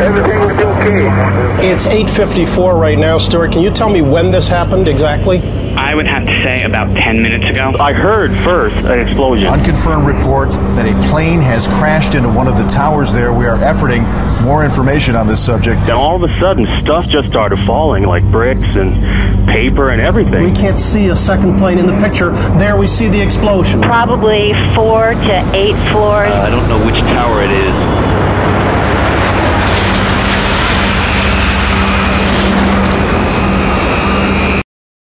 Everything's 0.00 0.60
okay. 0.62 1.70
It's 1.70 1.86
8.54 1.86 2.80
right 2.80 2.98
now, 2.98 3.18
Stuart. 3.18 3.52
Can 3.52 3.62
you 3.62 3.70
tell 3.70 3.90
me 3.90 4.00
when 4.00 4.30
this 4.30 4.48
happened 4.48 4.88
exactly? 4.88 5.42
I 5.76 5.94
would 5.94 6.06
have 6.06 6.24
to 6.24 6.42
say 6.42 6.62
about 6.62 6.96
10 6.96 7.20
minutes 7.20 7.44
ago. 7.44 7.72
I 7.78 7.92
heard 7.92 8.30
first 8.44 8.76
an 8.86 9.00
explosion. 9.00 9.48
Unconfirmed 9.48 10.06
report 10.06 10.52
that 10.76 10.86
a 10.86 11.08
plane 11.08 11.40
has 11.40 11.66
crashed 11.66 12.14
into 12.14 12.28
one 12.28 12.48
of 12.48 12.56
the 12.56 12.64
towers 12.64 13.12
there. 13.12 13.32
We 13.32 13.46
are 13.46 13.58
efforting 13.58 14.02
more 14.42 14.64
information 14.64 15.14
on 15.16 15.26
this 15.26 15.44
subject. 15.44 15.80
And 15.82 15.90
all 15.90 16.16
of 16.16 16.30
a 16.30 16.40
sudden, 16.40 16.66
stuff 16.80 17.06
just 17.08 17.28
started 17.28 17.58
falling 17.66 18.04
like 18.04 18.24
bricks 18.30 18.76
and 18.76 19.46
paper 19.48 19.90
and 19.90 20.00
everything. 20.00 20.44
We 20.44 20.52
can't 20.52 20.78
see 20.80 21.08
a 21.08 21.16
second 21.16 21.58
plane 21.58 21.78
in 21.78 21.86
the 21.86 21.98
picture. 21.98 22.30
There 22.58 22.76
we 22.76 22.86
see 22.86 23.08
the 23.08 23.20
explosion. 23.20 23.82
Probably 23.82 24.52
four 24.74 25.12
to 25.12 25.50
eight 25.54 25.76
floors. 25.90 26.30
Uh, 26.30 26.46
I 26.46 26.50
don't 26.50 26.68
know 26.68 26.84
which 26.86 26.96
tower 27.00 27.42
it 27.42 27.50
is. 27.50 27.93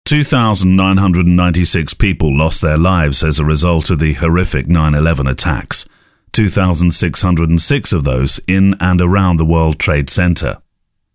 2,996 0.05 1.95
people 1.95 2.37
lost 2.37 2.61
their 2.61 2.77
lives 2.77 3.23
as 3.23 3.39
a 3.39 3.45
result 3.45 3.89
of 3.89 3.97
the 3.97 4.13
horrific 4.13 4.67
9 4.67 4.93
11 4.93 5.25
attacks, 5.25 5.89
2,606 6.31 7.91
of 7.91 8.03
those 8.03 8.39
in 8.47 8.75
and 8.79 9.01
around 9.01 9.37
the 9.37 9.45
World 9.45 9.79
Trade 9.79 10.07
Center. 10.07 10.57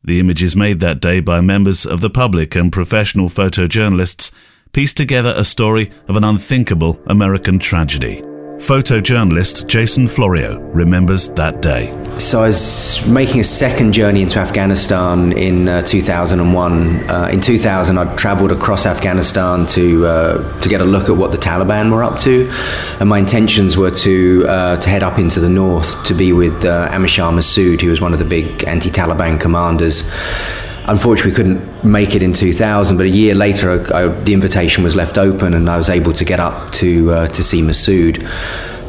The 0.03 0.19
images 0.19 0.57
made 0.57 0.81
that 0.81 0.99
day 0.99 1.21
by 1.21 1.41
members 1.41 1.87
of 1.87 2.01
the 2.01 2.11
public 2.11 2.57
and 2.57 2.73
professional 2.73 3.29
photojournalists 3.29 4.33
pieced 4.73 4.97
together 4.97 5.35
a 5.37 5.45
story 5.45 5.93
of 6.09 6.17
an 6.17 6.25
unthinkable 6.25 7.01
American 7.07 7.61
tragedy. 7.61 8.21
Photojournalist 8.61 9.67
Jason 9.67 10.07
Florio 10.07 10.61
remembers 10.61 11.31
that 11.31 11.63
day. 11.63 11.97
So 12.19 12.43
I 12.43 12.49
was 12.49 13.09
making 13.09 13.41
a 13.41 13.45
second 13.45 13.93
journey 13.93 14.21
into 14.21 14.39
Afghanistan 14.39 15.33
in 15.33 15.67
uh, 15.67 15.81
2001. 15.81 17.11
Uh, 17.11 17.31
in 17.33 17.41
2000, 17.41 17.97
I'd 17.97 18.19
travelled 18.19 18.53
across 18.53 18.85
Afghanistan 18.85 19.67
to 19.69 20.07
uh, 20.07 20.61
to 20.61 20.69
get 20.69 20.83
a 20.83 20.85
look 20.85 21.09
at 21.09 21.17
what 21.17 21.33
the 21.33 21.39
Taliban 21.39 21.91
were 21.91 22.05
up 22.05 22.21
to, 22.21 22.51
and 23.01 23.09
my 23.09 23.19
intentions 23.19 23.79
were 23.79 23.91
to 23.91 24.45
uh, 24.47 24.77
to 24.77 24.91
head 24.91 25.03
up 25.03 25.19
into 25.19 25.41
the 25.41 25.49
north 25.49 26.05
to 26.05 26.13
be 26.13 26.35
with 26.35 26.67
uh, 26.67 26.91
Ahmad 26.93 27.09
Shah 27.09 27.33
Massoud, 27.33 27.81
who 27.81 27.89
was 27.89 28.03
one 28.03 28.13
of 28.13 28.19
the 28.19 28.27
big 28.27 28.63
anti-Taliban 28.65 29.41
commanders 29.41 30.11
unfortunately, 30.91 31.31
we 31.31 31.37
couldn't 31.37 31.85
make 31.85 32.15
it 32.15 32.23
in 32.23 32.33
2000. 32.33 32.97
But 32.97 33.07
a 33.07 33.09
year 33.09 33.35
later, 33.35 33.71
I, 33.71 34.05
I, 34.05 34.09
the 34.09 34.35
invitation 34.35 34.85
was 34.85 34.97
left 34.97 35.17
open, 35.17 35.55
and 35.55 35.71
I 35.71 35.79
was 35.79 35.89
able 35.89 36.13
to 36.13 36.25
get 36.25 36.41
up 36.41 36.73
to 36.75 37.11
uh, 37.11 37.27
to 37.29 37.43
see 37.43 37.63
Massoud. 37.63 38.27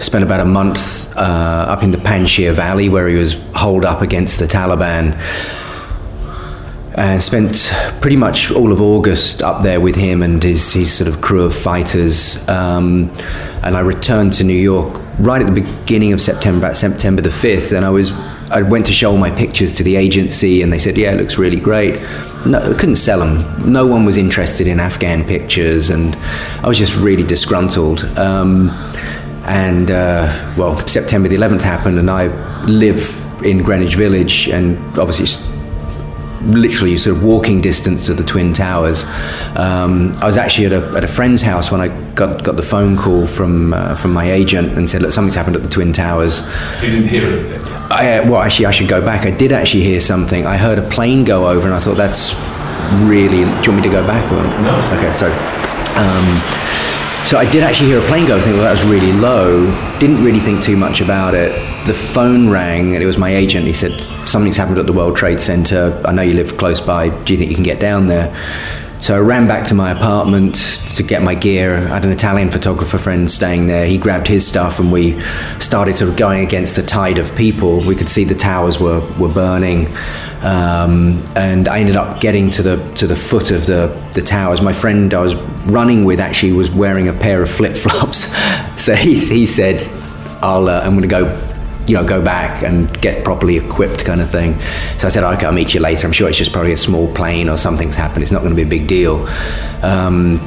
Spent 0.02 0.24
about 0.24 0.40
a 0.40 0.46
month 0.46 1.16
uh, 1.16 1.66
up 1.70 1.84
in 1.84 1.92
the 1.92 2.00
Panjshir 2.00 2.54
Valley, 2.54 2.90
where 2.90 3.08
he 3.08 3.16
was 3.16 3.40
holed 3.54 3.86
up 3.86 4.02
against 4.02 4.40
the 4.40 4.46
Taliban. 4.46 5.16
And 6.94 7.24
spent 7.24 7.72
pretty 8.02 8.18
much 8.18 8.52
all 8.52 8.74
of 8.74 8.82
August 8.82 9.42
up 9.42 9.64
there 9.64 9.80
with 9.80 9.96
him 9.96 10.22
and 10.22 10.44
his, 10.44 10.74
his 10.74 10.94
sort 10.94 11.08
of 11.08 11.22
crew 11.22 11.44
of 11.44 11.56
fighters. 11.56 12.46
Um, 12.50 13.10
and 13.64 13.78
I 13.78 13.80
returned 13.80 14.34
to 14.34 14.44
New 14.44 14.54
York 14.54 15.11
right 15.22 15.42
at 15.42 15.54
the 15.54 15.62
beginning 15.62 16.14
of 16.14 16.22
September, 16.22 16.66
about 16.66 16.78
September 16.78 17.22
the 17.22 17.30
5th, 17.30 17.76
and 17.76 17.86
I 17.86 17.90
was 17.90 18.12
I 18.52 18.64
went 18.64 18.86
to 18.88 18.94
show 18.94 19.12
all 19.12 19.18
my 19.18 19.32
pictures 19.32 19.76
to 19.78 19.84
the 19.84 19.96
agency, 19.96 20.62
and 20.62 20.74
they 20.74 20.80
said, 20.80 20.98
"Yeah, 20.98 21.14
it 21.14 21.18
looks 21.18 21.38
really 21.38 21.60
great." 21.60 22.02
No, 22.46 22.60
I 22.60 22.74
couldn't 22.74 22.98
sell 22.98 23.20
them. 23.20 23.72
No 23.72 23.86
one 23.86 24.04
was 24.04 24.18
interested 24.18 24.68
in 24.68 24.80
Afghan 24.80 25.24
pictures, 25.24 25.90
and 25.90 26.16
I 26.64 26.68
was 26.68 26.78
just 26.78 26.96
really 26.98 27.24
disgruntled. 27.24 28.04
Um, 28.18 28.70
and 29.46 29.90
uh, 29.92 30.54
well, 30.58 30.86
September 30.88 31.28
the 31.30 31.38
11th 31.38 31.62
happened, 31.62 32.00
and 32.00 32.10
I 32.10 32.28
live 32.66 33.18
in 33.44 33.64
Greenwich 33.64 33.96
Village, 33.96 34.50
and 34.50 34.78
obviously 34.98 35.28
literally 36.43 36.97
sort 36.97 37.17
of 37.17 37.23
walking 37.23 37.62
distance 37.62 38.06
to 38.08 38.13
the 38.13 38.23
Twin 38.23 38.54
Towers. 38.54 39.06
Um, 39.56 40.13
I 40.17 40.25
was 40.25 40.38
actually 40.38 40.67
at 40.67 40.73
a, 40.73 40.97
at 40.97 41.04
a 41.04 41.08
friend's 41.08 41.41
house 41.41 41.71
when 41.71 41.82
I 41.82 41.88
got, 42.13 42.43
got 42.43 42.56
the 42.56 42.63
phone 42.63 42.97
call 42.97 43.27
from 43.27 43.73
uh, 43.73 43.95
from 43.95 44.13
my 44.13 44.32
agent 44.32 44.77
and 44.77 44.89
said, 44.89 45.01
"Look, 45.01 45.12
something's 45.12 45.36
happened 45.36 45.56
at 45.56 45.63
the 45.63 45.69
Twin 45.69 45.93
Towers." 45.93 46.41
You 46.82 46.91
didn't 46.91 47.08
hear 47.08 47.25
anything. 47.25 47.62
I, 47.91 48.19
uh, 48.19 48.30
well, 48.30 48.41
actually, 48.41 48.67
I 48.67 48.71
should 48.71 48.88
go 48.88 49.01
back. 49.01 49.25
I 49.25 49.32
did 49.32 49.51
actually 49.51 49.84
hear 49.84 49.99
something. 49.99 50.45
I 50.45 50.58
heard 50.58 50.80
a 50.80 50.89
plane 50.89 51.23
go 51.23 51.49
over, 51.49 51.65
and 51.65 51.73
I 51.73 51.80
thought 51.80 51.97
that's 51.97 52.34
really. 53.04 53.43
Do 53.43 53.51
you 53.63 53.71
want 53.71 53.75
me 53.77 53.82
to 53.84 53.89
go 53.89 54.06
back 54.06 54.32
or 54.32 54.43
no? 54.63 54.77
Okay, 54.97 55.13
so. 55.13 55.27
Um, 55.97 56.41
so 57.26 57.38
I 57.38 57.50
did 57.50 57.64
actually 57.64 57.90
hear 57.90 58.00
a 58.00 58.08
plane 58.08 58.28
go. 58.28 58.38
I 58.38 58.40
think 58.42 58.56
well, 58.56 58.66
that 58.66 58.72
was 58.72 58.84
really 58.84 59.12
low. 59.14 59.66
Didn't 60.00 60.24
really 60.24 60.40
think 60.40 60.64
too 60.64 60.76
much 60.76 61.02
about 61.02 61.34
it. 61.34 61.52
The 61.86 61.94
phone 61.94 62.50
rang, 62.50 62.94
and 62.94 63.04
it 63.04 63.06
was 63.06 63.18
my 63.18 63.34
agent. 63.34 63.66
He 63.66 63.74
said 63.74 64.02
something's 64.28 64.58
happened 64.58 64.80
at 64.80 64.88
the 64.88 64.94
World 64.94 65.16
Trade 65.16 65.40
Center. 65.40 66.02
I 66.06 66.12
know 66.12 66.22
you 66.22 66.34
live 66.34 66.58
close 66.58 66.82
by. 66.82 67.10
Do 67.24 67.34
you 67.34 67.38
think 67.38 67.50
you 67.50 67.56
can 67.56 67.64
get 67.64 67.80
down 67.80 68.08
there? 68.08 68.36
So 69.02 69.16
I 69.16 69.20
ran 69.20 69.48
back 69.48 69.66
to 69.70 69.74
my 69.74 69.92
apartment 69.92 70.56
to 70.96 71.02
get 71.02 71.24
my 71.24 71.34
gear. 71.34 71.76
I 71.76 71.96
had 71.96 72.06
an 72.06 72.12
Italian 72.12 72.52
photographer 72.52 73.00
friend 73.00 73.32
staying 73.32 73.66
there. 73.66 73.88
He 73.88 73.98
grabbed 73.98 74.28
his 74.28 74.46
stuff, 74.46 74.80
and 74.80 74.92
we 74.92 75.20
started 75.58 75.96
sort 75.96 76.12
of 76.12 76.18
going 76.18 76.46
against 76.46 76.76
the 76.76 76.84
tide 76.84 77.18
of 77.18 77.36
people. 77.36 77.80
We 77.80 77.96
could 77.96 78.10
see 78.10 78.26
the 78.26 78.36
towers 78.36 78.80
were 78.80 79.00
were 79.18 79.34
burning. 79.34 79.88
Um, 80.41 81.23
and 81.36 81.67
I 81.67 81.80
ended 81.80 81.95
up 81.95 82.19
getting 82.19 82.49
to 82.51 82.63
the 82.63 82.93
to 82.95 83.08
the 83.08 83.15
foot 83.15 83.51
of 83.51 83.65
the, 83.65 83.88
the 84.13 84.21
towers. 84.21 84.62
My 84.62 84.73
friend 84.73 85.13
I 85.13 85.21
was 85.21 85.36
running 85.69 86.04
with 86.04 86.19
actually 86.19 86.54
was 86.54 86.71
wearing 86.71 87.08
a 87.08 87.13
pair 87.13 87.43
of 87.43 87.49
flip 87.49 87.75
flops, 87.75 88.36
so 88.82 88.95
he, 88.95 89.15
he 89.15 89.45
said, 89.45 89.82
"I'll 90.41 90.67
uh, 90.67 90.82
I'm 90.82 90.91
going 90.91 91.01
to 91.01 91.08
go." 91.08 91.47
You 91.88 91.97
know, 91.97 92.08
go 92.08 92.21
back 92.21 92.62
and 92.62 93.01
get 93.01 93.25
properly 93.25 93.58
equipped, 93.58 94.06
kind 94.06 94.21
of 94.21 94.30
thing. 94.30 94.58
So 94.99 95.08
I 95.08 95.10
said, 95.10 95.23
"Okay, 95.23 95.47
I'll 95.47 95.51
meet 95.51 95.73
you 95.73 95.80
later. 95.80 96.06
I'm 96.06 96.13
sure 96.13 96.30
it's 96.30 96.38
just 96.38 96.54
probably 96.54 96.73
a 96.73 96.77
small 96.77 97.12
plane 97.13 97.49
or 97.49 97.58
something's 97.58 97.95
happened. 97.95 98.21
It's 98.21 98.32
not 98.32 98.43
going 98.43 98.51
to 98.51 98.56
be 98.56 98.62
a 98.62 98.80
big 98.80 98.88
deal." 98.88 99.27
Um, 99.82 100.39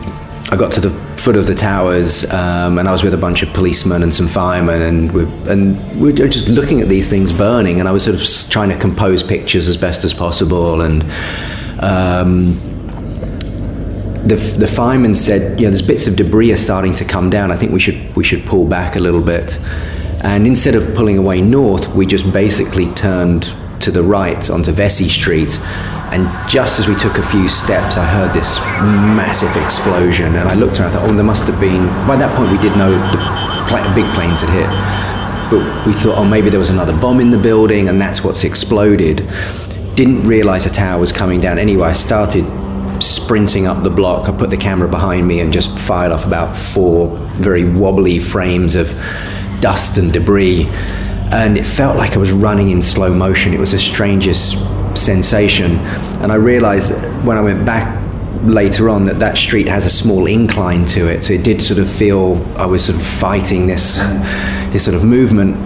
I 0.51 0.57
got 0.57 0.71
to 0.73 0.81
the 0.81 0.91
foot 1.25 1.37
of 1.37 1.47
the 1.47 1.55
towers, 1.55 2.31
um, 2.35 2.79
and 2.79 2.87
I 2.87 2.93
was 2.93 3.03
with 3.03 3.15
a 3.15 3.19
bunch 3.19 3.43
of 3.43 3.51
policemen 3.55 4.03
and 4.03 4.13
some 4.13 4.29
firemen, 4.29 4.83
and 4.83 5.11
we're, 5.11 5.51
and 5.51 5.99
we 5.99 6.13
just 6.13 6.49
looking 6.49 6.83
at 6.83 6.89
these 6.89 7.09
things 7.09 7.33
burning, 7.33 7.81
and 7.81 7.89
I 7.89 7.93
was 7.93 8.05
sort 8.05 8.17
of 8.17 8.51
trying 8.51 8.69
to 8.69 8.77
compose 8.77 9.23
pictures 9.23 9.67
as 9.67 9.79
best 9.79 10.05
as 10.05 10.13
possible, 10.13 10.83
and 10.83 11.03
um, 11.81 12.53
the 14.29 14.37
the 14.59 14.67
fireman 14.67 15.15
said, 15.15 15.59
you 15.59 15.65
know, 15.65 15.71
there's 15.71 15.81
bits 15.81 16.07
of 16.07 16.15
debris 16.15 16.53
are 16.53 16.57
starting 16.57 16.93
to 16.93 17.07
come 17.07 17.31
down. 17.31 17.51
I 17.51 17.57
think 17.57 17.73
we 17.73 17.81
should 17.81 18.15
we 18.15 18.23
should 18.23 18.45
pull 18.45 18.67
back 18.67 18.97
a 18.97 19.01
little 19.01 19.23
bit, 19.23 19.59
and 20.23 20.47
instead 20.47 20.75
of 20.75 20.95
pulling 20.95 21.17
away 21.17 21.41
north, 21.41 21.95
we 21.95 22.05
just 22.05 22.31
basically 22.35 22.93
turned 22.93 23.55
to 23.85 23.91
the 23.91 24.03
right 24.03 24.51
onto 24.51 24.73
Vesey 24.73 25.09
Street 25.09 25.59
and 26.15 26.29
just 26.49 26.79
as 26.79 26.87
we 26.87 26.95
took 26.95 27.19
a 27.19 27.23
few 27.25 27.49
steps, 27.49 27.97
I 27.97 28.05
heard 28.05 28.33
this 28.33 28.61
massive 29.17 29.57
explosion. 29.61 30.37
And 30.37 30.49
I 30.49 30.55
looked 30.55 30.79
around, 30.79 30.91
I 30.91 30.93
thought, 30.93 31.09
oh, 31.09 31.13
there 31.13 31.25
must 31.25 31.47
have 31.47 31.59
been. 31.59 31.89
By 32.07 32.15
that 32.15 32.33
point, 32.37 32.53
we 32.53 32.59
did 32.59 32.77
know 32.79 32.93
the 32.93 33.19
pl- 33.67 33.95
big 33.97 34.07
planes 34.15 34.43
had 34.43 34.51
hit. 34.51 34.71
But 35.51 35.85
we 35.85 35.93
thought, 35.93 36.17
oh, 36.17 36.25
maybe 36.25 36.51
there 36.51 36.61
was 36.61 36.71
another 36.71 36.97
bomb 37.01 37.19
in 37.19 37.33
the 37.33 37.39
building, 37.39 37.89
and 37.89 38.01
that's 38.01 38.23
what's 38.23 38.45
exploded. 38.45 39.29
Didn't 39.97 40.23
realize 40.23 40.67
a 40.67 40.71
tower 40.71 41.01
was 41.01 41.11
coming 41.11 41.41
down. 41.41 41.59
Anyway, 41.59 41.89
I 41.89 41.93
started 41.93 42.45
sprinting 43.03 43.67
up 43.67 43.83
the 43.83 43.91
block. 43.91 44.29
I 44.29 44.37
put 44.37 44.51
the 44.51 44.57
camera 44.57 44.89
behind 44.89 45.27
me 45.27 45.41
and 45.41 45.53
just 45.53 45.77
fired 45.77 46.13
off 46.13 46.25
about 46.25 46.57
four 46.57 47.17
very 47.35 47.65
wobbly 47.65 48.21
frames 48.21 48.77
of 48.77 48.91
dust 49.61 49.99
and 49.99 50.13
debris. 50.13 50.69
And 51.33 51.59
it 51.59 51.67
felt 51.67 51.97
like 51.97 52.15
I 52.15 52.19
was 52.19 52.33
running 52.33 52.71
in 52.71 52.83
slow 52.83 53.13
motion. 53.13 53.53
It 53.53 53.61
was 53.61 53.73
the 53.73 53.79
strangest 53.79 54.59
sensation. 54.97 55.79
And 56.21 56.31
I 56.31 56.37
realized 56.37 56.93
when 57.25 57.37
I 57.37 57.41
went 57.41 57.65
back 57.65 58.03
later 58.45 58.91
on 58.91 59.07
that 59.07 59.19
that 59.21 59.39
street 59.39 59.67
has 59.69 59.87
a 59.87 59.91
small 59.91 60.27
incline 60.27 60.85
to 60.85 61.09
it. 61.09 61.25
So 61.25 61.33
it 61.33 61.43
did 61.43 61.63
sort 61.63 61.81
of 61.81 61.91
feel 61.91 62.45
I 62.59 62.67
was 62.67 62.85
sort 62.85 62.99
of 62.99 63.07
fighting 63.07 63.67
this, 63.67 63.97
this 64.71 64.85
sort 64.85 64.97
of 64.97 65.05
movement. 65.05 65.57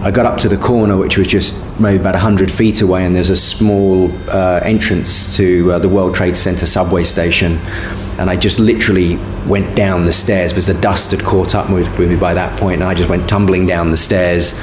I 0.00 0.12
got 0.12 0.26
up 0.26 0.38
to 0.38 0.48
the 0.48 0.56
corner, 0.56 0.96
which 0.96 1.18
was 1.18 1.26
just 1.26 1.80
maybe 1.80 2.00
about 2.00 2.14
100 2.14 2.52
feet 2.52 2.80
away, 2.82 3.04
and 3.04 3.16
there's 3.16 3.30
a 3.30 3.36
small 3.36 4.12
uh, 4.30 4.60
entrance 4.62 5.36
to 5.36 5.72
uh, 5.72 5.78
the 5.80 5.88
World 5.88 6.14
Trade 6.14 6.36
Center 6.36 6.66
subway 6.66 7.02
station. 7.02 7.58
And 8.18 8.30
I 8.30 8.36
just 8.36 8.60
literally 8.60 9.16
went 9.46 9.76
down 9.76 10.04
the 10.04 10.12
stairs 10.12 10.52
because 10.52 10.66
the 10.68 10.80
dust 10.80 11.10
had 11.10 11.22
caught 11.24 11.54
up 11.54 11.68
with, 11.70 11.88
with 11.98 12.10
me 12.10 12.16
by 12.16 12.34
that 12.34 12.58
point, 12.60 12.80
and 12.80 12.84
I 12.84 12.94
just 12.94 13.08
went 13.08 13.28
tumbling 13.28 13.66
down 13.66 13.90
the 13.90 13.96
stairs. 13.96 14.58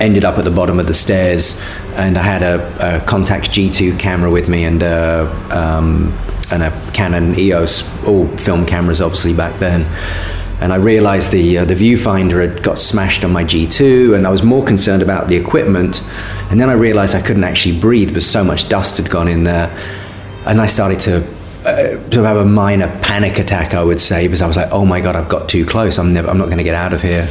Ended 0.00 0.24
up 0.24 0.38
at 0.38 0.44
the 0.44 0.50
bottom 0.50 0.78
of 0.78 0.86
the 0.86 0.94
stairs, 0.94 1.60
and 1.96 2.16
I 2.16 2.22
had 2.22 2.42
a, 2.42 2.64
a 2.78 3.00
Contax 3.00 3.48
G2 3.48 3.98
camera 3.98 4.30
with 4.30 4.48
me 4.48 4.64
and 4.64 4.80
a, 4.82 5.26
um, 5.50 6.16
and 6.52 6.62
a 6.62 6.90
Canon 6.92 7.36
EOS, 7.36 8.06
all 8.06 8.28
film 8.36 8.64
cameras, 8.64 9.00
obviously 9.00 9.34
back 9.34 9.58
then. 9.58 9.84
And 10.60 10.72
I 10.72 10.76
realized 10.76 11.32
the 11.32 11.58
uh, 11.58 11.64
the 11.64 11.74
viewfinder 11.74 12.46
had 12.46 12.62
got 12.62 12.78
smashed 12.78 13.24
on 13.24 13.32
my 13.32 13.44
G2, 13.44 14.16
and 14.16 14.26
I 14.26 14.30
was 14.30 14.42
more 14.42 14.64
concerned 14.64 15.02
about 15.02 15.28
the 15.28 15.36
equipment. 15.36 16.02
And 16.50 16.60
then 16.60 16.68
I 16.68 16.74
realized 16.74 17.14
I 17.14 17.22
couldn't 17.22 17.44
actually 17.44 17.78
breathe 17.78 18.08
because 18.08 18.28
so 18.28 18.42
much 18.44 18.68
dust 18.68 18.96
had 18.98 19.10
gone 19.10 19.28
in 19.28 19.44
there, 19.44 19.68
and 20.46 20.60
I 20.60 20.66
started 20.66 21.00
to 21.00 21.26
uh, 21.64 22.10
to 22.10 22.22
have 22.22 22.36
a 22.36 22.44
minor 22.44 22.88
panic 23.02 23.38
attack, 23.38 23.74
I 23.74 23.82
would 23.82 24.00
say, 24.00 24.26
because 24.26 24.42
I 24.42 24.46
was 24.46 24.56
like, 24.56 24.68
"Oh 24.72 24.84
my 24.84 25.00
god, 25.00 25.16
I've 25.16 25.28
got 25.28 25.48
too 25.48 25.66
close. 25.66 25.98
I'm 25.98 26.12
never, 26.12 26.28
I'm 26.28 26.38
not 26.38 26.46
going 26.46 26.58
to 26.58 26.64
get 26.64 26.74
out 26.74 26.92
of 26.92 27.02
here." 27.02 27.28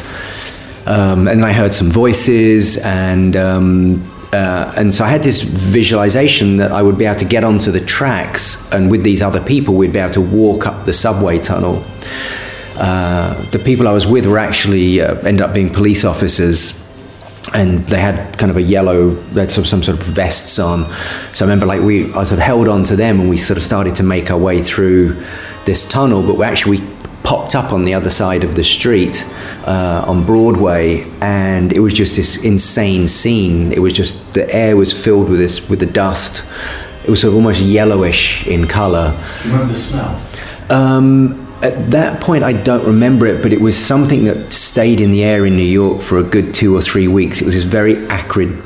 Um, 0.88 1.27
and 1.27 1.43
I 1.43 1.51
heard 1.51 1.73
some 1.73 1.89
voices, 1.89 2.77
and 2.77 3.35
um, 3.35 4.03
uh, 4.31 4.73
and 4.77 4.93
so 4.93 5.03
I 5.03 5.09
had 5.09 5.21
this 5.21 5.41
visualization 5.41 6.57
that 6.57 6.71
I 6.71 6.81
would 6.81 6.97
be 6.97 7.05
able 7.05 7.19
to 7.19 7.25
get 7.25 7.43
onto 7.43 7.71
the 7.71 7.81
tracks, 7.81 8.69
and 8.71 8.89
with 8.89 9.03
these 9.03 9.21
other 9.21 9.41
people, 9.41 9.75
we'd 9.75 9.93
be 9.93 9.99
able 9.99 10.13
to 10.13 10.21
walk 10.21 10.65
up 10.65 10.85
the 10.85 10.93
subway 10.93 11.39
tunnel. 11.39 11.83
Uh, 12.77 13.33
the 13.51 13.59
people 13.59 13.88
I 13.88 13.91
was 13.91 14.07
with 14.07 14.25
were 14.25 14.38
actually 14.39 15.01
uh, 15.01 15.15
ended 15.25 15.41
up 15.41 15.53
being 15.53 15.71
police 15.71 16.05
officers 16.05 16.83
and 17.53 17.79
they 17.88 17.99
had 17.99 18.38
kind 18.38 18.49
of 18.51 18.57
a 18.57 18.61
yellow, 18.61 19.11
they 19.11 19.41
had 19.41 19.51
some, 19.51 19.65
some 19.65 19.81
sort 19.81 19.97
of 19.97 20.05
vests 20.05 20.59
on. 20.59 20.83
So 21.33 21.45
I 21.45 21.47
remember 21.47 21.65
like 21.65 21.81
we, 21.81 22.05
I 22.13 22.23
sort 22.23 22.33
of 22.33 22.39
held 22.39 22.67
on 22.67 22.83
to 22.85 22.95
them 22.95 23.19
and 23.19 23.29
we 23.29 23.38
sort 23.38 23.57
of 23.57 23.63
started 23.63 23.95
to 23.95 24.03
make 24.03 24.29
our 24.29 24.38
way 24.38 24.61
through 24.61 25.23
this 25.65 25.88
tunnel, 25.88 26.21
but 26.21 26.35
we 26.35 26.45
actually 26.45 26.79
we 26.79 26.88
popped 27.23 27.55
up 27.55 27.73
on 27.73 27.85
the 27.85 27.93
other 27.93 28.09
side 28.09 28.43
of 28.43 28.55
the 28.55 28.63
street 28.63 29.25
uh, 29.68 30.05
on 30.07 30.26
Broadway, 30.26 31.05
and 31.22 31.74
it 31.74 31.80
was 31.80 31.93
just 31.93 32.15
this 32.15 32.43
insane 32.43 33.07
scene. 33.07 33.74
It 33.74 33.80
was 33.80 33.93
just 33.93 34.34
the 34.34 34.49
air 34.53 34.78
was 34.78 34.93
filled 34.93 35.30
with 35.30 35.39
this 35.39 35.70
with 35.70 35.80
the 35.80 35.86
dust. 35.86 36.43
It 37.03 37.09
was 37.09 37.22
sort 37.22 37.32
of 37.32 37.36
almost 37.36 37.61
yellowish 37.61 38.47
in 38.47 38.68
color. 38.68 39.11
Do 39.11 39.47
you 39.47 39.53
remember 39.53 39.74
the 39.74 39.80
smell? 39.80 40.22
Um, 40.70 41.47
at 41.61 41.91
that 41.91 42.22
point, 42.22 42.43
I 42.43 42.53
don't 42.53 42.86
remember 42.86 43.26
it, 43.26 43.41
but 43.41 43.51
it 43.51 43.59
was 43.59 43.78
something 43.78 44.26
that 44.26 44.51
stayed 44.51 45.01
in 45.01 45.11
the 45.11 45.24
air 45.24 45.45
in 45.45 45.55
New 45.55 45.63
York 45.63 46.01
for 46.01 46.18
a 46.18 46.24
good 46.24 46.53
two 46.53 46.76
or 46.76 46.82
three 46.82 47.07
weeks. 47.07 47.41
It 47.41 47.45
was 47.45 47.53
this 47.53 47.63
very 47.63 48.05
acrid, 48.07 48.61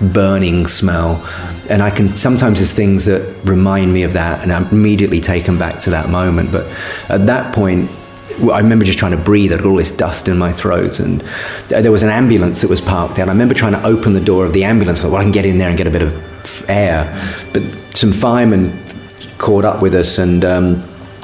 burning 0.00 0.66
smell. 0.66 1.24
And 1.68 1.82
I 1.82 1.90
can 1.90 2.08
sometimes 2.08 2.58
there's 2.58 2.74
things 2.74 3.04
that 3.04 3.22
remind 3.44 3.92
me 3.92 4.02
of 4.02 4.14
that, 4.14 4.42
and 4.42 4.52
I'm 4.52 4.66
immediately 4.68 5.20
taken 5.20 5.58
back 5.58 5.80
to 5.80 5.90
that 5.90 6.08
moment. 6.08 6.50
But 6.50 6.66
at 7.08 7.26
that 7.26 7.54
point, 7.54 7.90
I 8.50 8.58
remember 8.58 8.84
just 8.84 8.98
trying 8.98 9.12
to 9.12 9.22
breathe. 9.22 9.52
I 9.52 9.56
had 9.56 9.66
all 9.66 9.76
this 9.76 9.90
dust 9.90 10.28
in 10.28 10.38
my 10.38 10.52
throat, 10.52 11.00
and 11.00 11.20
there 11.68 11.92
was 11.92 12.02
an 12.02 12.10
ambulance 12.10 12.60
that 12.60 12.70
was 12.70 12.80
parked 12.80 13.16
there. 13.16 13.22
And 13.22 13.30
I 13.30 13.34
remember 13.34 13.54
trying 13.54 13.72
to 13.72 13.84
open 13.84 14.12
the 14.12 14.20
door 14.20 14.44
of 14.44 14.52
the 14.52 14.64
ambulance. 14.64 15.00
I 15.00 15.02
thought, 15.02 15.12
well, 15.12 15.20
I 15.20 15.24
can 15.24 15.32
get 15.32 15.46
in 15.46 15.58
there 15.58 15.68
and 15.68 15.78
get 15.78 15.86
a 15.86 15.90
bit 15.90 16.02
of 16.02 16.64
air. 16.68 17.04
But 17.52 17.62
some 17.94 18.12
firemen 18.12 18.78
caught 19.38 19.64
up 19.64 19.82
with 19.82 19.94
us, 19.94 20.18
and 20.18 20.44
um, 20.44 20.82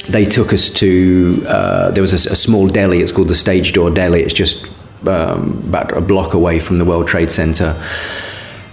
they 0.09 0.25
took 0.25 0.53
us 0.53 0.69
to. 0.75 1.43
Uh, 1.47 1.91
there 1.91 2.03
was 2.03 2.13
a, 2.13 2.33
a, 2.33 2.37
small 2.37 2.69
deli. 2.69 2.99
It's 2.99 3.13
called 3.13 3.29
the 3.29 3.35
Stage 3.35 3.73
Door 3.73 3.91
Deli. 3.93 4.23
It's 4.23 4.35
just 4.35 4.67
um, 5.07 5.63
about 5.69 5.97
a 5.97 6.01
block 6.01 6.35
away 6.35 6.59
from 6.59 6.79
the 6.79 6.85
World 6.85 7.07
Trade 7.09 7.31
Center. 7.31 7.81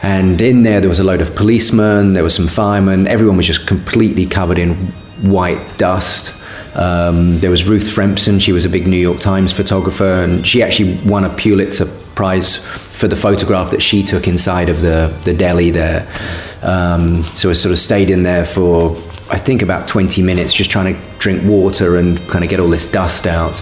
And 0.02 0.40
in 0.40 0.62
there, 0.62 0.82
there 0.82 0.90
was 0.90 1.00
a 1.00 1.04
load 1.04 1.22
of 1.22 1.36
policemen, 1.36 2.14
there 2.14 2.22
were 2.22 2.30
some 2.30 2.48
firemen, 2.48 3.08
everyone 3.08 3.38
was 3.38 3.48
just 3.48 3.66
completely 3.66 4.28
covered 4.28 4.60
in 4.60 4.76
white 5.24 5.80
dust. 5.80 6.38
Um, 6.76 7.40
there 7.40 7.50
was 7.50 7.68
Ruth 7.68 7.86
Fremson, 7.86 8.42
she 8.42 8.52
was 8.52 8.66
a 8.66 8.70
big 8.70 8.88
New 8.88 8.98
York 8.98 9.20
Times 9.20 9.54
photographer, 9.54 10.24
and 10.24 10.46
she 10.46 10.62
actually 10.62 11.00
won 11.06 11.24
a 11.24 11.30
Pulitzer 11.30 11.86
Prize 12.16 12.58
for 12.58 13.08
the 13.08 13.16
photograph 13.16 13.72
that 13.72 13.82
she 13.82 14.04
took 14.04 14.28
inside 14.28 14.70
of 14.70 14.82
the, 14.82 15.14
the 15.24 15.34
deli 15.34 15.70
there. 15.70 16.08
Um, 16.62 17.24
so 17.24 17.50
I 17.50 17.54
sort 17.54 17.72
of 17.72 17.78
stayed 17.78 18.10
in 18.10 18.24
there 18.24 18.46
for 18.46 18.96
I 19.28 19.38
think 19.38 19.64
about 19.64 19.88
20 19.88 20.22
minutes 20.22 20.54
just 20.54 20.70
trying 20.70 20.94
to 20.94 21.02
drink 21.18 21.44
water 21.44 21.96
and 21.96 22.20
kind 22.30 22.44
of 22.44 22.50
get 22.50 22.60
all 22.60 22.68
this 22.68 22.90
dust 22.90 23.26
out. 23.26 23.60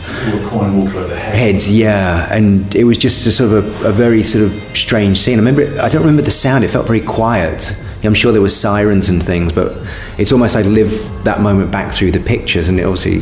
pouring 0.50 0.82
water 0.82 1.00
over 1.00 1.16
heads. 1.16 1.38
Heads, 1.38 1.74
yeah. 1.74 2.28
And 2.34 2.76
it 2.76 2.84
was 2.84 2.98
just 2.98 3.26
a 3.26 3.32
sort 3.32 3.54
of 3.54 3.84
a, 3.84 3.88
a, 3.88 3.92
very 3.94 4.24
sort 4.24 4.44
of 4.44 4.78
strange 4.78 5.20
scene. 5.20 5.36
I 5.36 5.38
remember, 5.38 5.62
it, 5.62 5.80
I 5.80 5.88
don't 5.88 6.02
remember 6.02 6.22
the 6.22 6.32
sound. 6.32 6.66
It 6.66 6.70
felt 6.70 6.86
very 6.86 7.00
quiet. 7.00 7.78
I'm 8.04 8.14
sure 8.14 8.32
there 8.32 8.42
were 8.42 8.50
sirens 8.50 9.10
and 9.10 9.24
things, 9.24 9.54
but 9.54 9.78
it's 10.18 10.32
almost 10.32 10.56
like 10.56 10.66
live 10.66 10.92
that 11.24 11.42
moment 11.42 11.72
back 11.72 11.94
through 11.94 12.12
the 12.12 12.20
pictures, 12.20 12.70
and 12.70 12.80
obviously 12.80 13.20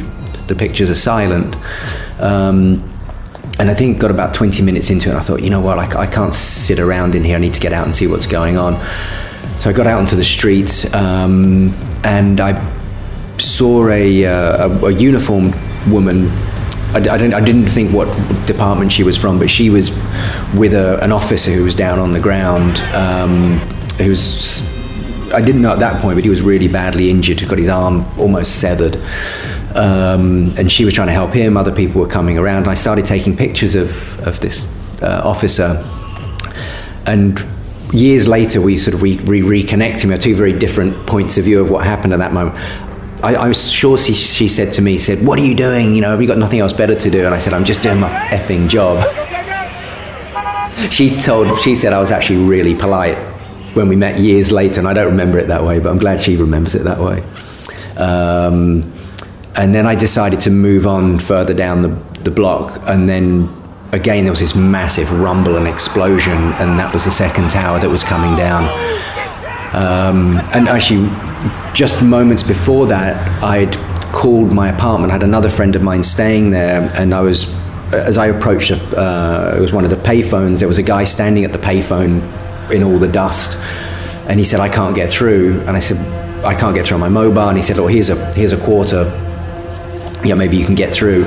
the 0.48 0.56
pictures 0.56 0.90
are 0.90 0.96
silent. 0.96 1.56
Um, 2.20 2.88
and 3.60 3.70
I 3.70 3.74
think 3.74 4.00
got 4.00 4.12
about 4.12 4.34
20 4.34 4.64
minutes 4.64 4.90
into 4.90 5.10
it, 5.10 5.12
and 5.12 5.20
I 5.20 5.22
thought, 5.22 5.44
you 5.44 5.50
know 5.50 5.62
what, 5.62 5.78
I, 5.78 6.02
I 6.02 6.08
can't 6.08 6.34
sit 6.34 6.80
around 6.80 7.16
in 7.16 7.24
here. 7.24 7.36
I 7.36 7.40
need 7.40 7.54
to 7.54 7.60
get 7.60 7.74
out 7.74 7.86
and 7.86 7.94
see 7.94 8.08
what's 8.08 8.26
going 8.26 8.58
on. 8.58 8.74
So 9.60 9.70
I 9.70 9.74
got 9.74 9.86
out 9.86 10.00
onto 10.00 10.16
the 10.16 10.24
street 10.24 10.94
um, 10.96 11.72
and 12.04 12.42
I 12.42 12.60
saw 13.38 13.88
a, 13.90 14.26
uh, 14.26 14.68
a, 14.68 14.86
a 14.86 14.92
uniformed 14.92 15.56
woman. 15.88 16.30
I, 16.94 16.98
I, 16.98 17.00
didn't, 17.00 17.34
I, 17.36 17.42
didn't, 17.42 17.68
think 17.68 17.94
what 17.94 18.08
department 18.48 18.92
she 18.92 19.04
was 19.04 19.18
from, 19.18 19.38
but 19.38 19.50
she 19.52 19.70
was 19.70 19.92
with 20.56 20.74
a, 20.74 21.00
an 21.04 21.12
officer 21.12 21.52
who 21.52 21.64
was 21.64 21.76
down 21.76 22.00
on 22.00 22.12
the 22.12 22.20
ground. 22.20 22.80
Um, 22.96 23.60
who 24.04 24.10
was, 24.10 24.62
I 25.34 25.42
didn't 25.42 25.62
know 25.62 25.72
at 25.72 25.80
that 25.80 26.02
point, 26.02 26.16
but 26.16 26.24
he 26.24 26.30
was 26.30 26.42
really 26.42 26.68
badly 26.68 27.10
injured. 27.10 27.40
He 27.40 27.46
got 27.46 27.58
his 27.58 27.70
arm 27.70 28.06
almost 28.18 28.60
severed. 28.60 28.98
Um, 29.76 30.54
and 30.58 30.72
she 30.72 30.84
was 30.84 30.94
trying 30.94 31.08
to 31.08 31.14
help 31.14 31.32
him. 31.32 31.56
Other 31.56 31.74
people 31.74 32.02
were 32.02 32.08
coming 32.08 32.38
around. 32.38 32.68
I 32.68 32.74
started 32.74 33.06
taking 33.06 33.38
pictures 33.38 33.76
of, 33.76 34.20
of 34.28 34.40
this 34.40 34.68
uh, 35.02 35.22
officer. 35.24 35.88
And 37.06 37.44
years 37.94 38.28
later, 38.28 38.60
we 38.62 38.78
sort 38.78 38.96
of 38.96 39.02
re- 39.02 39.18
re- 39.20 39.64
reconnect 39.64 40.02
him. 40.02 40.10
We 40.10 40.14
have 40.14 40.22
two 40.22 40.36
very 40.36 40.54
different 40.54 41.08
points 41.08 41.38
of 41.38 41.46
view 41.46 41.62
of 41.62 41.70
what 41.70 41.86
happened 41.86 42.14
at 42.14 42.20
that 42.20 42.34
moment. 42.34 42.56
I, 43.24 43.36
I 43.36 43.48
was 43.48 43.72
sure 43.72 43.98
she, 43.98 44.14
she, 44.14 44.48
said 44.48 44.74
to 44.74 44.82
me, 44.82 44.98
said, 44.98 45.26
"What 45.26 45.40
are 45.40 45.46
you 45.46 45.56
doing? 45.56 45.94
You 45.94 46.02
know, 46.02 46.10
have 46.12 46.22
you 46.22 46.28
got 46.28 46.40
nothing 46.40 46.60
else 46.60 46.74
better 46.74 46.96
to 46.96 47.10
do?" 47.10 47.26
And 47.26 47.36
I 47.36 47.38
said, 47.38 47.54
"I'm 47.54 47.66
just 47.66 47.84
doing 47.84 48.00
my 48.00 48.10
effing 48.10 48.68
job." 48.68 49.04
she 50.92 51.16
told, 51.16 51.60
she 51.62 51.76
said 51.76 51.94
I 51.94 52.00
was 52.00 52.12
actually 52.12 52.44
really 52.44 52.74
polite 52.74 53.31
when 53.74 53.88
we 53.88 53.96
met 53.96 54.20
years 54.20 54.52
later, 54.52 54.80
and 54.80 54.88
I 54.88 54.94
don't 54.94 55.08
remember 55.08 55.40
it 55.40 55.48
that 55.48 55.64
way, 55.64 55.80
but 55.80 55.90
I'm 55.90 56.00
glad 56.00 56.22
she 56.22 56.36
remembers 56.38 56.76
it 56.76 56.84
that 56.84 57.00
way. 57.00 57.24
Um, 57.98 58.92
and 59.56 59.76
then 59.76 59.86
I 59.86 59.96
decided 59.96 60.40
to 60.42 60.50
move 60.50 60.88
on 60.88 61.20
further 61.20 61.54
down 61.54 61.82
the, 61.82 61.90
the 62.24 62.32
block, 62.32 62.82
and 62.88 63.08
then 63.08 63.50
again, 63.92 64.24
there 64.24 64.32
was 64.32 64.40
this 64.40 64.56
massive 64.56 65.12
rumble 65.12 65.58
and 65.58 65.68
explosion, 65.68 66.38
and 66.54 66.80
that 66.80 66.94
was 66.94 67.06
the 67.06 67.12
second 67.12 67.50
tower 67.50 67.80
that 67.80 67.90
was 67.90 68.04
coming 68.04 68.36
down. 68.36 68.64
Um, 69.74 70.38
and 70.54 70.68
actually, 70.68 71.10
just 71.74 72.04
moments 72.04 72.44
before 72.44 72.88
that, 72.88 73.44
I'd 73.44 73.76
called 74.14 74.52
my 74.52 74.70
apartment. 74.70 75.12
I 75.12 75.16
had 75.16 75.24
another 75.24 75.50
friend 75.50 75.76
of 75.76 75.82
mine 75.82 76.04
staying 76.04 76.52
there, 76.52 76.90
and 76.96 77.14
I 77.14 77.22
was, 77.22 77.54
as 77.94 78.18
I 78.18 78.28
approached, 78.28 78.72
uh, 78.72 79.54
it 79.56 79.62
was 79.62 79.74
one 79.74 79.84
of 79.84 79.90
the 79.90 79.98
payphones. 79.98 80.60
There 80.60 80.68
was 80.68 80.78
a 80.78 80.84
guy 80.84 81.04
standing 81.04 81.46
at 81.46 81.52
the 81.52 81.60
payphone 81.60 82.22
in 82.70 82.84
all 82.84 82.98
the 82.98 83.08
dust, 83.08 83.58
and 84.28 84.40
he 84.40 84.46
said, 84.46 84.60
"I 84.60 84.70
can't 84.70 84.96
get 84.96 85.10
through." 85.10 85.62
And 85.68 85.72
I 85.76 85.80
said, 85.80 85.98
"I 86.46 86.54
can't 86.56 86.76
get 86.76 86.86
through 86.86 86.96
on 86.96 87.02
my 87.02 87.10
mobile." 87.10 87.48
And 87.48 87.58
he 87.58 87.64
said, 87.64 87.80
"Oh, 87.80 87.88
here's 87.88 88.10
a 88.10 88.16
here's 88.34 88.54
a 88.54 88.58
quarter. 88.58 89.04
Yeah, 90.24 90.36
maybe 90.36 90.58
you 90.58 90.66
can 90.66 90.76
get 90.76 90.94
through." 90.94 91.26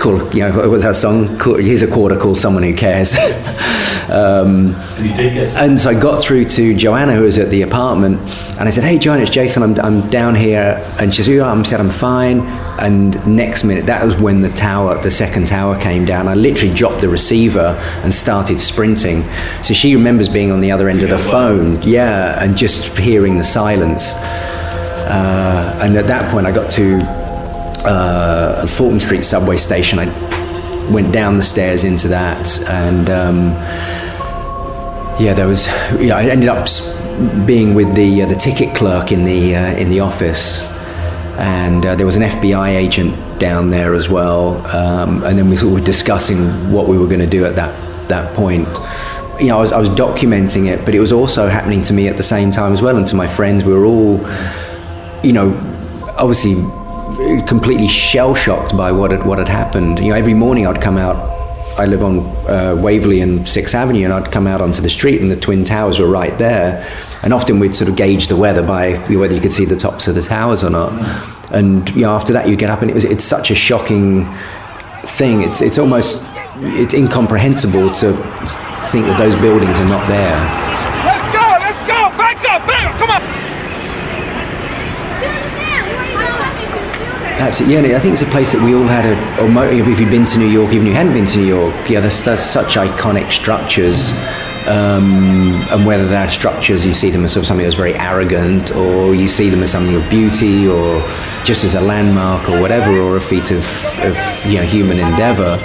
call, 0.00 0.18
you 0.32 0.40
know, 0.40 0.56
what 0.56 0.70
was 0.70 0.82
that 0.82 0.96
song? 0.96 1.38
Here's 1.38 1.82
a 1.82 1.86
quarter, 1.86 2.16
call 2.16 2.34
someone 2.34 2.62
who 2.62 2.74
cares. 2.74 3.16
um, 4.10 4.74
and 4.74 5.06
you 5.06 5.14
did 5.14 5.32
get 5.34 5.56
And 5.56 5.78
so 5.78 5.90
I 5.90 6.00
got 6.00 6.20
through 6.20 6.46
to 6.46 6.74
Joanna, 6.74 7.14
who 7.14 7.22
was 7.22 7.38
at 7.38 7.50
the 7.50 7.62
apartment, 7.62 8.20
and 8.58 8.68
I 8.68 8.70
said, 8.70 8.84
hey, 8.84 8.98
Joanna, 8.98 9.22
it's 9.22 9.30
Jason, 9.30 9.62
I'm, 9.62 9.78
I'm 9.80 10.08
down 10.10 10.34
here. 10.34 10.84
And 11.00 11.14
she 11.14 11.22
said, 11.22 11.38
oh, 11.38 11.44
I 11.48 11.62
said, 11.62 11.80
I'm 11.80 11.90
fine. 11.90 12.40
And 12.80 13.24
next 13.26 13.64
minute, 13.64 13.86
that 13.86 14.04
was 14.04 14.16
when 14.16 14.40
the 14.40 14.48
tower, 14.48 14.98
the 14.98 15.10
second 15.10 15.46
tower 15.46 15.78
came 15.80 16.04
down. 16.04 16.28
I 16.28 16.34
literally 16.34 16.74
dropped 16.74 17.00
the 17.00 17.08
receiver 17.08 17.76
and 18.02 18.12
started 18.12 18.60
sprinting. 18.60 19.22
So 19.62 19.74
she 19.74 19.94
remembers 19.94 20.28
being 20.28 20.50
on 20.50 20.60
the 20.60 20.72
other 20.72 20.88
end 20.88 21.02
of 21.02 21.10
the 21.10 21.18
phone, 21.18 21.80
yeah, 21.82 22.42
and 22.42 22.56
just 22.56 22.98
hearing 22.98 23.36
the 23.36 23.44
silence. 23.44 24.12
Uh, 24.12 25.78
and 25.82 25.96
at 25.96 26.06
that 26.06 26.30
point, 26.30 26.46
I 26.46 26.52
got 26.52 26.70
to 26.72 26.98
uh, 27.84 28.66
Fulton 28.66 29.00
Street 29.00 29.24
subway 29.24 29.56
station. 29.56 29.98
I 29.98 30.06
went 30.90 31.12
down 31.12 31.36
the 31.36 31.42
stairs 31.42 31.84
into 31.84 32.08
that, 32.08 32.60
and 32.68 33.10
um, 33.10 33.50
yeah, 35.20 35.34
there 35.34 35.46
was. 35.46 35.66
Yeah, 36.00 36.16
I 36.16 36.24
ended 36.24 36.48
up 36.48 36.66
being 37.46 37.74
with 37.74 37.94
the 37.94 38.22
uh, 38.22 38.26
the 38.26 38.34
ticket 38.34 38.74
clerk 38.74 39.12
in 39.12 39.24
the 39.24 39.54
uh, 39.54 39.76
in 39.76 39.90
the 39.90 40.00
office, 40.00 40.62
and 41.38 41.84
uh, 41.84 41.94
there 41.94 42.06
was 42.06 42.16
an 42.16 42.22
FBI 42.22 42.70
agent 42.70 43.38
down 43.38 43.68
there 43.70 43.94
as 43.94 44.08
well. 44.08 44.66
Um, 44.74 45.22
and 45.24 45.38
then 45.38 45.50
we 45.50 45.56
sort 45.56 45.72
of 45.72 45.80
were 45.80 45.84
discussing 45.84 46.72
what 46.72 46.88
we 46.88 46.96
were 46.96 47.06
going 47.06 47.20
to 47.20 47.26
do 47.26 47.44
at 47.44 47.54
that 47.56 48.08
that 48.08 48.34
point. 48.34 48.66
You 49.38 49.48
know, 49.48 49.58
I 49.58 49.60
was, 49.60 49.72
I 49.72 49.78
was 49.78 49.88
documenting 49.90 50.66
it, 50.66 50.84
but 50.84 50.94
it 50.94 51.00
was 51.00 51.12
also 51.12 51.48
happening 51.48 51.80
to 51.82 51.92
me 51.92 52.08
at 52.08 52.16
the 52.16 52.22
same 52.22 52.50
time 52.50 52.72
as 52.72 52.82
well, 52.82 52.96
and 52.96 53.06
to 53.06 53.16
my 53.16 53.26
friends. 53.26 53.62
We 53.62 53.74
were 53.74 53.84
all, 53.84 54.18
you 55.22 55.32
know, 55.32 55.50
obviously 56.18 56.54
completely 57.46 57.88
shell 57.88 58.34
shocked 58.34 58.74
by 58.76 58.90
what 58.90 59.10
had 59.10 59.26
what 59.26 59.38
had 59.38 59.48
happened. 59.48 59.98
You 59.98 60.10
know, 60.10 60.16
every 60.16 60.34
morning 60.34 60.66
I'd 60.66 60.80
come 60.80 60.96
out. 60.96 61.39
I 61.80 61.86
live 61.86 62.04
on 62.04 62.18
uh, 62.46 62.78
Waverly 62.78 63.22
and 63.22 63.48
Sixth 63.48 63.74
Avenue, 63.74 64.04
and 64.04 64.12
I'd 64.12 64.30
come 64.30 64.46
out 64.46 64.60
onto 64.60 64.82
the 64.82 64.90
street, 64.90 65.22
and 65.22 65.30
the 65.30 65.36
Twin 65.36 65.64
Towers 65.64 65.98
were 65.98 66.08
right 66.08 66.36
there. 66.36 66.86
And 67.22 67.32
often 67.32 67.58
we'd 67.58 67.74
sort 67.74 67.88
of 67.88 67.96
gauge 67.96 68.28
the 68.28 68.36
weather 68.36 68.62
by 68.62 68.98
whether 69.08 69.34
you 69.34 69.40
could 69.40 69.52
see 69.52 69.64
the 69.64 69.76
tops 69.76 70.06
of 70.06 70.14
the 70.14 70.20
towers 70.20 70.62
or 70.62 70.68
not. 70.68 70.92
And 71.50 71.88
you 71.96 72.02
know, 72.02 72.10
after 72.10 72.34
that, 72.34 72.48
you 72.50 72.56
get 72.56 72.68
up, 72.68 72.82
and 72.82 72.90
it 72.90 72.94
was 72.94 73.04
it's 73.04 73.24
such 73.24 73.50
a 73.50 73.54
shocking 73.54 74.26
thing. 75.04 75.40
It's 75.40 75.62
it's 75.62 75.78
almost 75.78 76.22
it's 76.56 76.92
incomprehensible 76.92 77.88
to 77.94 78.12
think 78.84 79.06
that 79.06 79.16
those 79.18 79.34
buildings 79.36 79.80
are 79.80 79.88
not 79.88 80.06
there. 80.06 80.36
Let's 81.08 81.32
go! 81.32 81.46
Let's 81.64 81.80
go! 81.80 82.10
Back 82.18 82.44
up! 82.44 82.66
Back 82.68 82.86
up! 82.88 82.98
Come 82.98 83.10
on! 83.10 83.40
Absolutely, 87.40 87.74
yeah. 87.74 87.84
and 87.84 87.96
I 87.96 87.98
think 87.98 88.12
it's 88.12 88.22
a 88.22 88.26
place 88.26 88.52
that 88.52 88.62
we 88.62 88.74
all 88.74 88.84
had 88.84 89.06
a. 89.06 89.16
Or 89.42 89.66
if 89.66 89.98
you'd 89.98 90.10
been 90.10 90.26
to 90.26 90.38
New 90.38 90.46
York, 90.46 90.74
even 90.74 90.86
if 90.86 90.90
you 90.90 90.94
hadn't 90.94 91.14
been 91.14 91.24
to 91.24 91.38
New 91.38 91.46
York, 91.46 91.88
yeah, 91.88 92.00
there's, 92.00 92.22
there's 92.22 92.40
such 92.40 92.74
iconic 92.74 93.32
structures. 93.32 94.12
Um, 94.68 95.54
and 95.72 95.86
whether 95.86 96.06
they're 96.06 96.28
structures, 96.28 96.84
you 96.84 96.92
see 96.92 97.08
them 97.08 97.24
as 97.24 97.32
sort 97.32 97.44
of 97.44 97.46
something 97.46 97.64
that's 97.64 97.76
very 97.76 97.94
arrogant, 97.94 98.72
or 98.72 99.14
you 99.14 99.26
see 99.26 99.48
them 99.48 99.62
as 99.62 99.72
something 99.72 99.96
of 99.96 100.08
beauty, 100.10 100.68
or 100.68 101.00
just 101.42 101.64
as 101.64 101.74
a 101.74 101.80
landmark, 101.80 102.46
or 102.50 102.60
whatever, 102.60 102.92
or 103.00 103.16
a 103.16 103.20
feat 103.22 103.50
of, 103.52 103.64
of 104.00 104.14
you 104.44 104.58
know 104.58 104.64
human 104.64 104.98
endeavor. 104.98 105.58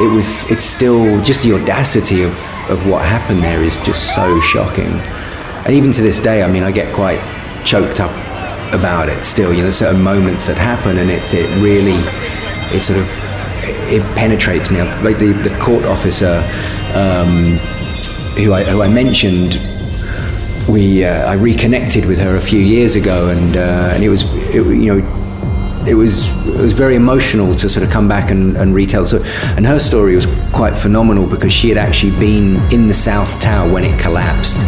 It 0.00 0.10
was. 0.10 0.50
It's 0.50 0.64
still 0.64 1.22
just 1.22 1.42
the 1.42 1.52
audacity 1.52 2.22
of, 2.22 2.32
of 2.70 2.88
what 2.88 3.04
happened 3.04 3.42
there 3.42 3.62
is 3.62 3.78
just 3.80 4.14
so 4.14 4.40
shocking. 4.40 4.98
And 5.66 5.74
even 5.74 5.92
to 5.92 6.00
this 6.00 6.18
day, 6.18 6.42
I 6.42 6.50
mean, 6.50 6.62
I 6.62 6.72
get 6.72 6.94
quite 6.94 7.20
choked 7.66 8.00
up 8.00 8.29
about 8.72 9.08
it 9.08 9.24
still. 9.24 9.50
You 9.50 9.58
know, 9.58 9.62
there's 9.64 9.78
certain 9.78 10.02
moments 10.02 10.46
that 10.46 10.58
happen, 10.58 10.98
and 10.98 11.10
it, 11.10 11.22
it 11.34 11.48
really, 11.62 11.98
it 12.74 12.80
sort 12.80 12.98
of, 12.98 13.08
it 13.88 14.02
penetrates 14.16 14.70
me. 14.70 14.80
Like 15.02 15.18
the, 15.18 15.32
the 15.32 15.56
court 15.60 15.84
officer 15.84 16.42
um, 16.94 17.58
who, 18.36 18.52
I, 18.52 18.64
who 18.64 18.82
I 18.82 18.88
mentioned, 18.88 19.60
we 20.68 21.04
uh, 21.04 21.30
I 21.30 21.34
reconnected 21.34 22.04
with 22.04 22.18
her 22.18 22.36
a 22.36 22.40
few 22.40 22.60
years 22.60 22.94
ago, 22.94 23.28
and 23.28 23.56
uh, 23.56 23.92
and 23.94 24.04
it 24.04 24.08
was, 24.08 24.22
it, 24.54 24.64
you 24.66 24.94
know. 24.94 25.19
It 25.86 25.94
was 25.94 26.28
it 26.46 26.60
was 26.60 26.72
very 26.72 26.94
emotional 26.94 27.54
to 27.54 27.68
sort 27.68 27.84
of 27.84 27.90
come 27.90 28.08
back 28.08 28.30
and, 28.30 28.56
and 28.56 28.74
retell. 28.74 29.06
So, 29.06 29.22
and 29.56 29.66
her 29.66 29.78
story 29.78 30.14
was 30.14 30.26
quite 30.52 30.76
phenomenal 30.76 31.26
because 31.26 31.52
she 31.52 31.68
had 31.68 31.78
actually 31.78 32.18
been 32.18 32.56
in 32.72 32.86
the 32.88 32.94
South 32.94 33.40
Tower 33.40 33.72
when 33.72 33.84
it 33.84 33.98
collapsed. 33.98 34.58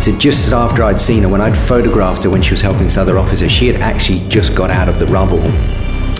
So 0.00 0.16
just 0.18 0.52
after 0.52 0.82
I'd 0.82 1.00
seen 1.00 1.24
her, 1.24 1.28
when 1.28 1.40
I'd 1.40 1.56
photographed 1.56 2.24
her 2.24 2.30
when 2.30 2.42
she 2.42 2.52
was 2.52 2.60
helping 2.60 2.84
this 2.84 2.96
other 2.96 3.18
officer, 3.18 3.48
she 3.48 3.66
had 3.66 3.80
actually 3.80 4.26
just 4.28 4.54
got 4.54 4.70
out 4.70 4.88
of 4.88 4.98
the 4.98 5.06
rubble. 5.06 5.42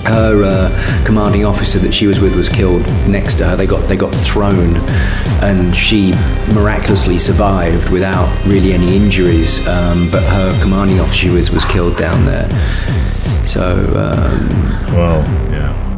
Her 0.05 0.43
uh, 0.45 1.05
commanding 1.05 1.45
officer 1.45 1.79
that 1.81 1.93
she 1.93 2.07
was 2.07 2.21
with 2.21 2.35
was 2.35 2.49
killed 2.49 2.83
next 3.09 3.37
to 3.37 3.47
her. 3.47 3.57
They 3.57 3.67
got 3.67 3.89
they 3.89 3.97
got 3.97 4.15
thrown, 4.15 4.77
and 5.43 5.75
she 5.75 6.13
miraculously 6.53 7.19
survived 7.19 7.91
without 7.91 8.29
really 8.47 8.73
any 8.73 8.97
injuries. 8.97 9.67
Um, 9.69 10.11
but 10.11 10.23
her 10.23 10.59
commanding 10.63 11.01
officer 11.01 11.33
was 11.33 11.51
was 11.51 11.65
killed 11.65 11.97
down 11.97 12.25
there. 12.25 12.49
So 13.45 13.63
um, 13.97 14.95
Well, 14.95 15.23
yeah. 15.53 15.90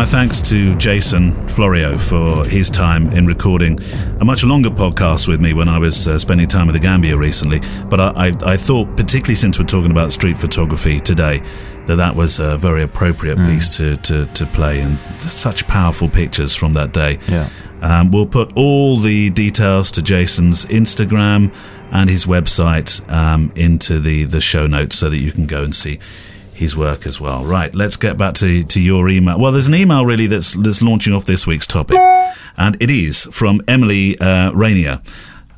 My 0.00 0.06
thanks 0.06 0.40
to 0.48 0.74
Jason 0.76 1.46
Florio 1.46 1.98
for 1.98 2.46
his 2.46 2.70
time 2.70 3.10
in 3.10 3.26
recording 3.26 3.78
a 4.18 4.24
much 4.24 4.42
longer 4.44 4.70
podcast 4.70 5.28
with 5.28 5.42
me 5.42 5.52
when 5.52 5.68
I 5.68 5.76
was 5.76 6.08
uh, 6.08 6.18
spending 6.18 6.46
time 6.46 6.68
with 6.68 6.72
the 6.72 6.80
Gambia 6.80 7.18
recently. 7.18 7.60
But 7.90 8.00
I, 8.00 8.28
I, 8.28 8.32
I 8.52 8.56
thought, 8.56 8.96
particularly 8.96 9.34
since 9.34 9.58
we're 9.58 9.66
talking 9.66 9.90
about 9.90 10.10
street 10.10 10.38
photography 10.38 11.00
today, 11.00 11.42
that 11.84 11.96
that 11.96 12.16
was 12.16 12.38
a 12.38 12.56
very 12.56 12.82
appropriate 12.82 13.36
piece 13.44 13.76
to, 13.76 13.96
to, 13.96 14.24
to 14.24 14.46
play 14.46 14.80
and 14.80 14.98
such 15.20 15.66
powerful 15.66 16.08
pictures 16.08 16.56
from 16.56 16.72
that 16.72 16.94
day. 16.94 17.18
Yeah. 17.28 17.50
Um, 17.82 18.10
we'll 18.10 18.24
put 18.24 18.56
all 18.56 18.96
the 18.96 19.28
details 19.28 19.90
to 19.90 20.02
Jason's 20.02 20.64
Instagram 20.64 21.54
and 21.92 22.08
his 22.08 22.24
website 22.24 23.06
um, 23.12 23.52
into 23.54 23.98
the, 23.98 24.24
the 24.24 24.40
show 24.40 24.66
notes 24.66 24.96
so 24.96 25.10
that 25.10 25.18
you 25.18 25.30
can 25.30 25.44
go 25.44 25.62
and 25.62 25.74
see 25.74 26.00
his 26.60 26.76
work 26.76 27.06
as 27.06 27.20
well. 27.20 27.44
Right, 27.44 27.74
let's 27.74 27.96
get 27.96 28.16
back 28.16 28.34
to, 28.34 28.62
to 28.62 28.80
your 28.80 29.08
email. 29.08 29.38
Well, 29.38 29.50
there's 29.50 29.66
an 29.66 29.74
email 29.74 30.06
really 30.06 30.26
that's, 30.26 30.52
that's 30.52 30.82
launching 30.82 31.12
off 31.12 31.24
this 31.24 31.46
week's 31.46 31.66
topic, 31.66 31.98
and 32.56 32.80
it 32.80 32.90
is 32.90 33.28
from 33.32 33.62
Emily 33.66 34.18
uh, 34.20 34.52
Rainier. 34.52 35.00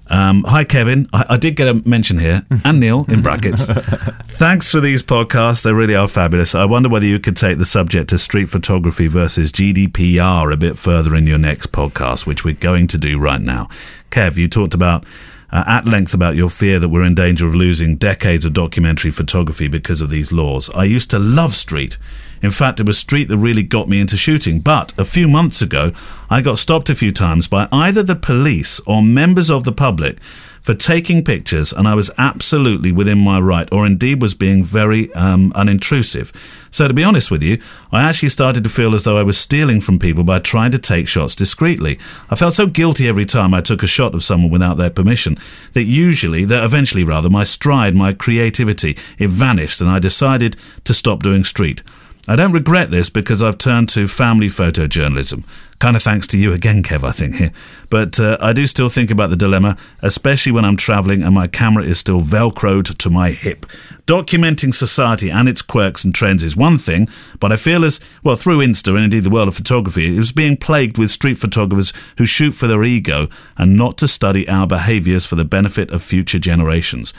Um, 0.07 0.45
hi, 0.47 0.65
Kevin. 0.65 1.09
I, 1.13 1.25
I 1.31 1.37
did 1.39 1.57
get 1.57 1.69
a 1.69 1.75
mention 1.89 2.19
here, 2.19 2.47
and 2.65 2.79
Neale 2.79 3.05
in 3.09 3.21
brackets. 3.21 3.67
Thanks 3.67 4.71
for 4.71 4.79
these 4.79 5.03
podcasts. 5.03 5.63
They 5.65 5.73
really 5.73 5.97
are 5.97 6.07
fabulous. 6.07 6.55
I 6.55 6.67
wonder 6.67 6.89
whether 6.89 7.07
you 7.07 7.19
could 7.19 7.37
take 7.37 7.59
the 7.59 7.67
subject 7.67 8.13
of 8.13 8.21
street 8.21 8.49
photography 8.49 9.09
versus 9.09 9.51
GDPR 9.51 10.53
a 10.53 10.57
bit 10.57 10.79
further 10.79 11.17
in 11.17 11.27
your 11.27 11.39
next 11.39 11.73
podcast, 11.73 12.27
which 12.27 12.45
we're 12.45 12.55
going 12.55 12.87
to 12.89 12.99
do 12.99 13.19
right 13.19 13.41
now. 13.41 13.69
Kev, 14.11 14.37
you 14.37 14.49
talked 14.49 14.75
about 14.75 15.05
uh, 15.53 15.65
at 15.67 15.87
length 15.87 16.15
about 16.15 16.35
your 16.35 16.49
fear 16.51 16.79
that 16.79 16.89
we're 16.89 17.03
in 17.03 17.15
danger 17.15 17.47
of 17.47 17.55
losing 17.55 17.97
decades 17.97 18.45
of 18.45 18.55
documentary 18.55 19.11
photography 19.11 19.69
because 19.69 20.01
of 20.01 20.11
these 20.11 20.33
laws. 20.33 20.71
I 20.71 20.85
used 20.85 21.11
to 21.11 21.19
love 21.19 21.55
street. 21.55 21.99
In 22.43 22.51
fact, 22.51 22.81
it 22.81 22.87
was 22.87 22.99
street 22.99 23.29
that 23.29 23.37
really 23.37 23.63
got 23.63 23.89
me 23.89 24.01
into 24.01 24.17
shooting. 24.17 24.61
But 24.61 24.99
a 24.99 25.05
few 25.05 25.29
months 25.29 25.63
ago, 25.63 25.93
I 26.29 26.41
got 26.41 26.59
stopped 26.59 26.91
a 26.91 26.95
few 26.95 27.13
times 27.13 27.47
by 27.47 27.69
either 27.71 28.03
the 28.03 28.17
police 28.17 28.81
or 28.81 29.03
members 29.03 29.51
of 29.51 29.65
the 29.65 29.73
public 29.73 30.19
for 30.63 30.75
taking 30.75 31.25
pictures, 31.25 31.73
and 31.73 31.89
I 31.89 31.95
was 31.95 32.11
absolutely 32.17 32.93
within 32.93 33.19
my 33.19 33.41
right, 33.41 33.69
or 33.73 33.85
indeed 33.85 34.23
was 34.23 34.35
being 34.35 34.63
very 34.63 35.13
um, 35.13 35.53
unintrusive. 35.53 36.33
So, 36.71 36.89
to 36.89 36.95
be 36.95 37.05
honest 37.05 37.31
with 37.31 37.43
you, 37.43 37.61
I 37.91 38.03
actually 38.03 38.31
started 38.31 38.65
to 38.65 38.71
feel 38.71 38.95
as 38.95 39.05
though 39.05 39.19
I 39.19 39.25
was 39.25 39.37
stealing 39.37 39.81
from 39.81 39.99
people 39.99 40.25
by 40.25 40.39
trying 40.39 40.71
to 40.71 40.79
take 40.79 41.09
shots 41.09 41.35
discreetly. 41.35 41.99
I 42.31 42.37
felt 42.37 42.55
so 42.55 42.67
guilty 42.67 43.09
every 43.09 43.27
time 43.27 43.53
I 43.53 43.61
took 43.61 43.83
a 43.83 43.89
shot 43.89 44.15
of 44.15 44.23
someone 44.23 44.53
without 44.53 44.79
their 44.79 44.89
permission 44.89 45.37
that 45.73 45.83
usually, 45.83 46.45
that 46.47 46.65
eventually 46.65 47.05
rather, 47.05 47.29
my 47.29 47.45
stride, 47.45 47.95
my 47.95 48.13
creativity, 48.13 48.97
it 49.19 49.29
vanished, 49.29 49.81
and 49.81 49.91
I 49.91 49.99
decided 49.99 50.57
to 50.85 50.95
stop 50.95 51.23
doing 51.23 51.45
street. 51.45 51.83
I 52.29 52.37
don't 52.37 52.53
regret 52.53 52.93
this 52.93 53.11
because 53.11 53.43
I've 53.43 53.59
turned 53.59 53.89
to 53.91 54.07
family 54.07 54.47
photojournalism. 54.47 55.45
Kind 55.81 55.97
of 55.97 56.03
thanks 56.03 56.29
to 56.29 56.39
you 56.39 56.53
again, 56.53 56.85
Kev, 56.85 57.03
I 57.03 57.11
think 57.11 57.35
here. 57.35 57.51
But 57.91 58.21
uh, 58.21 58.39
I 58.41 58.53
do 58.53 58.65
still 58.69 58.89
think 58.89 59.11
about 59.11 59.31
the 59.31 59.37
dilemma, 59.37 59.77
especially 60.03 60.53
when 60.53 60.65
I'm 60.65 60.77
travelling 60.77 61.25
and 61.25 61.35
my 61.35 61.49
camera 61.49 61.83
is 61.83 61.99
still 61.99 62.21
velcroed 62.21 62.97
to 62.97 63.11
my 63.11 63.31
hip. 63.31 63.67
Documenting 64.07 64.73
society 64.73 65.31
and 65.31 65.49
its 65.49 65.63
quirks 65.63 66.05
and 66.05 66.15
trends 66.15 66.45
is 66.45 66.57
one 66.57 66.79
thing, 66.79 67.09
but 67.41 67.51
I 67.51 67.57
feel 67.57 67.85
as, 67.85 67.99
well, 68.23 68.37
through 68.37 68.59
Insta 68.59 68.95
and 68.95 69.03
indeed 69.03 69.25
the 69.25 69.31
world 69.31 69.49
of 69.49 69.57
photography, 69.57 70.15
it 70.15 70.19
was 70.19 70.31
being 70.31 70.57
plagued 70.57 70.99
with 70.99 71.11
street 71.11 71.39
photographers 71.39 71.93
who 72.19 72.25
shoot 72.25 72.53
for 72.53 72.69
their 72.69 72.85
ego 72.85 73.27
and 73.59 73.77
not 73.77 73.99
to 73.99 74.07
study 74.07 74.49
our 74.49 74.69
behaviours 74.69 75.27
for 75.27 75.35
the 75.35 75.45
benefit 75.45 75.91
of 75.91 76.05
future 76.05 76.39
generations. 76.39 77.13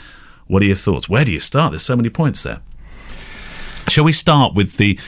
What 0.46 0.62
are 0.62 0.66
your 0.66 0.76
thoughts? 0.76 1.10
Where 1.10 1.26
do 1.26 1.32
you 1.32 1.40
start? 1.40 1.72
There's 1.72 1.82
so 1.82 1.96
many 1.96 2.08
points 2.08 2.42
there. 2.42 2.60
Shall 3.88 4.04
we 4.04 4.12
start 4.12 4.54
with 4.54 4.76
the 4.76 4.98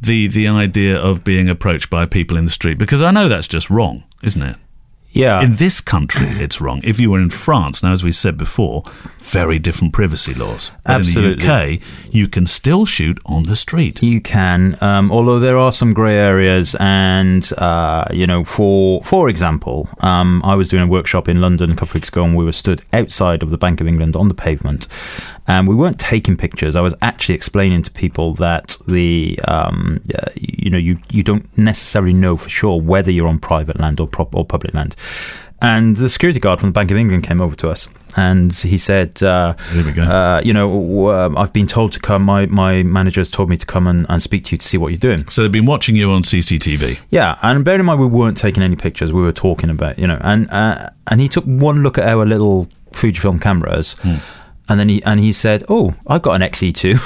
the 0.00 0.26
the 0.26 0.48
idea 0.48 0.96
of 0.96 1.24
being 1.24 1.48
approached 1.48 1.90
by 1.90 2.06
people 2.06 2.36
in 2.36 2.44
the 2.44 2.50
street? 2.50 2.78
Because 2.78 3.02
I 3.02 3.10
know 3.10 3.28
that's 3.28 3.48
just 3.48 3.70
wrong, 3.70 4.04
isn't 4.22 4.42
it? 4.42 4.56
Yeah. 5.16 5.42
In 5.42 5.56
this 5.56 5.80
country, 5.80 6.26
it's 6.28 6.60
wrong. 6.60 6.82
If 6.84 7.00
you 7.00 7.10
were 7.10 7.20
in 7.20 7.30
France, 7.30 7.82
now 7.82 7.92
as 7.92 8.04
we 8.04 8.12
said 8.12 8.36
before, 8.36 8.82
very 9.16 9.58
different 9.58 9.94
privacy 9.94 10.34
laws. 10.34 10.72
But 10.84 10.96
Absolutely. 10.96 11.32
in 11.32 11.38
the 11.38 11.76
UK, 11.78 12.14
you 12.14 12.28
can 12.28 12.44
still 12.44 12.84
shoot 12.84 13.18
on 13.24 13.44
the 13.44 13.56
street. 13.56 14.02
You 14.02 14.20
can, 14.20 14.76
um, 14.82 15.10
although 15.10 15.38
there 15.38 15.56
are 15.56 15.72
some 15.72 15.94
grey 15.94 16.16
areas, 16.16 16.76
and 16.78 17.50
uh, 17.56 18.04
you 18.12 18.26
know, 18.26 18.44
for 18.44 19.02
for 19.04 19.30
example, 19.30 19.88
um, 20.00 20.42
I 20.44 20.54
was 20.54 20.68
doing 20.68 20.82
a 20.82 20.86
workshop 20.86 21.30
in 21.30 21.40
London 21.40 21.72
a 21.72 21.74
couple 21.74 21.92
of 21.92 21.94
weeks 21.94 22.10
ago, 22.10 22.22
and 22.22 22.36
we 22.36 22.44
were 22.44 22.52
stood 22.52 22.82
outside 22.92 23.42
of 23.42 23.48
the 23.48 23.58
Bank 23.58 23.80
of 23.80 23.88
England 23.88 24.16
on 24.16 24.28
the 24.28 24.34
pavement, 24.34 24.86
and 25.48 25.68
we 25.68 25.74
weren't 25.74 25.98
taking 25.98 26.36
pictures. 26.36 26.76
I 26.76 26.80
was 26.80 26.94
actually 27.02 27.34
explaining 27.36 27.82
to 27.82 27.90
people 27.90 28.34
that 28.34 28.76
the 28.86 29.38
um, 29.46 30.00
uh, 30.14 30.30
you 30.36 30.70
know 30.70 30.78
you 30.78 30.98
you 31.10 31.22
don't 31.22 31.46
necessarily 31.56 32.12
know 32.12 32.36
for 32.36 32.48
sure 32.48 32.80
whether 32.80 33.10
you're 33.10 33.28
on 33.28 33.38
private 33.38 33.78
land 33.78 34.00
or 34.00 34.06
prop 34.06 34.34
or 34.34 34.44
public 34.44 34.74
land. 34.74 34.96
And 35.62 35.96
the 35.96 36.10
security 36.10 36.38
guard 36.38 36.60
from 36.60 36.68
the 36.68 36.72
Bank 36.74 36.90
of 36.90 36.98
England 36.98 37.24
came 37.24 37.40
over 37.40 37.56
to 37.56 37.70
us, 37.70 37.88
and 38.14 38.52
he 38.52 38.76
said, 38.76 39.22
uh, 39.22 39.54
Here 39.72 39.86
we 39.86 39.92
go. 39.92 40.02
uh, 40.02 40.42
"You 40.44 40.52
know, 40.52 41.08
um, 41.08 41.38
I've 41.38 41.54
been 41.54 41.66
told 41.66 41.92
to 41.92 41.98
come. 42.00 42.24
My 42.24 42.44
my 42.44 42.82
manager 42.82 43.20
has 43.22 43.30
told 43.30 43.48
me 43.48 43.56
to 43.56 43.64
come 43.64 43.86
and, 43.86 44.04
and 44.10 44.22
speak 44.22 44.44
to 44.44 44.52
you 44.52 44.58
to 44.58 44.66
see 44.66 44.76
what 44.76 44.88
you're 44.88 44.98
doing." 44.98 45.26
So 45.30 45.40
they've 45.40 45.50
been 45.50 45.64
watching 45.64 45.96
you 45.96 46.10
on 46.10 46.24
CCTV. 46.24 46.98
Yeah, 47.08 47.38
and 47.40 47.64
bear 47.64 47.80
in 47.80 47.86
mind 47.86 48.00
we 48.00 48.06
weren't 48.06 48.36
taking 48.36 48.62
any 48.62 48.76
pictures. 48.76 49.14
We 49.14 49.22
were 49.22 49.32
talking 49.32 49.70
about, 49.70 49.98
you 49.98 50.06
know, 50.06 50.18
and 50.20 50.46
uh, 50.50 50.90
and 51.06 51.22
he 51.22 51.28
took 51.28 51.44
one 51.46 51.82
look 51.82 51.96
at 51.96 52.06
our 52.06 52.26
little 52.26 52.68
Fujifilm 52.92 53.40
cameras, 53.40 53.96
And 54.68 54.80
then 54.80 54.88
he 54.88 55.02
and 55.04 55.20
he 55.20 55.32
said, 55.32 55.64
"Oh, 55.68 55.94
I've 56.06 56.22
got 56.22 56.40
an 56.40 56.42
XE2." 56.42 56.96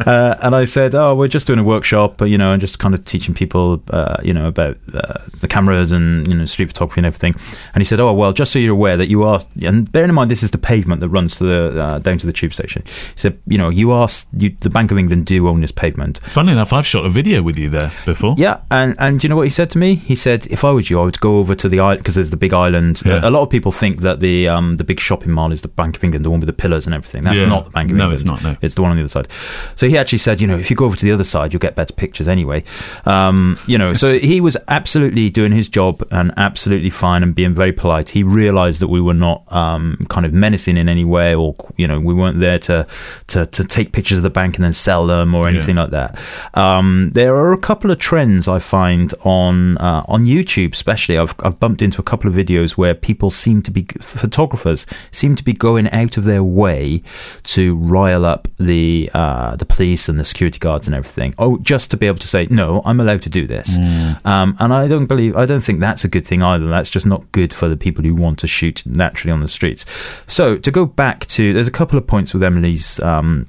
uh, 0.06 0.36
and 0.42 0.54
I 0.54 0.64
said, 0.64 0.94
"Oh, 0.94 1.14
we're 1.14 1.28
just 1.28 1.46
doing 1.46 1.58
a 1.58 1.64
workshop, 1.64 2.20
you 2.22 2.38
know, 2.38 2.52
and 2.52 2.60
just 2.60 2.78
kind 2.78 2.94
of 2.94 3.04
teaching 3.04 3.34
people, 3.34 3.82
uh, 3.90 4.16
you 4.22 4.32
know, 4.32 4.46
about 4.46 4.76
uh, 4.92 5.18
the 5.40 5.48
cameras 5.48 5.92
and 5.92 6.30
you 6.30 6.38
know 6.38 6.44
street 6.44 6.66
photography 6.66 7.00
and 7.00 7.06
everything." 7.06 7.34
And 7.74 7.80
he 7.80 7.84
said, 7.84 8.00
"Oh, 8.00 8.12
well, 8.12 8.32
just 8.32 8.52
so 8.52 8.58
you're 8.58 8.74
aware 8.74 8.96
that 8.96 9.08
you 9.08 9.24
are, 9.24 9.40
and 9.62 9.90
bearing 9.90 10.10
in 10.10 10.14
mind 10.14 10.30
this 10.30 10.42
is 10.42 10.52
the 10.52 10.58
pavement 10.58 11.00
that 11.00 11.08
runs 11.08 11.38
to 11.38 11.44
the 11.44 11.82
uh, 11.82 11.98
down 11.98 12.18
to 12.18 12.26
the 12.26 12.32
tube 12.32 12.52
station." 12.52 12.82
He 12.84 13.16
said, 13.16 13.40
"You 13.46 13.58
know, 13.58 13.68
you 13.68 13.90
are 13.90 14.08
you, 14.36 14.56
the 14.60 14.70
Bank 14.70 14.92
of 14.92 14.98
England 14.98 15.26
do 15.26 15.48
own 15.48 15.60
this 15.62 15.72
pavement." 15.72 16.18
Funny 16.22 16.52
enough, 16.52 16.72
I've 16.72 16.86
shot 16.86 17.06
a 17.06 17.10
video 17.10 17.42
with 17.42 17.58
you 17.58 17.70
there 17.70 17.92
before. 18.04 18.34
Yeah, 18.38 18.60
and 18.70 18.94
and 18.98 19.22
you 19.22 19.28
know 19.28 19.36
what 19.36 19.46
he 19.46 19.50
said 19.50 19.70
to 19.70 19.78
me? 19.78 19.96
He 19.96 20.14
said, 20.14 20.46
"If 20.46 20.64
I 20.64 20.70
was 20.70 20.90
you, 20.90 21.00
I 21.00 21.04
would 21.04 21.20
go 21.20 21.38
over 21.38 21.56
to 21.56 21.68
the 21.68 21.80
island 21.80 22.00
because 22.00 22.14
there's 22.14 22.30
the 22.30 22.36
big 22.36 22.52
island. 22.52 23.02
Yeah. 23.04 23.20
A 23.22 23.30
lot 23.30 23.42
of 23.42 23.50
people 23.50 23.72
think 23.72 23.98
that 23.98 24.20
the 24.20 24.48
um 24.48 24.76
the 24.76 24.84
big 24.84 25.00
shopping 25.00 25.32
mall 25.32 25.52
is 25.52 25.62
the 25.62 25.68
Bank 25.68 25.96
of 25.96 26.03
England, 26.04 26.24
the 26.24 26.30
one 26.30 26.40
with 26.40 26.46
the 26.46 26.52
pillars 26.52 26.86
and 26.86 26.94
everything. 26.94 27.22
That's 27.22 27.40
Yeah. 27.40 27.46
not 27.48 27.64
the 27.64 27.70
Bank 27.70 27.90
of 27.90 27.96
No, 27.96 28.04
England. 28.04 28.14
it's 28.20 28.24
not, 28.24 28.42
no. 28.42 28.56
it's 28.60 28.74
the 28.74 28.82
one 28.82 28.90
on 28.90 28.96
the 28.96 29.02
other 29.02 29.08
side. 29.08 29.28
So 29.74 29.88
he 29.88 29.96
actually 29.98 30.18
said, 30.18 30.40
you 30.40 30.46
know, 30.46 30.56
if 30.56 30.70
you 30.70 30.76
go 30.76 30.84
over 30.86 30.96
to 30.96 31.04
the 31.04 31.12
other 31.12 31.24
side, 31.24 31.52
you'll 31.52 31.60
get 31.60 31.74
better 31.74 31.92
pictures 31.94 32.28
anyway. 32.28 32.62
Um, 33.06 33.58
you 33.66 33.78
know, 33.78 33.92
so 33.94 34.18
he 34.18 34.40
was 34.40 34.56
absolutely 34.68 35.30
doing 35.30 35.52
his 35.52 35.68
job 35.68 36.02
and 36.10 36.32
absolutely 36.36 36.90
fine 36.90 37.22
and 37.22 37.34
being 37.34 37.54
very 37.54 37.72
polite. 37.72 38.10
He 38.10 38.22
realised 38.22 38.80
that 38.80 38.88
we 38.88 39.00
were 39.00 39.14
not 39.14 39.42
um, 39.52 39.98
kind 40.08 40.26
of 40.26 40.32
menacing 40.32 40.76
in 40.76 40.88
any 40.88 41.04
way, 41.04 41.34
or 41.34 41.54
you 41.76 41.86
know, 41.88 41.98
we 42.00 42.14
weren't 42.14 42.40
there 42.40 42.58
to 42.60 42.86
to, 43.28 43.46
to 43.46 43.64
take 43.64 43.92
pictures 43.92 44.18
of 44.18 44.22
the 44.24 44.30
bank 44.30 44.56
and 44.56 44.64
then 44.64 44.72
sell 44.72 45.06
them 45.06 45.34
or 45.34 45.48
anything 45.48 45.76
like 45.76 45.90
that. 45.90 46.18
Um, 46.54 47.10
there 47.14 47.34
are 47.36 47.52
a 47.52 47.58
couple 47.58 47.90
of 47.90 47.98
trends 47.98 48.48
I 48.48 48.58
find 48.58 49.12
on 49.24 49.78
uh, 49.78 50.04
on 50.08 50.26
YouTube, 50.26 50.72
especially. 50.74 51.18
I've 51.18 51.34
I've 51.44 51.58
bumped 51.60 51.82
into 51.82 52.00
a 52.00 52.04
couple 52.04 52.28
of 52.28 52.34
videos 52.36 52.72
where 52.72 52.94
people 52.94 53.30
seem 53.30 53.62
to 53.62 53.70
be 53.70 53.86
photographers 54.00 54.86
seem 55.10 55.34
to 55.36 55.44
be 55.44 55.52
going 55.52 55.86
out 55.94 56.16
of 56.16 56.24
their 56.24 56.42
way 56.42 57.02
to 57.44 57.76
rile 57.76 58.24
up 58.24 58.48
the 58.58 59.10
uh, 59.14 59.56
the 59.56 59.64
police 59.64 60.08
and 60.08 60.18
the 60.18 60.24
security 60.24 60.58
guards 60.58 60.86
and 60.86 60.94
everything. 60.94 61.34
Oh, 61.38 61.58
just 61.58 61.90
to 61.92 61.96
be 61.96 62.06
able 62.06 62.18
to 62.18 62.28
say 62.28 62.46
no, 62.50 62.82
I'm 62.84 63.00
allowed 63.00 63.22
to 63.22 63.30
do 63.30 63.46
this. 63.46 63.78
Um, 64.24 64.56
and 64.58 64.74
I 64.74 64.88
don't 64.88 65.06
believe 65.06 65.36
I 65.36 65.46
don't 65.46 65.62
think 65.62 65.80
that's 65.80 66.04
a 66.04 66.08
good 66.08 66.26
thing 66.26 66.42
either. 66.42 66.68
That's 66.68 66.90
just 66.90 67.06
not 67.06 67.30
good 67.32 67.54
for 67.54 67.68
the 67.68 67.76
people 67.76 68.04
who 68.04 68.14
want 68.14 68.38
to 68.40 68.46
shoot 68.46 68.84
naturally 68.84 69.32
on 69.32 69.40
the 69.40 69.48
streets. 69.48 69.86
So 70.26 70.58
to 70.58 70.70
go 70.70 70.84
back 70.86 71.26
to, 71.26 71.52
there's 71.52 71.68
a 71.68 71.72
couple 71.72 71.98
of 71.98 72.06
points 72.06 72.34
with 72.34 72.42
Emily's. 72.42 73.00
Um, 73.00 73.46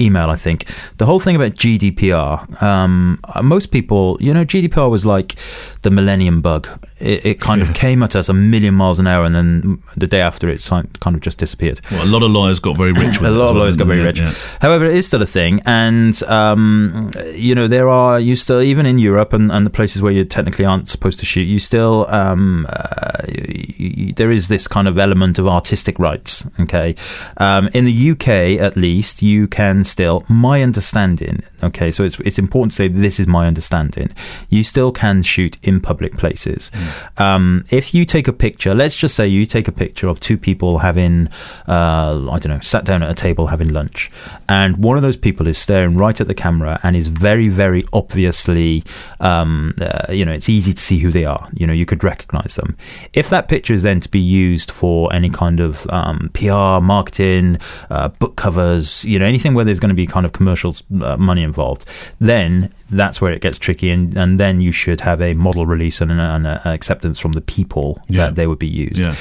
email 0.00 0.30
i 0.30 0.36
think 0.36 0.64
the 0.98 1.06
whole 1.06 1.20
thing 1.20 1.36
about 1.36 1.52
gdpr 1.52 2.62
um, 2.62 3.18
most 3.42 3.70
people 3.70 4.16
you 4.20 4.32
know 4.34 4.44
gdpr 4.44 4.90
was 4.90 5.04
like 5.06 5.34
the 5.82 5.90
millennium 5.90 6.40
bug 6.40 6.68
it, 6.98 7.24
it 7.26 7.40
kind 7.40 7.62
of 7.62 7.74
came 7.74 8.02
at 8.02 8.16
us 8.16 8.28
a 8.28 8.32
million 8.34 8.74
miles 8.74 8.98
an 8.98 9.06
hour 9.06 9.24
and 9.24 9.34
then 9.34 9.82
the 9.96 10.06
day 10.06 10.20
after 10.20 10.48
it 10.50 10.66
kind 11.00 11.14
of 11.16 11.20
just 11.20 11.38
disappeared 11.38 11.80
Well, 11.90 12.04
a 12.04 12.10
lot 12.10 12.22
of 12.22 12.30
lawyers 12.30 12.58
got 12.60 12.76
very 12.76 12.92
rich 12.92 13.20
with 13.20 13.30
a 13.30 13.34
lot 13.34 13.48
of 13.48 13.54
well, 13.54 13.62
lawyers 13.64 13.76
got 13.76 13.86
very 13.86 14.02
rich. 14.02 14.18
Yeah. 14.18 14.32
However, 14.60 14.84
it 14.86 14.94
is 14.96 15.06
still 15.06 15.22
a 15.22 15.26
thing, 15.26 15.60
and 15.66 16.20
um, 16.24 17.10
you 17.34 17.54
know 17.54 17.68
there 17.68 17.88
are 17.88 18.18
you 18.18 18.34
still 18.36 18.60
even 18.62 18.86
in 18.86 18.98
Europe 18.98 19.32
and, 19.32 19.50
and 19.52 19.64
the 19.66 19.70
places 19.70 20.02
where 20.02 20.12
you 20.12 20.24
technically 20.24 20.64
aren't 20.64 20.88
supposed 20.88 21.18
to 21.20 21.26
shoot, 21.26 21.42
you 21.42 21.58
still 21.58 22.06
um, 22.08 22.66
uh, 22.68 23.18
y- 23.28 23.74
y- 23.78 24.12
there 24.16 24.30
is 24.30 24.48
this 24.48 24.66
kind 24.66 24.88
of 24.88 24.98
element 24.98 25.38
of 25.38 25.46
artistic 25.46 25.98
rights. 25.98 26.46
Okay, 26.60 26.94
um, 27.36 27.68
in 27.74 27.84
the 27.84 28.10
UK 28.12 28.28
at 28.60 28.76
least, 28.76 29.22
you 29.22 29.46
can 29.46 29.75
still, 29.84 30.22
my 30.28 30.62
understanding. 30.62 31.40
Okay, 31.62 31.90
so 31.90 32.04
it's 32.04 32.18
it's 32.20 32.38
important 32.38 32.72
to 32.72 32.76
say 32.76 32.88
this 32.88 33.18
is 33.18 33.26
my 33.26 33.46
understanding. 33.46 34.08
You 34.48 34.62
still 34.62 34.92
can 34.92 35.22
shoot 35.22 35.58
in 35.62 35.80
public 35.80 36.16
places. 36.16 36.70
Um, 37.18 37.64
if 37.70 37.94
you 37.94 38.04
take 38.04 38.28
a 38.28 38.32
picture, 38.32 38.74
let's 38.74 38.96
just 38.96 39.14
say 39.14 39.26
you 39.26 39.46
take 39.46 39.68
a 39.68 39.72
picture 39.72 40.08
of 40.08 40.20
two 40.20 40.38
people 40.38 40.78
having, 40.78 41.28
uh, 41.68 42.30
I 42.30 42.38
don't 42.38 42.48
know, 42.48 42.60
sat 42.60 42.84
down 42.84 43.02
at 43.02 43.10
a 43.10 43.14
table 43.14 43.48
having 43.48 43.68
lunch, 43.68 44.10
and 44.48 44.76
one 44.78 44.96
of 44.96 45.02
those 45.02 45.16
people 45.16 45.46
is 45.46 45.58
staring 45.58 45.96
right 45.96 46.20
at 46.20 46.26
the 46.26 46.34
camera 46.34 46.78
and 46.82 46.96
is 46.96 47.08
very, 47.08 47.48
very 47.48 47.84
obviously, 47.92 48.84
um, 49.20 49.74
uh, 49.80 50.12
you 50.12 50.24
know, 50.24 50.32
it's 50.32 50.48
easy 50.48 50.72
to 50.72 50.80
see 50.80 50.98
who 50.98 51.10
they 51.10 51.24
are. 51.24 51.48
You 51.52 51.66
know, 51.66 51.72
you 51.72 51.86
could 51.86 52.04
recognize 52.04 52.54
them. 52.56 52.76
If 53.12 53.28
that 53.30 53.48
picture 53.48 53.74
is 53.74 53.82
then 53.82 54.00
to 54.00 54.08
be 54.08 54.20
used 54.20 54.70
for 54.70 55.12
any 55.12 55.30
kind 55.30 55.60
of 55.60 55.86
um, 55.90 56.30
PR, 56.32 56.80
marketing, 56.80 57.58
uh, 57.90 58.08
book 58.08 58.36
covers, 58.36 59.04
you 59.04 59.18
know, 59.18 59.26
anything 59.26 59.54
where 59.54 59.64
there's 59.66 59.80
going 59.80 59.90
to 59.90 59.94
be 59.94 60.06
kind 60.06 60.24
of 60.24 60.32
commercial 60.32 60.74
uh, 61.02 61.16
money 61.16 61.42
involved, 61.42 61.84
then 62.20 62.72
that's 62.90 63.20
where 63.20 63.32
it 63.32 63.40
gets 63.42 63.58
tricky, 63.58 63.90
and, 63.90 64.16
and 64.16 64.38
then 64.40 64.60
you 64.60 64.72
should 64.72 65.00
have 65.00 65.20
a 65.20 65.34
model 65.34 65.66
release 65.66 66.00
and 66.00 66.10
an, 66.12 66.20
an 66.20 66.46
acceptance 66.64 67.18
from 67.18 67.32
the 67.32 67.40
people 67.40 68.00
Yeah. 68.08 68.26
that 68.26 68.36
they 68.36 68.46
would 68.46 68.58
be 68.60 68.68
used. 68.68 68.98
Yeah. 69.00 69.14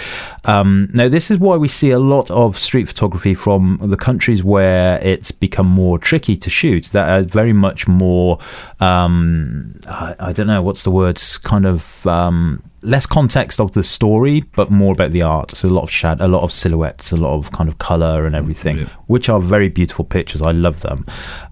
Um, 0.45 0.89
now, 0.93 1.07
this 1.09 1.31
is 1.31 1.39
why 1.39 1.55
we 1.57 1.67
see 1.67 1.91
a 1.91 1.99
lot 1.99 2.29
of 2.31 2.57
street 2.57 2.87
photography 2.87 3.33
from 3.33 3.79
the 3.81 3.97
countries 3.97 4.43
where 4.43 4.99
it's 5.03 5.31
become 5.31 5.67
more 5.67 5.97
tricky 5.97 6.35
to 6.37 6.49
shoot, 6.49 6.85
that 6.93 7.09
are 7.09 7.23
very 7.23 7.53
much 7.53 7.87
more, 7.87 8.37
um, 8.79 9.75
I, 9.89 10.15
I 10.19 10.31
don't 10.31 10.47
know, 10.47 10.61
what's 10.61 10.83
the 10.83 10.91
words, 10.91 11.37
kind 11.37 11.65
of. 11.65 12.05
Um, 12.05 12.61
less 12.85 13.05
context 13.05 13.59
of 13.59 13.71
the 13.73 13.83
story, 13.83 14.43
but 14.55 14.69
more 14.69 14.93
about 14.93 15.11
the 15.11 15.21
art. 15.21 15.51
So 15.51 15.67
a 15.67 15.71
lot 15.71 15.83
of 15.83 15.91
shadow, 15.91 16.25
a 16.25 16.29
lot 16.29 16.43
of 16.43 16.51
silhouettes, 16.51 17.11
a 17.11 17.17
lot 17.17 17.35
of 17.35 17.51
kind 17.51 17.67
of 17.69 17.77
color 17.77 18.25
and 18.25 18.35
everything, 18.35 18.77
Yeah. 18.79 18.87
which 19.07 19.27
are 19.29 19.39
very 19.39 19.69
beautiful 19.69 20.05
pictures. 20.05 20.41
I 20.41 20.51
love 20.51 20.81
them. 20.81 21.05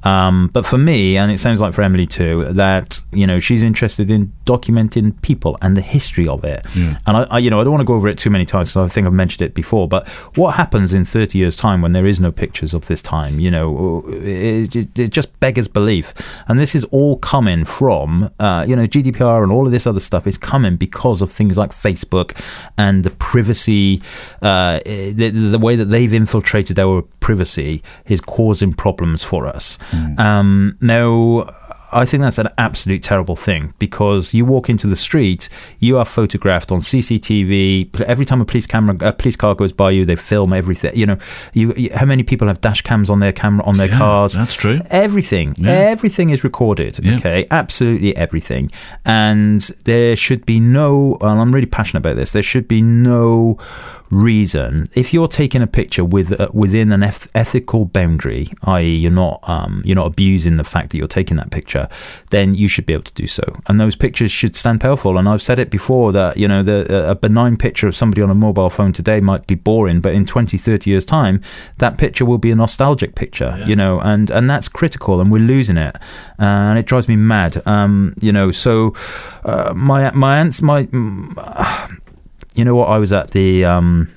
Um, 0.04 0.50
but 0.54 0.66
for 0.66 0.78
me, 0.78 1.18
and 1.18 1.32
it 1.32 1.40
sounds 1.40 1.60
like 1.60 1.74
for 1.74 1.82
Emily 1.82 2.06
too, 2.06 2.46
that 2.46 3.00
you 3.12 3.26
know 3.28 3.40
she's 3.40 3.64
interested 3.64 4.10
in 4.10 4.32
documenting 4.46 5.20
people 5.22 5.58
and 5.62 5.76
the 5.76 5.82
history 5.82 6.28
of 6.28 6.44
it. 6.44 6.66
And 7.08 7.18
I, 7.18 7.24
I, 7.32 7.40
you 7.40 7.50
know, 7.50 7.60
I 7.60 7.64
don't 7.64 7.72
want 7.74 7.82
to 7.82 7.86
go 7.88 7.96
over 7.96 8.08
it 8.08 8.18
too 8.18 8.30
many 8.30 8.46
times 8.46 8.70
because 8.74 8.92
I 8.92 8.94
think 8.94 9.08
I've 9.08 9.14
mentioned 9.14 9.42
it 9.42 9.54
before. 9.54 9.88
But 9.88 10.08
what 10.36 10.56
happens 10.56 10.94
in 10.94 11.06
30 11.06 11.38
years' 11.38 11.56
time 11.56 11.82
when 11.82 11.92
there 11.94 12.06
is 12.06 12.20
no 12.20 12.32
pictures 12.32 12.74
of 12.74 12.88
this 12.88 13.02
time? 13.02 13.40
You 13.40 13.52
know, 13.52 14.04
it, 14.08 14.76
it, 14.76 15.00
it 15.00 15.10
just 15.12 15.40
beggars 15.40 15.68
belief. 15.68 16.14
And 16.48 16.60
this 16.60 16.76
is 16.76 16.84
all 16.86 17.18
coming 17.18 17.66
from, 17.66 18.30
uh, 18.40 18.66
you 18.68 18.76
know, 18.76 18.86
GDPR 18.86 19.44
and 19.44 19.52
all 19.52 19.66
of 19.66 19.72
this 19.72 19.88
other 19.88 20.00
stuff 20.00 20.28
is 20.28 20.38
coming 20.38 20.76
because 20.76 21.22
of 21.24 21.32
things 21.32 21.58
like 21.58 21.72
Facebook 21.72 22.40
and 22.78 23.04
the 23.04 23.10
privacy, 23.10 24.02
uh, 24.42 24.80
the, 24.86 25.30
the 25.30 25.60
way 25.60 25.76
that 25.76 25.86
they've 25.86 26.14
infiltrated 26.14 26.78
our 26.78 27.02
privacy 27.20 27.82
is 28.06 28.22
causing 28.22 28.74
problems 28.74 29.24
for 29.24 29.48
us. 29.48 29.80
Um, 30.20 30.78
now, 30.82 31.48
I 31.94 32.06
think 32.06 32.22
that's 32.22 32.38
an 32.38 32.50
absolute 32.58 33.04
terrible 33.04 33.36
thing 33.36 33.74
because 33.80 34.34
you 34.34 34.46
walk 34.46 34.70
into 34.70 34.88
the 34.88 34.96
street, 34.96 35.50
you 35.80 35.98
are 35.98 36.06
photographed 36.06 36.72
on 36.72 36.80
CCTV. 36.80 38.02
Every 38.02 38.26
time 38.26 38.42
a 38.42 38.46
police 38.46 38.68
camera, 38.68 38.96
a 39.02 39.14
police 39.14 39.36
car 39.36 39.56
goes 39.56 39.74
by 39.74 39.92
you, 39.92 40.06
they 40.06 40.16
film 40.16 40.54
everything. 40.54 40.96
You 40.96 41.06
know, 41.06 41.18
you, 41.54 41.74
you 41.76 41.90
how 41.94 42.06
many 42.06 42.24
people 42.24 42.48
have 42.48 42.62
dash 42.62 42.82
cams 42.82 43.10
on 43.10 43.20
their 43.20 43.32
camera 43.32 43.66
on 43.66 43.78
their 43.78 43.88
Yeah, 43.88 43.98
cars? 43.98 44.34
that's 44.34 44.56
true. 44.56 44.82
Everything, 44.90 45.54
Yeah. 45.58 45.72
everything 45.72 46.30
is 46.32 46.44
recorded. 46.44 47.00
Yeah. 47.04 47.16
Okay, 47.16 47.46
absolutely 47.52 48.16
everything, 48.16 48.72
and 49.06 49.62
there 49.86 50.16
should 50.16 50.46
be 50.46 50.60
no. 50.60 51.18
And 51.22 51.40
I'm 51.40 51.54
really 51.54 51.68
passionate 51.68 52.00
about 52.00 52.16
this. 52.16 52.32
There 52.32 52.44
should 52.44 52.68
be 52.68 52.82
no 52.82 53.58
reason 54.14 54.88
if 54.96 55.14
you're 55.14 55.28
taking 55.28 55.62
a 55.62 55.68
picture 55.68 56.06
with 56.06 56.40
uh, 56.40 56.50
within 56.54 56.92
an 56.92 57.04
eth- 57.04 57.30
ethical 57.36 57.86
boundary, 57.86 58.48
i.e., 58.64 58.96
you're 58.96 59.12
not 59.12 59.40
um, 59.50 59.82
you're 59.86 59.96
not 59.96 60.08
abusing 60.08 60.56
the 60.56 60.64
fact 60.64 60.92
that 60.92 60.98
you're 60.98 61.08
taking 61.08 61.38
that 61.38 61.52
picture, 61.52 61.88
then 62.30 62.54
you 62.54 62.68
should 62.68 62.86
be 62.86 62.94
able 62.94 63.04
to 63.04 63.14
do 63.14 63.28
so. 63.28 63.44
And 63.68 63.80
those 63.80 63.96
pictures 63.96 64.32
should 64.32 64.56
stand 64.56 64.82
powerful. 64.82 65.18
And 65.18 65.28
I've 65.28 65.42
said 65.42 65.60
it 65.60 65.70
before 65.70 66.12
that 66.14 66.38
you 66.38 66.48
know 66.48 66.64
the 66.64 67.10
a 67.10 67.16
benign 67.16 67.58
picture 67.58 67.88
of 67.88 67.96
somebody 67.96 68.22
on 68.22 68.30
a 68.30 68.36
mobile 68.36 68.70
phone 68.70 68.94
today 68.94 69.20
might 69.20 69.48
be 69.48 69.56
boring, 69.56 70.00
but 70.02 70.14
in 70.14 70.26
20, 70.26 70.58
30 70.58 70.90
years 70.90 71.06
time, 71.06 71.42
that 71.80 71.98
picture 71.98 72.26
will 72.26 72.38
be 72.38 72.52
a 72.52 72.56
nostalgic 72.56 73.16
picture. 73.16 73.62
You 73.66 73.76
know, 73.76 74.00
and 74.00 74.30
and 74.30 74.50
that's 74.50 74.70
critical, 74.70 75.20
and 75.20 75.32
we're 75.32 75.40
losing 75.40 75.78
it, 75.78 75.98
and 76.38 76.78
it 76.78 76.86
drives 76.86 77.08
me 77.08 77.16
mad. 77.16 77.66
Um, 77.68 78.14
you 78.22 78.32
know, 78.32 78.52
so 78.52 78.94
uh, 79.44 79.74
my 79.76 80.12
my 80.12 80.38
answer 80.40 80.66
my. 80.66 80.84
mm, 80.86 82.00
you 82.56 82.66
know 82.66 82.76
what? 82.76 82.90
I 82.90 82.98
was 82.98 83.12
at 83.14 83.32
the 83.32 83.66
um, 83.66 84.10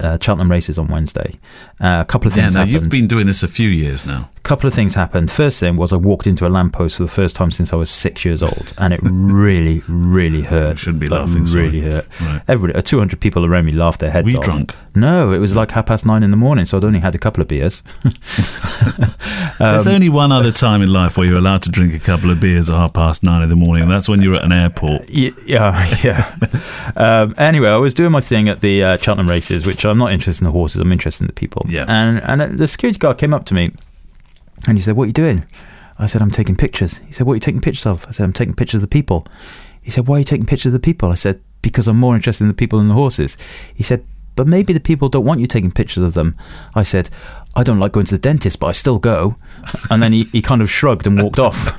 uh, 0.00 0.18
Cheltenham 0.20 0.50
races 0.50 0.78
on 0.78 0.88
Wednesday. 0.88 1.38
Uh, 1.80 2.00
a 2.00 2.04
couple 2.04 2.28
of 2.28 2.34
things 2.34 2.52
happened. 2.52 2.52
Yeah, 2.54 2.58
now 2.58 2.60
happened. 2.60 2.72
you've 2.72 2.90
been 2.90 3.06
doing 3.08 3.26
this 3.26 3.42
a 3.42 3.48
few 3.48 3.68
years 3.68 4.04
now. 4.04 4.28
A 4.36 4.40
couple 4.42 4.66
of 4.66 4.74
things 4.74 4.94
happened. 4.94 5.30
First 5.30 5.60
thing 5.60 5.76
was 5.76 5.92
I 5.92 5.96
walked 5.96 6.26
into 6.26 6.46
a 6.46 6.48
lamppost 6.48 6.96
for 6.98 7.04
the 7.04 7.10
first 7.10 7.36
time 7.36 7.50
since 7.50 7.72
I 7.72 7.76
was 7.76 7.88
six 7.90 8.24
years 8.24 8.42
old, 8.42 8.72
and 8.78 8.92
it 8.92 9.00
really, 9.04 9.82
really 9.88 10.42
hurt. 10.42 10.78
shouldn't 10.78 11.00
be 11.00 11.08
laughing, 11.08 11.46
sorry. 11.46 11.64
Really 11.64 11.80
hurt. 11.82 12.06
Right. 12.20 12.42
Everybody, 12.48 12.78
uh, 12.78 12.82
200 12.82 13.20
people 13.20 13.46
around 13.46 13.64
me 13.66 13.72
laughed 13.72 14.00
their 14.00 14.10
heads 14.10 14.24
Were 14.26 14.30
you 14.32 14.38
off. 14.38 14.44
drunk? 14.44 14.74
No, 14.94 15.32
it 15.32 15.38
was 15.38 15.54
like 15.56 15.70
half 15.70 15.86
past 15.86 16.04
nine 16.04 16.22
in 16.22 16.30
the 16.30 16.36
morning, 16.36 16.66
so 16.66 16.76
I'd 16.76 16.84
only 16.84 16.98
had 17.00 17.14
a 17.14 17.18
couple 17.18 17.40
of 17.42 17.48
beers. 17.48 17.82
There's 19.58 19.86
only 19.86 20.08
one 20.08 20.32
other 20.32 20.52
time 20.52 20.82
in 20.82 20.92
life 20.92 21.16
where 21.16 21.26
you're 21.26 21.38
allowed 21.38 21.62
to 21.62 21.70
drink 21.70 21.94
a 21.94 21.98
couple 21.98 22.30
of 22.30 22.40
beers 22.40 22.70
at 22.70 22.76
half 22.76 22.92
past 22.94 23.22
nine 23.22 23.42
in 23.42 23.48
the 23.50 23.56
morning. 23.56 23.82
and 23.84 23.90
That's 23.92 24.08
when 24.08 24.20
you're 24.22 24.34
at 24.36 24.44
an 24.44 24.52
airport. 24.52 25.02
Y- 25.12 25.32
Yeah, 25.46 25.86
yeah. 26.04 26.34
um, 26.96 27.34
anyway, 27.38 27.68
I 27.68 27.76
was 27.76 27.94
doing 27.94 28.12
my 28.12 28.20
thing 28.20 28.48
at 28.48 28.60
the 28.60 28.82
uh, 28.82 28.96
Cheltenham 28.98 29.28
races, 29.28 29.66
which 29.66 29.84
I'm 29.84 29.98
not 29.98 30.12
interested 30.12 30.42
in 30.42 30.46
the 30.46 30.52
horses. 30.52 30.80
I'm 30.80 30.92
interested 30.92 31.24
in 31.24 31.26
the 31.28 31.32
people. 31.34 31.66
Yeah. 31.70 31.84
And 31.88 32.22
and 32.24 32.58
the 32.58 32.66
security 32.66 32.98
guard 32.98 33.18
came 33.18 33.34
up 33.34 33.44
to 33.46 33.54
me, 33.54 33.72
and 34.66 34.76
he 34.78 34.82
said, 34.82 34.96
"What 34.96 35.04
are 35.04 35.06
you 35.06 35.12
doing?" 35.12 35.44
I 35.98 36.06
said, 36.06 36.22
"I'm 36.22 36.30
taking 36.30 36.56
pictures." 36.56 36.98
He 37.06 37.12
said, 37.12 37.26
"What 37.26 37.34
are 37.34 37.36
you 37.36 37.40
taking 37.40 37.60
pictures 37.60 37.86
of?" 37.86 38.06
I 38.08 38.12
said, 38.12 38.24
"I'm 38.24 38.32
taking 38.32 38.54
pictures 38.54 38.76
of 38.76 38.82
the 38.82 38.88
people." 38.88 39.26
He 39.82 39.90
said, 39.90 40.06
"Why 40.06 40.16
are 40.16 40.18
you 40.20 40.24
taking 40.24 40.46
pictures 40.46 40.72
of 40.74 40.80
the 40.80 40.86
people?" 40.86 41.10
I 41.10 41.14
said, 41.14 41.40
"Because 41.62 41.88
I'm 41.88 41.98
more 41.98 42.14
interested 42.14 42.44
in 42.44 42.48
the 42.48 42.54
people 42.54 42.78
than 42.78 42.88
the 42.88 42.94
horses." 42.94 43.36
He 43.74 43.82
said, 43.82 44.04
but 44.36 44.46
maybe 44.46 44.72
the 44.72 44.80
people 44.80 45.08
don't 45.08 45.26
want 45.26 45.40
you 45.40 45.46
taking 45.46 45.70
pictures 45.70 46.02
of 46.02 46.14
them. 46.14 46.34
I 46.74 46.82
said, 46.82 47.10
I 47.60 47.62
don't 47.62 47.78
like 47.78 47.92
going 47.92 48.06
to 48.06 48.14
the 48.14 48.18
dentist, 48.18 48.58
but 48.58 48.68
I 48.68 48.72
still 48.72 48.98
go. 48.98 49.36
And 49.90 50.02
then 50.02 50.14
he, 50.14 50.24
he 50.24 50.40
kind 50.40 50.62
of 50.62 50.70
shrugged 50.70 51.06
and 51.06 51.22
walked 51.22 51.38
off. 51.38 51.78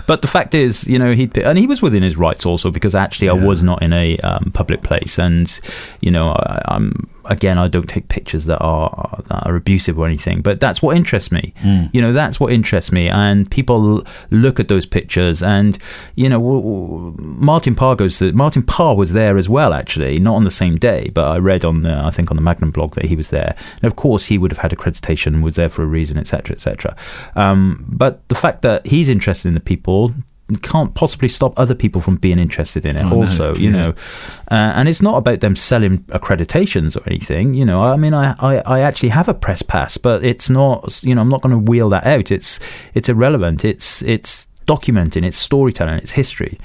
but 0.06 0.22
the 0.22 0.28
fact 0.28 0.54
is, 0.54 0.88
you 0.88 0.98
know, 0.98 1.12
he 1.12 1.30
and 1.44 1.58
he 1.58 1.66
was 1.66 1.82
within 1.82 2.02
his 2.02 2.16
rights 2.16 2.46
also 2.46 2.70
because 2.70 2.94
actually 2.94 3.28
I 3.28 3.34
was 3.34 3.62
not 3.62 3.82
in 3.82 3.92
a 3.92 4.16
um, 4.18 4.50
public 4.54 4.80
place, 4.80 5.18
and 5.18 5.60
you 6.00 6.10
know, 6.10 6.30
I, 6.30 6.62
I'm 6.64 7.10
again, 7.26 7.58
I 7.58 7.68
don't 7.68 7.88
take 7.88 8.08
pictures 8.08 8.46
that 8.46 8.58
are 8.60 9.22
that 9.26 9.46
are 9.46 9.54
abusive 9.54 9.98
or 9.98 10.06
anything. 10.06 10.40
But 10.40 10.60
that's 10.60 10.80
what 10.80 10.96
interests 10.96 11.30
me. 11.30 11.52
Mm. 11.60 11.90
You 11.92 12.00
know, 12.00 12.12
that's 12.12 12.40
what 12.40 12.52
interests 12.52 12.90
me, 12.90 13.08
and 13.08 13.50
people 13.50 14.04
look 14.30 14.58
at 14.58 14.68
those 14.68 14.86
pictures, 14.86 15.42
and 15.42 15.78
you 16.14 16.28
know, 16.28 17.14
Martin 17.18 17.74
Parr 17.74 17.96
goes. 17.96 18.18
To, 18.18 18.32
Martin 18.32 18.62
Parr 18.62 18.96
was 18.96 19.12
there 19.12 19.36
as 19.36 19.48
well, 19.48 19.72
actually, 19.72 20.18
not 20.18 20.36
on 20.36 20.44
the 20.44 20.50
same 20.50 20.76
day, 20.76 21.10
but 21.12 21.30
I 21.30 21.38
read 21.38 21.64
on 21.64 21.82
the, 21.82 21.94
I 21.94 22.10
think 22.10 22.30
on 22.30 22.36
the 22.36 22.42
Magnum 22.42 22.70
blog 22.70 22.94
that 22.94 23.04
he 23.04 23.16
was 23.16 23.30
there. 23.30 23.54
And 23.82 23.84
of 23.84 23.96
course, 23.96 24.21
he 24.26 24.38
would 24.38 24.50
have 24.50 24.58
had 24.58 24.70
accreditation, 24.72 25.42
was 25.42 25.56
there 25.56 25.68
for 25.68 25.82
a 25.82 25.86
reason, 25.86 26.18
etc., 26.18 26.54
etc. 26.54 26.96
Um, 27.36 27.84
but 27.88 28.26
the 28.28 28.34
fact 28.34 28.62
that 28.62 28.86
he's 28.86 29.08
interested 29.08 29.48
in 29.48 29.54
the 29.54 29.60
people 29.60 30.12
can't 30.60 30.94
possibly 30.94 31.28
stop 31.28 31.58
other 31.58 31.74
people 31.74 32.00
from 32.00 32.16
being 32.16 32.38
interested 32.38 32.84
in 32.84 32.96
it 32.96 33.04
Oh, 33.04 33.10
no, 33.10 33.16
also 33.22 33.54
you 33.54 33.70
yeah. 33.70 33.76
know 33.76 33.88
uh, 34.50 34.72
and 34.76 34.88
it's 34.88 35.00
not 35.00 35.16
about 35.16 35.40
them 35.40 35.56
selling 35.56 36.00
accreditations 36.04 36.94
or 36.96 37.02
anything 37.08 37.54
you 37.54 37.64
know 37.64 37.82
i 37.82 37.96
mean 37.96 38.12
I, 38.12 38.34
I 38.38 38.56
i 38.66 38.80
actually 38.80 39.10
have 39.10 39.28
a 39.28 39.34
press 39.34 39.62
pass 39.62 39.96
but 39.96 40.22
it's 40.24 40.50
not 40.50 41.02
you 41.02 41.14
know 41.14 41.22
i'm 41.22 41.30
not 41.30 41.40
going 41.40 41.52
to 41.54 41.70
wheel 41.70 41.88
that 41.90 42.04
out 42.04 42.30
it's 42.30 42.60
it's 42.92 43.08
irrelevant 43.08 43.64
it's 43.64 44.02
it's 44.02 44.46
documenting 44.66 45.24
it's 45.24 45.36
storytelling 45.36 45.94
it's 45.94 46.12
history 46.12 46.58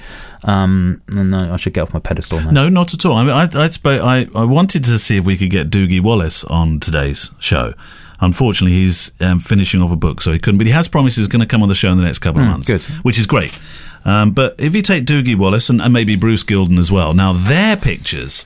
um 0.44 1.00
and 1.16 1.34
I, 1.34 1.54
I 1.54 1.56
should 1.56 1.72
get 1.74 1.82
off 1.82 1.92
my 1.94 2.00
pedestal 2.00 2.40
now 2.40 2.50
No, 2.50 2.68
not 2.68 2.94
at 2.94 3.04
all. 3.04 3.16
I 3.16 3.24
mean, 3.24 3.32
I, 3.34 3.48
I, 3.64 3.66
spoke, 3.68 4.00
I, 4.02 4.26
I 4.34 4.44
wanted 4.44 4.84
to 4.84 4.98
see 4.98 5.16
if 5.18 5.24
we 5.24 5.36
could 5.36 5.50
get 5.50 5.68
Dougie 5.70 6.00
Wallace 6.00 6.44
on 6.44 6.78
today's 6.80 7.32
show. 7.40 7.74
Unfortunately, 8.20 8.76
he's 8.76 9.12
um, 9.20 9.38
finishing 9.40 9.80
off 9.80 9.92
a 9.92 9.96
book, 9.96 10.20
so 10.20 10.32
he 10.32 10.38
couldn't. 10.40 10.58
But 10.58 10.66
he 10.66 10.72
has 10.72 10.88
promised 10.88 11.16
he's 11.18 11.28
going 11.28 11.40
to 11.40 11.46
come 11.46 11.62
on 11.62 11.68
the 11.68 11.74
show 11.74 11.90
in 11.90 11.96
the 11.96 12.02
next 12.04 12.18
couple 12.18 12.40
of 12.40 12.46
Mm, 12.48 12.50
months, 12.50 12.66
good. 12.66 12.82
which 13.04 13.18
is 13.18 13.26
great. 13.28 13.56
Um, 14.04 14.32
but 14.32 14.54
if 14.58 14.74
you 14.74 14.82
take 14.82 15.04
Dougie 15.04 15.36
Wallace 15.36 15.70
and, 15.70 15.80
and 15.80 15.92
maybe 15.92 16.16
Bruce 16.16 16.42
Gilden 16.44 16.78
as 16.78 16.90
well, 16.90 17.14
now 17.14 17.32
their 17.32 17.76
pictures, 17.76 18.44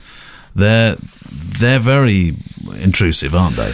they're 0.55 0.95
they're 1.59 1.79
very 1.79 2.35
intrusive, 2.81 3.33
aren't 3.35 3.55
they? 3.55 3.71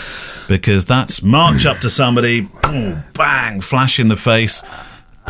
Because 0.47 0.85
that's 0.85 1.21
march 1.21 1.65
up 1.65 1.79
to 1.79 1.89
somebody, 1.89 2.41
boom, 2.41 3.03
bang, 3.13 3.59
flash 3.61 3.99
in 3.99 4.07
the 4.07 4.15
face, 4.15 4.63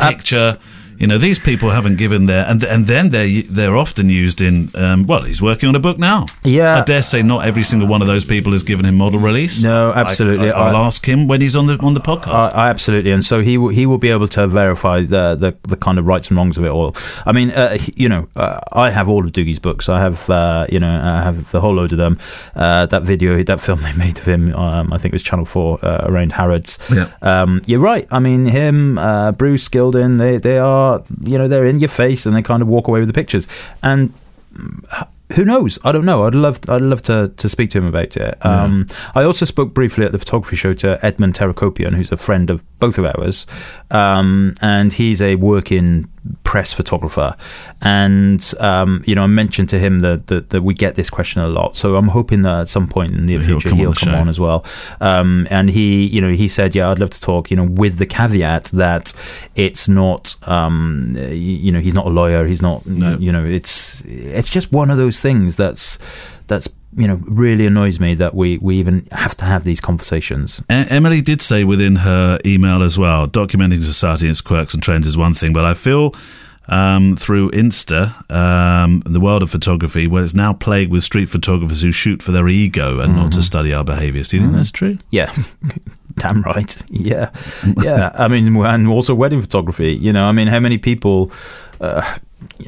picture. 0.00 0.58
You 1.00 1.06
know, 1.06 1.16
these 1.16 1.38
people 1.38 1.70
haven't 1.70 1.96
given 1.96 2.26
their 2.26 2.44
and 2.46 2.62
and 2.62 2.84
then 2.84 3.08
they're 3.08 3.42
they're 3.42 3.76
often 3.76 4.10
used 4.10 4.40
in. 4.40 4.70
Um, 4.74 5.06
well, 5.06 5.22
he's 5.22 5.40
working 5.40 5.68
on 5.68 5.74
a 5.74 5.80
book 5.80 5.98
now. 5.98 6.26
Yeah. 6.44 6.80
I 6.80 6.84
dare 6.84 7.02
say 7.02 7.22
not 7.22 7.46
every 7.46 7.62
single 7.62 7.88
one 7.88 8.02
of 8.02 8.06
those 8.06 8.26
people 8.26 8.52
has 8.52 8.62
given 8.62 8.84
him 8.84 8.96
model 8.96 9.18
release. 9.18 9.62
No, 9.62 9.92
absolutely. 9.94 10.52
I, 10.52 10.68
will 10.68 10.76
ask 10.76 11.06
him 11.06 11.26
when 11.26 11.40
he's 11.40 11.56
on 11.56 11.66
the 11.66 11.78
on 11.78 11.94
the 11.94 12.00
podcast. 12.00 12.28
I, 12.28 12.66
I 12.66 12.70
absolutely, 12.70 13.12
and 13.12 13.24
so 13.24 13.40
he 13.40 13.56
will, 13.56 13.70
he 13.70 13.86
will 13.86 13.98
be 13.98 14.10
able 14.10 14.26
to 14.28 14.46
verify 14.46 15.00
the, 15.00 15.34
the 15.34 15.56
the 15.68 15.76
kind 15.76 15.98
of 15.98 16.06
rights 16.06 16.28
and 16.28 16.36
wrongs 16.36 16.58
of 16.58 16.64
it 16.64 16.70
all. 16.70 16.94
I 17.24 17.32
mean, 17.32 17.50
uh, 17.50 17.78
you 17.96 18.08
know, 18.08 18.28
uh, 18.36 18.58
I 18.72 18.90
have 18.90 19.08
all 19.08 19.24
of 19.24 19.32
Dougie's 19.32 19.58
books. 19.58 19.88
I 19.88 20.00
have, 20.00 20.28
uh, 20.28 20.66
you 20.68 20.78
know, 20.78 20.90
I 20.90 21.22
have 21.22 21.50
the 21.50 21.60
whole 21.60 21.74
load 21.74 21.92
of 21.92 21.98
them. 21.98 22.18
Uh, 22.54 22.86
that 22.86 23.04
video, 23.04 23.42
that 23.42 23.60
film 23.60 23.80
they 23.80 23.92
made 23.96 24.18
of 24.18 24.24
him, 24.24 24.54
um, 24.54 24.92
I 24.92 24.98
think 24.98 25.12
it 25.12 25.16
was 25.16 25.22
Channel 25.22 25.44
Four 25.44 25.78
uh, 25.84 26.04
around 26.04 26.32
Harrods. 26.32 26.78
Yeah. 26.92 27.10
Um, 27.22 27.62
you're 27.66 27.80
right. 27.80 28.06
I 28.10 28.18
mean, 28.18 28.44
him, 28.44 28.98
uh, 28.98 29.32
Bruce 29.32 29.68
Gilden, 29.68 30.18
they 30.18 30.38
they 30.38 30.58
are, 30.58 30.89
you 31.24 31.38
know, 31.38 31.48
they're 31.48 31.66
in 31.66 31.78
your 31.78 31.88
face 31.88 32.26
and 32.26 32.34
they 32.34 32.42
kind 32.42 32.62
of 32.62 32.68
walk 32.68 32.88
away 32.88 33.00
with 33.00 33.08
the 33.08 33.14
pictures 33.14 33.46
and 33.82 34.12
who 35.34 35.44
knows? 35.44 35.78
I 35.84 35.92
don't 35.92 36.04
know. 36.04 36.24
I'd 36.24 36.34
love, 36.34 36.58
I'd 36.68 36.80
love 36.80 37.02
to, 37.02 37.32
to 37.36 37.48
speak 37.48 37.70
to 37.70 37.78
him 37.78 37.86
about 37.86 38.16
it. 38.16 38.44
Um, 38.44 38.86
I 39.14 39.22
also 39.22 39.44
spoke 39.44 39.72
briefly 39.74 40.04
at 40.04 40.12
the 40.12 40.18
photography 40.18 40.56
show 40.56 40.74
to 40.74 41.04
Edmond 41.04 41.34
Terakopian, 41.34 41.94
who's 41.94 42.10
a 42.10 42.16
friend 42.16 42.50
of 42.50 42.64
both 42.80 42.98
of 42.98 43.04
ours, 43.04 43.46
um, 43.90 44.54
and 44.60 44.92
he's 44.92 45.22
a 45.22 45.36
working 45.36 46.10
press 46.44 46.72
photographer. 46.72 47.36
And 47.80 48.42
um, 48.60 49.02
you 49.06 49.14
know, 49.14 49.24
I 49.24 49.26
mentioned 49.26 49.68
to 49.70 49.78
him 49.78 50.00
that, 50.00 50.26
that 50.26 50.50
that 50.50 50.62
we 50.62 50.74
get 50.74 50.94
this 50.94 51.10
question 51.10 51.42
a 51.42 51.48
lot. 51.48 51.76
So 51.76 51.96
I'm 51.96 52.08
hoping 52.08 52.42
that 52.42 52.60
at 52.60 52.68
some 52.68 52.88
point 52.88 53.12
in 53.12 53.16
the 53.16 53.22
near 53.22 53.38
He'll 53.38 53.60
future 53.60 53.70
come 53.70 53.78
he'll 53.78 53.92
the 53.92 54.00
come 54.00 54.14
on 54.14 54.28
as 54.28 54.38
well. 54.38 54.64
Um, 55.00 55.46
and 55.50 55.70
he, 55.70 56.06
you 56.06 56.20
know, 56.20 56.30
he 56.30 56.48
said, 56.48 56.74
yeah, 56.74 56.90
I'd 56.90 56.98
love 56.98 57.10
to 57.10 57.20
talk. 57.20 57.50
You 57.50 57.56
know, 57.56 57.64
with 57.64 57.98
the 57.98 58.06
caveat 58.06 58.64
that 58.64 59.14
it's 59.54 59.88
not, 59.88 60.36
um, 60.48 61.16
you 61.30 61.72
know, 61.72 61.80
he's 61.80 61.94
not 61.94 62.06
a 62.06 62.10
lawyer. 62.10 62.44
He's 62.44 62.62
not, 62.62 62.86
you 62.86 63.32
know, 63.32 63.44
it's 63.44 64.02
it's 64.06 64.50
just 64.50 64.72
one 64.72 64.90
of 64.90 64.96
those 64.96 65.20
things 65.22 65.56
that's 65.56 65.98
that's 66.50 66.68
you 66.94 67.08
know 67.08 67.18
really 67.24 67.64
annoys 67.64 67.98
me 67.98 68.14
that 68.16 68.34
we 68.34 68.58
we 68.58 68.76
even 68.76 69.06
have 69.12 69.34
to 69.36 69.46
have 69.46 69.64
these 69.64 69.80
conversations. 69.80 70.62
Emily 70.68 71.22
did 71.22 71.40
say 71.40 71.64
within 71.64 71.96
her 71.96 72.38
email 72.44 72.82
as 72.82 72.98
well, 72.98 73.26
documenting 73.26 73.82
society 73.82 74.26
and 74.26 74.32
its 74.32 74.42
quirks 74.42 74.74
and 74.74 74.82
trends 74.82 75.06
is 75.06 75.16
one 75.16 75.32
thing, 75.32 75.54
but 75.54 75.64
I 75.64 75.72
feel 75.72 76.12
um, 76.68 77.12
through 77.12 77.50
Insta, 77.50 78.30
um, 78.30 79.02
the 79.06 79.20
world 79.20 79.42
of 79.42 79.50
photography, 79.50 80.06
where 80.06 80.22
it's 80.22 80.34
now 80.34 80.52
plagued 80.52 80.92
with 80.92 81.02
street 81.02 81.28
photographers 81.28 81.82
who 81.82 81.90
shoot 81.90 82.22
for 82.22 82.32
their 82.32 82.48
ego 82.48 83.00
and 83.00 83.16
not 83.16 83.32
to 83.32 83.42
study 83.42 83.72
our 83.72 83.84
behaviours. 83.84 84.28
Do 84.28 84.36
you 84.36 84.42
think 84.42 84.54
that's 84.54 84.72
true? 84.72 84.98
Yeah. 85.10 85.34
Damn 86.14 86.42
right. 86.42 86.82
Yeah. 86.90 87.30
Yeah. 87.82 88.10
I 88.14 88.28
mean, 88.28 88.56
and 88.56 88.88
also 88.88 89.14
wedding 89.14 89.40
photography. 89.40 89.94
You 89.94 90.12
know, 90.12 90.24
I 90.24 90.32
mean, 90.32 90.48
how 90.48 90.60
many 90.60 90.78
people. 90.78 91.32
Uh, 91.80 92.02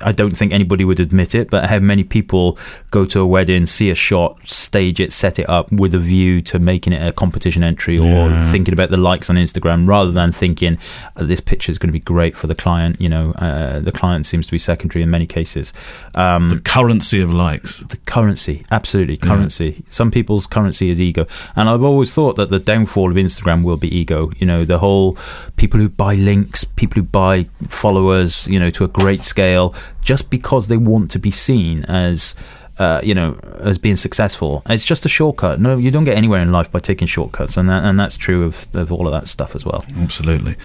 I 0.03 0.13
don't 0.13 0.37
think 0.37 0.53
anybody 0.53 0.85
would 0.85 1.01
admit 1.01 1.35
it, 1.35 1.51
but 1.51 1.69
how 1.69 1.79
many 1.79 2.05
people 2.05 2.59
go 2.91 3.05
to 3.07 3.21
a 3.21 3.27
wedding, 3.27 3.67
see 3.67 3.91
a 3.91 3.95
shot, 3.95 4.39
stage 4.47 5.01
it, 5.01 5.13
set 5.13 5.39
it 5.39 5.49
up 5.49 5.71
with 5.73 5.95
a 5.95 5.99
view 5.99 6.43
to 6.43 6.59
making 6.59 6.93
it 6.93 7.07
a 7.07 7.13
competition 7.13 7.63
entry 7.63 7.99
or 7.99 8.29
Yeah. 8.31 8.51
thinking 8.53 8.75
about 8.75 8.91
the 8.91 8.97
likes 8.97 9.29
on 9.31 9.37
Instagram 9.37 9.87
rather 9.87 10.11
than 10.13 10.33
thinking 10.33 10.77
uh, 11.17 11.25
this 11.25 11.41
picture 11.41 11.71
is 11.73 11.79
going 11.79 11.89
to 11.89 11.93
be 11.93 12.01
great 12.15 12.35
for 12.37 12.47
the 12.47 12.55
client. 12.55 13.01
You 13.01 13.09
know, 13.09 13.33
uh, 13.33 13.81
the 13.81 13.93
client 13.93 14.27
seems 14.27 14.47
to 14.47 14.53
be 14.53 14.59
secondary 14.59 15.03
in 15.03 15.11
many 15.11 15.27
cases. 15.27 15.73
Um, 16.15 16.49
The 16.49 16.61
currency 16.61 17.21
of 17.21 17.33
likes. 17.33 17.79
the 17.81 17.97
currency, 17.99 18.65
absolutely 18.71 19.17
currency. 19.17 19.85
Some 19.91 20.11
people's 20.11 20.47
currency 20.47 20.91
is 20.91 21.01
ego, 21.01 21.27
and 21.57 21.69
I've 21.69 21.83
always 21.85 22.13
thought 22.15 22.37
that 22.37 22.49
the 22.49 22.59
downfall 22.59 23.11
of 23.11 23.17
Instagram 23.17 23.63
will 23.63 23.77
be 23.77 23.89
ego. 24.03 24.31
You 24.39 24.47
know, 24.47 24.65
the 24.65 24.79
whole 24.79 25.17
people 25.57 25.79
who 25.81 25.89
buy 25.89 26.15
links, 26.15 26.65
people 26.65 26.97
who 27.03 27.09
buy 27.25 27.47
followers, 27.83 28.47
you 28.49 28.59
know, 28.61 28.71
to 28.71 28.85
a 28.85 28.89
great 28.89 29.23
scale, 29.23 29.62
just 30.03 30.31
because 30.31 30.69
they 30.69 30.77
want 30.77 31.11
to 31.13 31.19
be 31.19 31.31
seen 31.31 31.85
as. 31.87 32.35
Uh, 32.79 33.01
you 33.05 33.15
know, 33.15 33.39
as 33.61 33.77
being 33.77 33.97
successful, 33.97 34.63
it's 34.67 34.87
just 34.87 35.05
a 35.05 35.09
shortcut. 35.09 35.61
No, 35.61 35.77
you 35.77 35.91
don't 35.91 36.05
get 36.05 36.17
anywhere 36.17 36.41
in 36.41 36.51
life 36.51 36.73
by 36.73 36.79
taking 36.79 37.07
shortcuts, 37.07 37.59
and 37.59 37.69
that, 37.69 37.85
and 37.85 38.01
that's 38.01 38.17
true 38.17 38.45
of, 38.45 38.67
of 38.75 38.91
all 38.91 39.07
of 39.07 39.13
that 39.13 39.29
stuff 39.29 39.55
as 39.55 39.63
well. 39.65 39.85
Absolutely. 40.01 40.57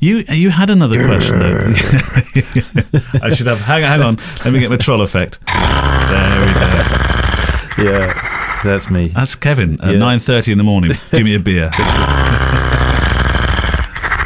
You 0.00 0.24
you 0.30 0.48
had 0.50 0.70
another 0.70 0.96
question 1.06 1.38
though. 1.38 1.58
I 3.22 3.30
should 3.30 3.46
have. 3.46 3.60
Hang, 3.60 3.82
hang 3.82 4.00
on. 4.00 4.16
Let 4.42 4.52
me 4.54 4.58
get 4.60 4.70
my 4.70 4.78
troll 4.78 5.02
effect. 5.02 5.38
There 5.46 6.40
we 6.46 6.52
go. 6.54 7.90
Yeah, 7.92 8.60
that's 8.64 8.88
me. 8.90 9.08
That's 9.08 9.36
Kevin 9.36 9.74
at 9.82 9.92
Yeah. 9.92 9.98
nine 9.98 10.18
thirty 10.18 10.52
in 10.52 10.58
the 10.58 10.64
morning. 10.64 10.92
Give 11.10 11.24
me 11.24 11.34
a 11.36 11.40
beer. 11.40 11.70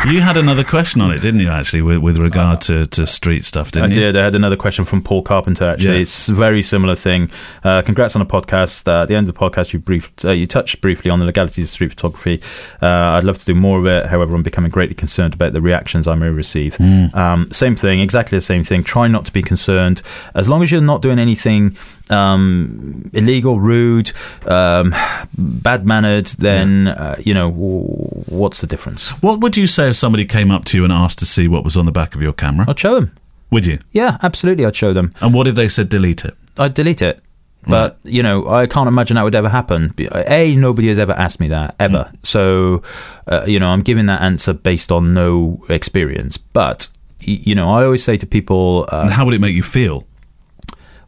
you 0.07 0.21
had 0.21 0.37
another 0.37 0.65
question 0.65 1.01
on 1.01 1.11
it, 1.11 1.21
didn't 1.23 1.41
you? 1.41 1.49
Actually, 1.49 1.81
with, 1.83 1.99
with 1.99 2.19
regard 2.19 2.61
to, 2.63 2.85
to 2.87 3.07
street 3.07 3.45
stuff, 3.45 3.71
didn't 3.73 3.93
you? 3.93 3.97
I 3.97 4.01
did. 4.01 4.17
I 4.17 4.23
had 4.25 4.35
another 4.35 4.57
question 4.57 4.85
from 4.85 5.03
Paul 5.03 5.23
Carpenter. 5.23 5.65
Actually, 5.65 5.95
Yeah. 5.95 6.01
it's 6.03 6.29
a 6.29 6.35
very 6.35 6.63
similar 6.63 6.95
thing. 6.95 7.31
Uh, 7.63 7.81
congrats 7.83 8.15
on 8.15 8.21
the 8.21 8.27
podcast. 8.27 8.87
Uh, 8.87 9.03
at 9.03 9.09
the 9.09 9.15
end 9.15 9.29
of 9.29 9.35
the 9.35 9.41
podcast, 9.41 9.73
you 9.73 9.79
briefed, 9.79 10.25
uh, 10.25 10.33
you 10.33 10.47
touched 10.47 10.81
briefly 10.83 11.11
on 11.11 11.21
the 11.21 11.25
legalities 11.25 11.65
of 11.65 11.71
street 11.71 11.89
photography. 11.91 12.41
Uh, 12.83 12.87
I'd 13.17 13.25
love 13.25 13.39
to 13.39 13.45
do 13.47 13.55
more 13.55 13.79
of 13.79 13.87
it. 13.87 14.07
However, 14.07 14.35
I'm 14.35 14.43
becoming 14.43 14.71
greatly 14.71 14.95
concerned 14.95 15.33
about 15.35 15.55
the 15.55 15.63
reactions 15.63 16.07
I 16.07 16.15
may 16.17 16.29
receive. 16.29 16.79
Um, 17.15 17.51
same 17.51 17.75
thing, 17.75 18.01
exactly 18.01 18.37
the 18.37 18.43
same 18.43 18.63
thing. 18.63 18.85
Try 18.85 19.09
not 19.09 19.25
to 19.25 19.33
be 19.33 19.43
concerned 19.43 20.03
as 20.35 20.49
long 20.49 20.63
as 20.63 20.71
you're 20.71 20.83
not 20.83 21.01
doing 21.01 21.19
anything 21.19 21.77
um, 22.11 23.11
illegal, 23.13 23.59
rude, 23.61 24.13
um, 24.47 24.95
bad 25.37 25.87
mannered. 25.87 26.27
Then 26.27 26.89
uh, 26.89 27.17
you 27.21 27.35
know 27.35 27.51
w- 27.51 27.85
what's 28.27 28.61
the 28.61 28.67
difference? 28.67 29.11
What 29.23 29.41
would 29.41 29.57
you 29.57 29.67
say 29.67 29.89
if 29.91 29.97
somebody 29.97 30.25
came 30.25 30.51
up 30.51 30.65
to 30.67 30.79
you 30.79 30.85
and 30.85 30.93
asked 30.93 31.19
to 31.21 31.27
see 31.27 31.49
what 31.49 31.65
was 31.65 31.77
on 31.77 31.87
the 31.87 31.93
back 31.93 32.15
of 32.15 32.23
your 32.23 32.33
camera? 32.33 32.67
I'd 32.69 32.79
show 32.79 32.95
them. 32.95 33.13
Would 33.51 33.67
you? 33.67 33.79
Yeah, 33.93 34.19
absolutely. 34.23 34.65
I'd 34.67 34.77
show 34.77 34.93
them. 34.93 35.13
And 35.21 35.33
what 35.35 35.47
if 35.47 35.55
they 35.55 35.69
said 35.69 35.89
delete 35.89 36.25
it? 36.25 36.35
I'd 36.59 36.75
delete 36.75 37.03
it. 37.03 37.21
But 37.67 37.99
you 38.05 38.23
know, 38.23 38.47
I 38.49 38.67
can't 38.67 38.89
imagine 38.89 39.15
that 39.15 39.23
would 39.23 39.35
ever 39.35 39.49
happen. 39.49 39.95
A, 40.29 40.55
nobody 40.57 40.89
has 40.89 40.99
ever 40.99 41.13
asked 41.13 41.41
me 41.41 41.49
that 41.49 41.75
ever. 41.81 42.13
So, 42.23 42.83
uh, 43.27 43.45
you 43.47 43.59
know, 43.59 43.69
I'm 43.71 43.81
giving 43.81 44.05
that 44.07 44.21
answer 44.21 44.53
based 44.53 44.93
on 44.93 45.15
no 45.15 45.59
experience. 45.71 46.37
But 46.37 46.89
you 47.21 47.55
know, 47.55 47.71
I 47.71 47.85
always 47.85 48.05
say 48.05 48.19
to 48.19 48.27
people, 48.27 48.87
uh, 48.93 49.01
And 49.05 49.11
how 49.13 49.25
would 49.25 49.33
it 49.33 49.41
make 49.41 49.55
you 49.55 49.63
feel? 49.63 50.05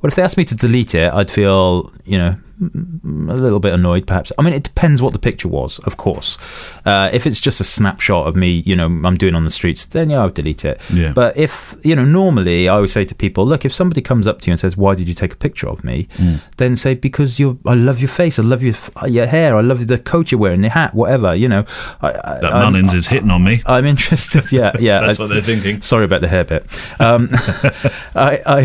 Well, 0.07 0.13
if 0.13 0.15
they 0.15 0.23
asked 0.23 0.37
me 0.37 0.45
to 0.45 0.55
delete 0.55 0.95
it, 0.95 1.13
I'd 1.13 1.33
feel, 1.33 1.93
you 2.05 2.17
know, 2.17 2.37
a 2.61 3.35
little 3.35 3.61
bit 3.61 3.75
annoyed, 3.75 4.07
perhaps. 4.07 4.33
I 4.39 4.43
mean, 4.43 4.55
it 4.55 4.63
depends 4.63 5.03
what 5.03 5.13
the 5.13 5.19
picture 5.19 5.49
was, 5.49 5.79
of 5.81 5.97
course. 5.97 6.39
Uh, 6.87 7.11
if 7.13 7.27
it's 7.27 7.41
just 7.41 7.61
a 7.61 7.65
snapshot 7.65 8.27
of 8.27 8.35
me, 8.37 8.51
you 8.51 8.75
know, 8.77 8.87
I'm 8.87 9.17
doing 9.17 9.35
on 9.35 9.45
the 9.45 9.51
streets, 9.51 9.85
then 9.87 10.09
yeah, 10.11 10.21
I'll 10.21 10.31
delete 10.31 10.65
it. 10.65 10.81
Yeah. 10.93 11.13
But 11.13 11.37
if 11.37 11.75
you 11.83 11.95
know, 11.95 12.05
normally 12.05 12.69
I 12.69 12.75
always 12.77 12.93
say 12.93 13.05
to 13.05 13.15
people, 13.15 13.45
look, 13.47 13.65
if 13.65 13.73
somebody 13.73 14.01
comes 14.01 14.27
up 14.27 14.41
to 14.43 14.47
you 14.47 14.53
and 14.53 14.61
says, 14.61 14.77
"Why 14.77 14.95
did 14.95 15.09
you 15.09 15.15
take 15.15 15.33
a 15.33 15.37
picture 15.37 15.69
of 15.69 15.85
me?" 15.85 16.05
Mm. 16.17 16.41
then 16.57 16.77
say, 16.77 16.95
"Because 16.95 17.39
you're, 17.39 17.59
I 17.67 17.75
love 17.75 18.01
your 18.01 18.09
face, 18.09 18.39
I 18.39 18.43
love 18.43 18.63
your 18.63 18.75
your 19.07 19.27
hair, 19.27 19.57
I 19.57 19.61
love 19.61 19.87
the 19.87 19.99
coat 19.99 20.31
you're 20.33 20.41
wearing, 20.41 20.63
the 20.63 20.71
hat, 20.71 20.95
whatever." 20.95 21.35
You 21.35 21.49
know, 21.49 21.65
I, 22.01 22.09
I, 22.09 22.39
That 22.41 22.53
I'm- 22.53 22.73
Mullins 22.73 22.95
is 22.95 23.09
hitting 23.09 23.31
on 23.31 23.45
me. 23.45 23.63
I'm 23.67 23.85
interested. 23.85 24.51
Yeah, 24.51 24.73
yeah. 24.81 25.01
That's 25.01 25.21
I- 25.21 25.23
what 25.25 25.29
they're 25.31 25.43
thinking. 25.43 25.83
Sorry 25.83 26.05
about 26.07 26.21
the 26.23 26.29
hair 26.29 26.45
bit. 26.45 26.65
Um, 27.01 27.29
I, 28.15 28.41
I, 28.47 28.61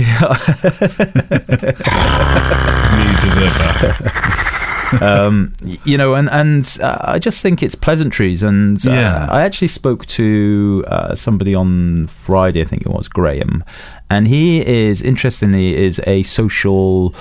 You 3.01 3.17
deserve 3.19 3.53
that. 3.57 3.80
um, 5.01 5.53
you 5.85 5.97
know, 5.97 6.13
and 6.15 6.29
and 6.29 6.77
uh, 6.81 6.97
I 7.01 7.19
just 7.19 7.41
think 7.41 7.63
it's 7.63 7.75
pleasantries. 7.75 8.43
And 8.43 8.85
uh, 8.85 8.91
Yeah. 8.91 9.27
I 9.29 9.41
actually 9.43 9.69
spoke 9.69 10.05
to 10.17 10.83
uh, 10.87 11.15
somebody 11.15 11.55
on 11.55 12.07
Friday, 12.07 12.61
I 12.61 12.65
think 12.65 12.81
it 12.83 12.89
was 12.89 13.07
Graham, 13.07 13.63
and 14.09 14.27
he 14.27 14.65
is 14.65 15.01
interestingly 15.01 15.75
is 15.75 16.01
a 16.05 16.23
social. 16.23 17.13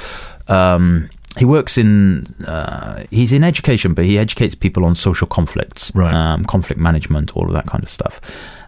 Um, 0.48 1.10
he 1.38 1.44
works 1.44 1.78
in 1.78 2.26
uh, 2.46 3.04
he's 3.10 3.32
in 3.32 3.44
education, 3.44 3.94
but 3.94 4.04
he 4.04 4.18
educates 4.18 4.56
people 4.56 4.84
on 4.84 4.94
social 4.96 5.28
conflicts, 5.28 5.92
Right. 5.94 6.12
um, 6.12 6.44
conflict 6.44 6.80
management, 6.80 7.36
all 7.36 7.46
of 7.46 7.52
that 7.52 7.66
kind 7.66 7.84
of 7.84 7.88
stuff. 7.88 8.20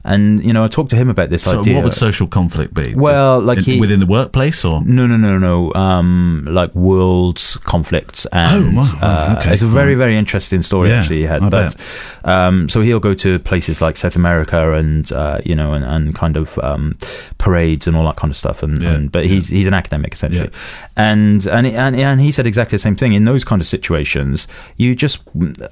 And 0.04 0.42
you 0.42 0.52
know, 0.52 0.64
I 0.64 0.66
talked 0.66 0.90
to 0.90 0.96
him 0.96 1.08
about 1.08 1.30
this 1.30 1.42
So, 1.44 1.60
idea. 1.60 1.74
what 1.76 1.84
would 1.84 1.92
social 1.94 2.26
conflict 2.26 2.74
be? 2.74 2.94
Well, 2.94 3.38
Just 3.40 3.46
like 3.46 3.58
in- 3.58 3.64
he- 3.64 3.80
within 3.80 4.00
the 4.00 4.06
workplace, 4.06 4.64
or 4.64 4.82
No, 4.84 5.06
no, 5.06 5.16
no, 5.16 5.38
no. 5.38 5.72
Um, 5.74 6.46
like 6.50 6.74
world 6.74 7.40
conflicts, 7.64 8.26
and 8.32 8.78
Oh, 8.78 8.80
wow, 8.82 8.98
uh, 9.00 9.36
okay, 9.38 9.54
it's 9.54 9.62
a 9.62 9.66
very, 9.66 9.94
very 9.94 10.16
interesting 10.16 10.62
story 10.62 10.88
Yeah, 10.88 10.96
actually. 11.00 11.18
He 11.18 11.22
had, 11.24 11.42
I 11.42 11.48
but 11.50 11.76
um, 12.24 12.68
so 12.68 12.80
he'll 12.80 13.00
go 13.00 13.14
to 13.14 13.38
places 13.38 13.80
like 13.80 13.96
South 13.96 14.16
America 14.16 14.72
and 14.74 15.10
uh, 15.12 15.38
you 15.44 15.54
know, 15.54 15.72
and, 15.74 15.84
and 15.84 16.14
kind 16.14 16.36
of 16.36 16.58
um, 16.58 16.96
parades 17.38 17.86
and 17.86 17.96
all 17.96 18.04
that 18.06 18.16
kind 18.16 18.30
of 18.30 18.36
stuff. 18.36 18.62
And, 18.62 18.82
Yeah, 18.82 18.94
and 18.94 19.12
but 19.12 19.26
he's 19.26 19.48
he's 19.48 19.66
an 19.68 19.74
academic 19.74 20.14
essentially, 20.14 20.50
Yeah. 20.52 20.92
and 20.96 21.46
and 21.46 21.66
and 21.66 21.94
and 21.96 22.20
he 22.20 22.30
said 22.32 22.46
exactly 22.46 22.74
the 22.76 22.80
same 22.80 22.96
thing. 22.96 23.12
In 23.12 23.24
those 23.24 23.44
kind 23.44 23.60
of 23.62 23.66
situations, 23.66 24.48
you 24.76 24.94
just 24.94 25.22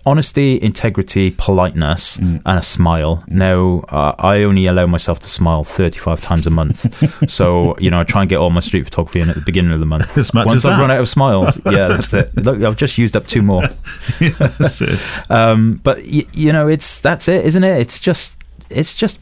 honesty, 0.06 0.58
integrity, 0.62 1.30
politeness, 1.36 2.18
Mm. 2.18 2.42
and 2.46 2.58
a 2.58 2.62
smile. 2.62 3.24
Now, 3.28 3.82
uh, 3.88 4.12
I 4.20 4.42
only 4.42 4.66
allow 4.66 4.86
myself 4.86 5.18
to 5.20 5.28
smile 5.28 5.64
35 5.64 6.20
times 6.20 6.46
a 6.46 6.50
month. 6.50 7.28
so, 7.30 7.74
you 7.78 7.90
know, 7.90 8.00
I 8.00 8.04
try 8.04 8.20
and 8.22 8.28
get 8.28 8.36
all 8.36 8.50
my 8.50 8.60
street 8.60 8.84
photography 8.84 9.20
in 9.20 9.28
at 9.30 9.34
the 9.34 9.42
beginning 9.44 9.72
of 9.72 9.80
the 9.80 9.86
month. 9.86 10.16
As 10.18 10.34
much 10.34 10.46
Once 10.46 10.56
as 10.56 10.64
I've 10.66 10.76
that. 10.76 10.80
run 10.82 10.90
out 10.90 11.00
of 11.00 11.08
smiles, 11.08 11.58
yeah, 11.66 11.88
that's 11.88 12.12
it. 12.12 12.36
Look, 12.36 12.62
I've 12.62 12.76
just 12.76 12.98
used 12.98 13.16
up 13.16 13.26
two 13.26 13.42
more. 13.42 13.62
That's 14.18 14.82
it. 14.82 14.98
Um, 15.30 15.80
but 15.82 15.98
y- 15.98 16.26
you 16.32 16.52
know, 16.52 16.68
it's 16.68 17.00
that's 17.00 17.28
it, 17.28 17.46
isn't 17.46 17.64
it? 17.64 17.80
It's 17.80 17.98
just 18.00 18.42
it's 18.68 18.94
just 18.94 19.18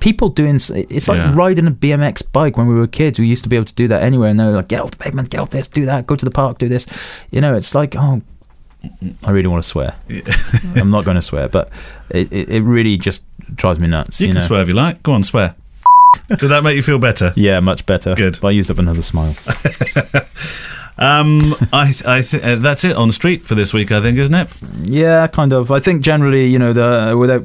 people 0.00 0.28
doing. 0.28 0.56
It's 0.56 1.08
like 1.08 1.18
Yeah. 1.18 1.34
riding 1.36 1.66
a 1.66 1.70
BMX 1.70 2.22
bike 2.32 2.56
when 2.56 2.66
we 2.66 2.74
were 2.74 2.86
kids. 2.86 3.18
We 3.18 3.26
used 3.26 3.42
to 3.44 3.48
be 3.50 3.56
able 3.56 3.66
to 3.66 3.74
do 3.74 3.86
that 3.88 4.02
anywhere, 4.02 4.30
and 4.30 4.40
they're 4.40 4.50
like, 4.50 4.68
get 4.68 4.80
off 4.80 4.92
the 4.92 4.96
pavement, 4.98 5.30
get 5.30 5.40
off 5.40 5.50
this, 5.50 5.68
do 5.68 5.84
that, 5.84 6.06
go 6.06 6.16
to 6.16 6.24
the 6.24 6.30
park, 6.30 6.58
do 6.58 6.68
this. 6.68 6.86
You 7.30 7.40
know, 7.40 7.54
it's 7.54 7.74
like 7.74 7.94
oh. 7.96 8.22
I 9.26 9.32
really 9.32 9.48
want 9.48 9.62
to 9.64 9.68
swear. 9.68 9.96
I'm 10.76 10.90
not 10.90 11.04
going 11.04 11.16
to 11.16 11.20
swear, 11.22 11.48
but 11.48 11.68
it, 12.10 12.32
it, 12.32 12.48
it 12.48 12.62
really 12.62 12.96
just 12.96 13.24
drives 13.54 13.80
me 13.80 13.88
nuts. 13.88 14.20
You, 14.20 14.28
can 14.28 14.36
know? 14.36 14.40
swear 14.40 14.62
if 14.62 14.68
you 14.68 14.74
like. 14.74 15.02
Go 15.02 15.12
on, 15.12 15.22
swear. 15.22 15.54
Did 16.28 16.48
that 16.48 16.62
make 16.62 16.76
you 16.76 16.82
feel 16.82 16.98
better? 16.98 17.32
Yeah, 17.36 17.60
much 17.60 17.86
better. 17.86 18.14
Good. 18.14 18.38
But 18.40 18.48
I 18.48 18.50
used 18.52 18.70
up 18.70 18.78
another 18.78 19.02
smile. 19.02 19.34
Um, 20.98 21.54
I, 21.72 21.92
I 22.06 22.20
th- 22.22 22.42
uh, 22.42 22.56
that's 22.56 22.84
it 22.84 22.96
on 22.96 23.08
the 23.08 23.12
street 23.14 23.42
for 23.42 23.54
this 23.54 23.72
week. 23.72 23.92
I 23.92 24.00
think, 24.00 24.18
isn't 24.18 24.34
it? 24.34 24.48
Yeah, 24.82 25.26
kind 25.28 25.52
of. 25.52 25.70
I 25.70 25.80
think 25.80 26.02
generally, 26.02 26.46
you 26.46 26.58
know, 26.58 26.72
the 26.72 27.16
without 27.16 27.42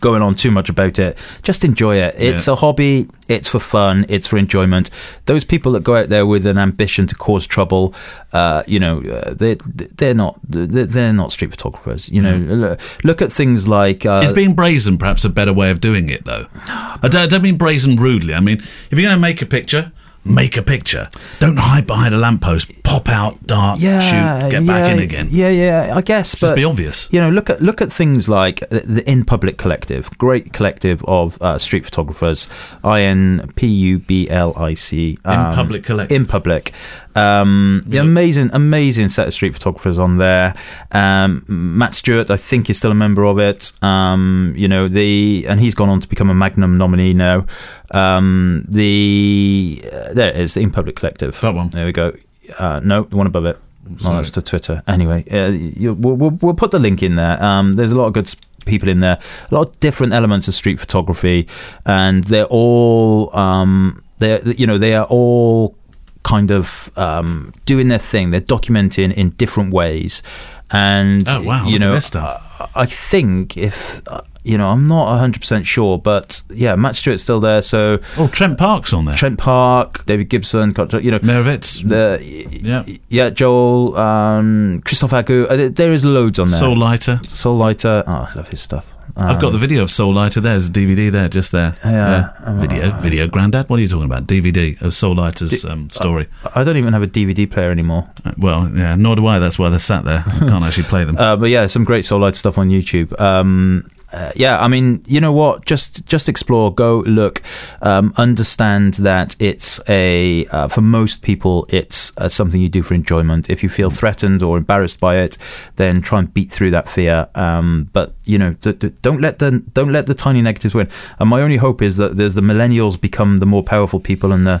going 0.00 0.20
on 0.22 0.34
too 0.34 0.50
much 0.50 0.68
about 0.68 0.98
it, 0.98 1.18
just 1.42 1.64
enjoy 1.64 1.96
it. 1.96 2.14
It's 2.18 2.46
Yeah. 2.46 2.52
a 2.52 2.56
hobby. 2.56 3.08
It's 3.28 3.48
for 3.48 3.58
fun. 3.60 4.04
It's 4.10 4.26
for 4.26 4.36
enjoyment. 4.36 4.90
Those 5.24 5.42
people 5.44 5.72
that 5.72 5.84
go 5.84 5.96
out 5.96 6.10
there 6.10 6.26
with 6.26 6.46
an 6.46 6.58
ambition 6.58 7.06
to 7.06 7.14
cause 7.14 7.46
trouble, 7.46 7.94
uh, 8.34 8.62
you 8.66 8.78
know, 8.78 9.00
uh, 9.00 9.32
they 9.32 9.54
they're 9.96 10.12
not 10.14 10.38
they're, 10.46 11.12
not 11.14 11.32
street 11.32 11.50
photographers. 11.50 12.10
You 12.10 12.20
know, 12.20 12.36
look, 12.36 12.80
look 13.04 13.22
at 13.22 13.32
things 13.32 13.66
like 13.66 14.04
uh, 14.04 14.20
Is 14.22 14.32
being 14.34 14.54
brazen 14.54 14.98
perhaps 14.98 15.24
a 15.24 15.30
better 15.30 15.52
way 15.52 15.70
of 15.70 15.80
doing 15.80 16.10
it, 16.10 16.24
though? 16.24 16.46
I 16.66 17.08
don't, 17.10 17.22
I 17.22 17.26
don't 17.26 17.42
mean 17.42 17.56
brazen 17.56 17.96
rudely. 17.96 18.34
I 18.34 18.40
mean, 18.40 18.58
if 18.58 18.88
you're 18.92 19.02
going 19.02 19.14
to 19.14 19.20
make 19.20 19.40
a 19.40 19.46
picture, 19.46 19.92
make 20.24 20.56
a 20.56 20.62
picture. 20.62 21.08
Don't 21.38 21.58
hide 21.58 21.86
behind 21.86 22.14
a 22.14 22.18
lamppost. 22.18 22.82
Pop 22.84 23.08
out, 23.08 23.40
dart, 23.46 23.80
yeah, 23.80 24.00
shoot, 24.00 24.50
get 24.50 24.66
back 24.66 24.90
in 24.90 24.98
again. 24.98 25.28
Yeah, 25.30 25.48
yeah, 25.48 25.94
I 25.94 26.00
guess. 26.00 26.32
Just 26.32 26.52
but, 26.52 26.56
be 26.56 26.64
obvious. 26.64 27.08
You 27.10 27.20
know, 27.20 27.30
look 27.30 27.50
at 27.50 27.60
look 27.60 27.80
at 27.80 27.92
things 27.92 28.28
like 28.28 28.60
the, 28.68 28.80
the 28.80 29.10
In 29.10 29.24
Public 29.24 29.56
Collective, 29.56 30.10
great 30.18 30.52
collective 30.52 31.04
of 31.06 31.40
uh, 31.40 31.58
street 31.58 31.84
photographers. 31.84 32.48
I 32.84 33.02
N 33.02 33.50
P 33.56 33.66
U 33.66 33.98
B 33.98 34.28
L 34.30 34.52
I 34.56 34.74
C. 34.74 35.18
um, 35.24 35.54
Public 35.54 35.84
Collective. 35.84 36.14
In 36.14 36.26
Public. 36.26 36.72
Um, 37.14 37.82
the 37.86 37.98
amazing, 37.98 38.50
amazing 38.52 39.08
set 39.10 39.26
of 39.28 39.34
street 39.34 39.54
photographers 39.54 39.98
on 39.98 40.18
there. 40.18 40.54
Um, 40.92 41.44
Matt 41.48 41.94
Stuart, 41.94 42.30
I 42.30 42.36
think, 42.36 42.70
is 42.70 42.78
still 42.78 42.90
a 42.90 42.94
member 42.94 43.24
of 43.24 43.38
it. 43.38 43.72
Um, 43.82 44.54
you 44.56 44.68
know, 44.68 44.88
the 44.88 45.44
and 45.48 45.60
he's 45.60 45.74
gone 45.74 45.88
on 45.88 46.00
to 46.00 46.08
become 46.08 46.30
a 46.30 46.34
Magnum 46.34 46.76
nominee 46.76 47.14
now. 47.14 47.46
Um, 47.90 48.64
the 48.68 49.82
uh, 49.92 50.12
there 50.14 50.30
it 50.30 50.36
is, 50.36 50.54
the 50.54 50.60
In 50.62 50.70
Public 50.70 50.96
Collective. 50.96 51.38
That 51.40 51.54
one. 51.54 51.70
There 51.70 51.84
we 51.86 51.92
go. 51.92 52.12
Uh, 52.58 52.80
no, 52.82 53.04
the 53.04 53.16
one 53.16 53.26
above 53.26 53.44
it. 53.46 53.58
Sorry. 53.98 54.16
that's 54.16 54.30
to 54.30 54.42
Twitter. 54.42 54.82
Anyway, 54.86 55.24
uh, 55.30 55.48
you, 55.48 55.92
we'll, 55.92 56.14
we'll, 56.14 56.38
we'll 56.40 56.54
put 56.54 56.70
the 56.70 56.78
link 56.78 57.02
in 57.02 57.16
there. 57.16 57.42
Um, 57.42 57.72
there's 57.74 57.92
a 57.92 57.96
lot 57.96 58.06
of 58.06 58.12
good 58.12 58.26
s- 58.26 58.36
people 58.64 58.88
in 58.88 59.00
there, 59.00 59.18
a 59.50 59.54
lot 59.54 59.68
of 59.68 59.80
different 59.80 60.12
elements 60.12 60.46
of 60.48 60.54
street 60.54 60.78
photography, 60.78 61.48
and 61.84 62.22
they're 62.24 62.44
all, 62.46 63.36
um, 63.36 64.02
they 64.18 64.40
you 64.56 64.66
know, 64.68 64.78
they 64.78 64.94
are 64.94 65.04
all 65.06 65.76
kind 66.22 66.50
of 66.50 66.90
um, 66.96 67.52
doing 67.66 67.88
their 67.88 67.98
thing. 67.98 68.30
They're 68.30 68.40
documenting 68.40 69.12
in 69.14 69.30
different 69.30 69.72
ways, 69.72 70.22
and 70.70 71.28
Oh, 71.28 71.42
wow, 71.42 71.66
you 71.66 71.78
know. 71.78 71.94
I 71.94 72.68
I 72.74 72.86
think 72.86 73.56
if 73.56 74.02
uh, 74.06 74.20
you 74.44 74.58
know, 74.58 74.70
I'm 74.70 74.86
not 74.86 75.06
100 75.08 75.40
percent 75.40 75.66
sure, 75.66 75.98
but 75.98 76.42
yeah, 76.50 76.74
Matt 76.74 76.94
Stuart's 76.96 77.22
still 77.22 77.40
there, 77.40 77.62
so. 77.62 77.98
Oh, 78.16 78.28
Trent 78.28 78.58
Parke's 78.58 78.92
on 78.92 79.04
there. 79.04 79.16
Trent 79.16 79.38
Parke, 79.38 80.04
David 80.06 80.28
Gibson, 80.28 80.70
you 81.00 81.10
know, 81.10 81.18
Meyerowitz. 81.20 81.86
the 81.88 82.18
Yeah. 82.62 82.84
yeah, 83.08 83.30
Joel, 83.30 83.96
um, 83.96 84.82
Christophe 84.84 85.12
Agou. 85.12 85.46
uh, 85.50 85.70
There 85.72 85.92
is 85.92 86.04
loads 86.04 86.38
on 86.38 86.48
there. 86.50 86.58
Saul 86.58 86.76
Leiter. 86.76 87.20
Saul 87.26 87.56
Leiter. 87.56 88.02
Oh, 88.06 88.28
I 88.30 88.34
love 88.36 88.48
his 88.48 88.60
stuff. 88.60 88.92
I've 89.14 89.38
got 89.38 89.50
the 89.50 89.58
video 89.58 89.82
of 89.82 89.90
Saul 89.90 90.14
Leiter. 90.14 90.40
There's 90.40 90.70
a 90.70 90.72
DVD 90.72 91.12
there, 91.12 91.28
just 91.28 91.52
there. 91.52 91.74
Yeah. 91.84 92.30
Video, 92.54 92.92
video, 93.00 93.28
Grandad. 93.28 93.68
What 93.68 93.78
are 93.78 93.82
you 93.82 93.88
talking 93.88 94.06
about? 94.06 94.26
DVD 94.26 94.80
of 94.80 94.94
Saul 94.94 95.16
Leiter's 95.16 95.66
um, 95.66 95.90
story. 95.90 96.28
I 96.56 96.64
don't 96.64 96.78
even 96.78 96.94
have 96.94 97.02
a 97.02 97.06
DVD 97.06 97.48
player 97.50 97.70
anymore. 97.70 98.08
Uh, 98.24 98.32
well, 98.38 98.70
yeah, 98.74 98.94
nor 98.94 99.14
do 99.14 99.26
I. 99.26 99.38
That's 99.38 99.58
why 99.58 99.68
they're 99.68 99.78
sat 99.78 100.06
there. 100.06 100.24
I 100.26 100.38
can't 100.38 100.64
actually 100.68 100.84
play 100.84 101.04
them. 101.04 101.18
Uh, 101.18 101.36
but 101.36 101.50
yeah, 101.50 101.66
some 101.66 101.84
great 101.84 102.06
Saul 102.06 102.20
Leiter 102.20 102.36
stuff 102.38 102.56
on 102.56 102.70
YouTube. 102.70 103.18
Um, 103.20 103.90
uh, 104.12 104.30
yeah, 104.36 104.58
I 104.58 104.68
mean, 104.68 105.02
you 105.06 105.20
know 105.20 105.32
what? 105.32 105.64
Just 105.64 106.06
just 106.06 106.28
explore, 106.28 106.74
go 106.74 107.00
look, 107.06 107.42
um, 107.80 108.12
understand 108.18 108.94
that 108.94 109.34
it's 109.40 109.80
a 109.88 110.46
uh, 110.46 110.68
for 110.68 110.82
most 110.82 111.22
people 111.22 111.66
it's 111.70 112.12
uh, 112.18 112.28
something 112.28 112.60
you 112.60 112.68
do 112.68 112.82
for 112.82 112.94
enjoyment. 112.94 113.48
If 113.48 113.62
you 113.62 113.68
feel 113.68 113.90
threatened 113.90 114.42
or 114.42 114.58
embarrassed 114.58 115.00
by 115.00 115.18
it, 115.18 115.38
then 115.76 116.02
try 116.02 116.18
and 116.18 116.32
beat 116.32 116.50
through 116.50 116.72
that 116.72 116.88
fear. 116.88 117.26
Um, 117.34 117.88
but 117.92 118.14
you 118.24 118.38
know, 118.38 118.52
d- 118.60 118.72
d- 118.72 118.92
don't 119.00 119.20
let 119.20 119.38
the 119.38 119.62
don't 119.72 119.92
let 119.92 120.06
the 120.06 120.14
tiny 120.14 120.42
negatives 120.42 120.74
win. 120.74 120.88
And 121.18 121.30
my 121.30 121.40
only 121.40 121.56
hope 121.56 121.80
is 121.80 121.96
that 121.96 122.16
there's 122.16 122.34
the 122.34 122.42
millennials 122.42 123.00
become 123.00 123.38
the 123.38 123.46
more 123.46 123.62
powerful 123.62 124.00
people, 124.00 124.32
and 124.32 124.46
the 124.46 124.60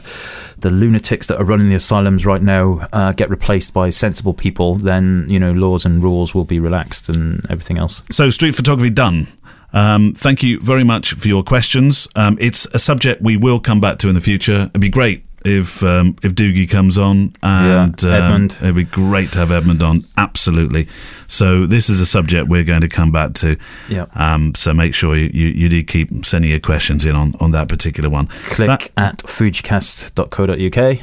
the 0.58 0.70
lunatics 0.70 1.26
that 1.26 1.38
are 1.38 1.44
running 1.44 1.68
the 1.68 1.74
asylums 1.74 2.24
right 2.24 2.42
now 2.42 2.86
uh, 2.92 3.12
get 3.12 3.28
replaced 3.28 3.74
by 3.74 3.90
sensible 3.90 4.32
people. 4.32 4.76
Then 4.76 5.26
you 5.28 5.38
know, 5.38 5.52
laws 5.52 5.84
and 5.84 6.02
rules 6.02 6.34
will 6.34 6.44
be 6.44 6.58
relaxed, 6.58 7.08
and 7.08 7.44
everything 7.50 7.76
else. 7.78 8.02
So, 8.10 8.30
street 8.30 8.54
photography 8.54 8.90
done. 8.90 9.26
Um, 9.72 10.12
thank 10.14 10.42
you 10.42 10.60
very 10.60 10.84
much 10.84 11.14
for 11.14 11.28
your 11.28 11.42
questions. 11.42 12.08
Um, 12.14 12.36
it's 12.40 12.66
a 12.74 12.78
subject 12.78 13.22
we 13.22 13.36
will 13.36 13.60
come 13.60 13.80
back 13.80 13.98
to 13.98 14.08
in 14.08 14.14
the 14.14 14.20
future. 14.20 14.64
It'd 14.70 14.80
be 14.80 14.88
great 14.90 15.24
if 15.44 15.82
um, 15.82 16.14
if 16.22 16.34
Dougie 16.34 16.70
comes 16.70 16.96
on, 16.98 17.32
and 17.42 18.00
Yeah, 18.02 18.10
um, 18.10 18.22
Edmond. 18.22 18.56
It'd 18.62 18.74
be 18.76 18.84
great 18.84 19.30
to 19.32 19.38
have 19.40 19.50
Edmond 19.50 19.82
on. 19.82 20.02
Absolutely. 20.16 20.86
So 21.26 21.66
this 21.66 21.88
is 21.88 21.98
a 22.00 22.06
subject 22.06 22.48
we're 22.48 22.62
going 22.64 22.82
to 22.82 22.88
come 22.88 23.10
back 23.10 23.32
to. 23.34 23.56
Yeah. 23.88 24.06
Um, 24.14 24.54
so 24.54 24.72
make 24.74 24.94
sure 24.94 25.16
you, 25.16 25.30
you, 25.32 25.48
you 25.48 25.68
do 25.68 25.82
keep 25.82 26.24
sending 26.24 26.50
your 26.50 26.60
questions 26.60 27.04
in 27.06 27.16
on, 27.16 27.34
on 27.40 27.50
that 27.52 27.68
particular 27.68 28.08
one. 28.10 28.26
Click 28.26 28.68
That- 28.68 28.90
at 28.96 29.18
fujicast.co.uk. 29.18 30.98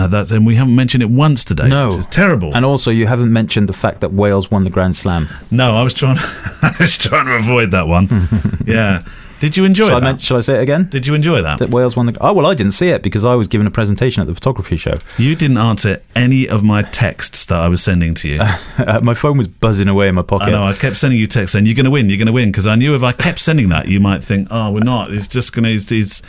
uh, 0.00 0.06
that's 0.06 0.30
and 0.30 0.46
we 0.46 0.54
haven't 0.54 0.74
mentioned 0.74 1.02
it 1.02 1.10
once 1.10 1.44
today. 1.44 1.68
No. 1.68 1.92
is 1.92 2.06
terrible. 2.06 2.54
And 2.54 2.64
also, 2.64 2.90
you 2.90 3.06
haven't 3.06 3.32
mentioned 3.32 3.68
the 3.68 3.74
fact 3.74 4.00
that 4.00 4.12
Wales 4.12 4.50
won 4.50 4.62
the 4.62 4.70
Grand 4.70 4.96
Slam. 4.96 5.28
No, 5.50 5.74
I 5.74 5.82
was 5.82 5.92
trying. 5.94 6.16
I 6.62 6.74
was 6.80 6.96
trying 6.96 7.26
to 7.26 7.34
avoid 7.34 7.70
that 7.72 7.86
one. 7.86 8.08
yeah. 8.66 9.02
Did 9.40 9.56
you 9.56 9.64
enjoy 9.64 9.88
Shall 9.88 9.96
I, 9.96 10.00
that? 10.00 10.06
men- 10.06 10.18
shall 10.18 10.36
I 10.36 10.40
say 10.40 10.58
it 10.58 10.62
again? 10.62 10.86
Did 10.90 11.06
you 11.06 11.14
enjoy 11.14 11.42
that? 11.42 11.58
That 11.58 11.70
Wales 11.70 11.96
won 11.96 12.06
the. 12.06 12.16
Oh 12.20 12.32
well, 12.32 12.46
I 12.46 12.54
didn't 12.54 12.72
see 12.72 12.88
it 12.88 13.02
because 13.02 13.24
I 13.24 13.34
was 13.34 13.48
giving 13.48 13.66
a 13.66 13.70
presentation 13.70 14.20
at 14.20 14.26
the 14.26 14.34
photography 14.34 14.76
show. 14.76 14.94
You 15.18 15.34
didn't 15.34 15.58
answer 15.58 16.02
any 16.14 16.46
of 16.48 16.62
my 16.62 16.82
texts 16.82 17.46
that 17.46 17.58
I 17.60 17.68
was 17.68 17.82
sending 17.82 18.14
to 18.14 18.28
you. 18.28 18.40
Uh, 18.80 18.98
my 19.02 19.12
phone 19.12 19.36
was 19.36 19.46
buzzing 19.46 19.88
away 19.88 20.08
in 20.08 20.14
my 20.14 20.22
pocket. 20.22 20.48
I 20.48 20.50
know. 20.52 20.64
I 20.64 20.72
kept 20.72 20.96
sending 20.96 21.18
you 21.20 21.26
texts 21.26 21.52
saying 21.52 21.66
you're 21.66 21.74
going 21.74 21.84
to 21.84 21.90
win, 21.90 22.08
you're 22.08 22.16
going 22.16 22.26
to 22.26 22.32
win, 22.32 22.48
because 22.48 22.66
I 22.66 22.76
knew 22.76 22.94
if 22.96 23.02
I 23.02 23.12
kept 23.12 23.38
sending 23.38 23.68
that, 23.68 23.88
you 23.88 24.00
might 24.00 24.22
think, 24.24 24.48
oh, 24.50 24.70
we're 24.72 24.80
not. 24.80 25.12
It's 25.12 25.28
just 25.28 25.52
going 25.54 25.64
to. 25.64 25.70
It's, 25.70 25.92
it's, 25.92 26.22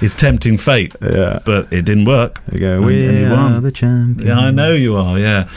it's 0.00 0.14
tempting 0.14 0.56
fate. 0.56 0.94
Yeah. 1.02 1.40
But 1.44 1.72
it 1.72 1.84
didn't 1.84 2.04
work. 2.04 2.40
There 2.46 2.54
you 2.54 2.58
go. 2.60 2.76
And- 2.76 2.86
We 2.86 3.06
and 3.08 3.18
you 3.18 3.26
are 3.26 3.50
won. 3.54 3.62
the 3.64 3.72
champions. 3.72 4.24
Yeah, 4.24 4.38
I 4.38 4.50
know 4.52 4.72
you 4.72 4.94
are. 4.96 5.18
Yeah. 5.18 5.48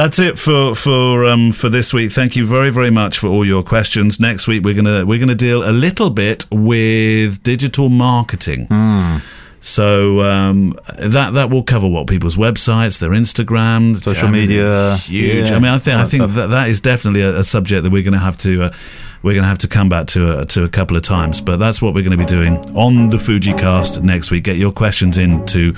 That's 0.00 0.18
it 0.18 0.38
for 0.38 0.74
for 0.74 1.26
um, 1.26 1.52
for 1.52 1.68
this 1.68 1.92
week. 1.92 2.10
Thank 2.10 2.34
you 2.34 2.46
very 2.46 2.70
very 2.70 2.90
much 2.90 3.18
for 3.18 3.26
all 3.26 3.44
your 3.44 3.62
questions. 3.62 4.18
Next 4.18 4.48
week 4.48 4.64
we're 4.64 4.72
gonna 4.72 5.04
we're 5.04 5.18
gonna 5.18 5.34
deal 5.34 5.62
a 5.62 5.72
little 5.72 6.08
bit 6.08 6.46
with 6.50 7.42
digital 7.42 7.90
marketing. 7.90 8.64
Hmm. 8.68 9.18
So 9.60 10.22
um, 10.22 10.74
that 10.98 11.34
that 11.34 11.50
will 11.50 11.62
cover 11.62 11.86
what 11.86 12.06
people's 12.06 12.36
websites, 12.36 12.98
their 12.98 13.10
Instagram, 13.10 13.94
Social 13.94 14.28
I 14.28 14.30
mean, 14.30 14.40
media, 14.48 14.96
huge. 14.96 15.50
yeah, 15.50 15.56
I 15.56 15.58
mean, 15.58 15.70
I 15.70 15.76
think 15.76 15.98
I 15.98 16.06
think 16.06 16.22
stuff. 16.22 16.34
that 16.34 16.46
that 16.46 16.70
is 16.70 16.80
definitely 16.80 17.20
a, 17.20 17.40
a 17.40 17.44
subject 17.44 17.82
that 17.82 17.92
we're 17.92 18.02
going 18.02 18.14
to 18.14 18.18
have 18.20 18.38
to. 18.38 18.62
Uh, 18.62 18.72
we're 19.22 19.34
going 19.34 19.42
to 19.42 19.48
have 19.48 19.58
to 19.58 19.68
come 19.68 19.90
back 19.90 20.06
to 20.06 20.40
a, 20.40 20.46
to 20.46 20.64
a 20.64 20.68
couple 20.70 20.96
of 20.96 21.02
times, 21.02 21.42
but 21.42 21.58
that's 21.58 21.82
what 21.82 21.92
we're 21.92 22.04
going 22.04 22.16
to 22.18 22.24
be 22.24 22.24
doing 22.24 22.56
on 22.74 23.10
the 23.10 23.18
FujiCast 23.18 24.02
next 24.02 24.30
week. 24.30 24.44
Get 24.44 24.56
your 24.56 24.72
questions 24.72 25.18
in 25.18 25.44
to 25.44 25.74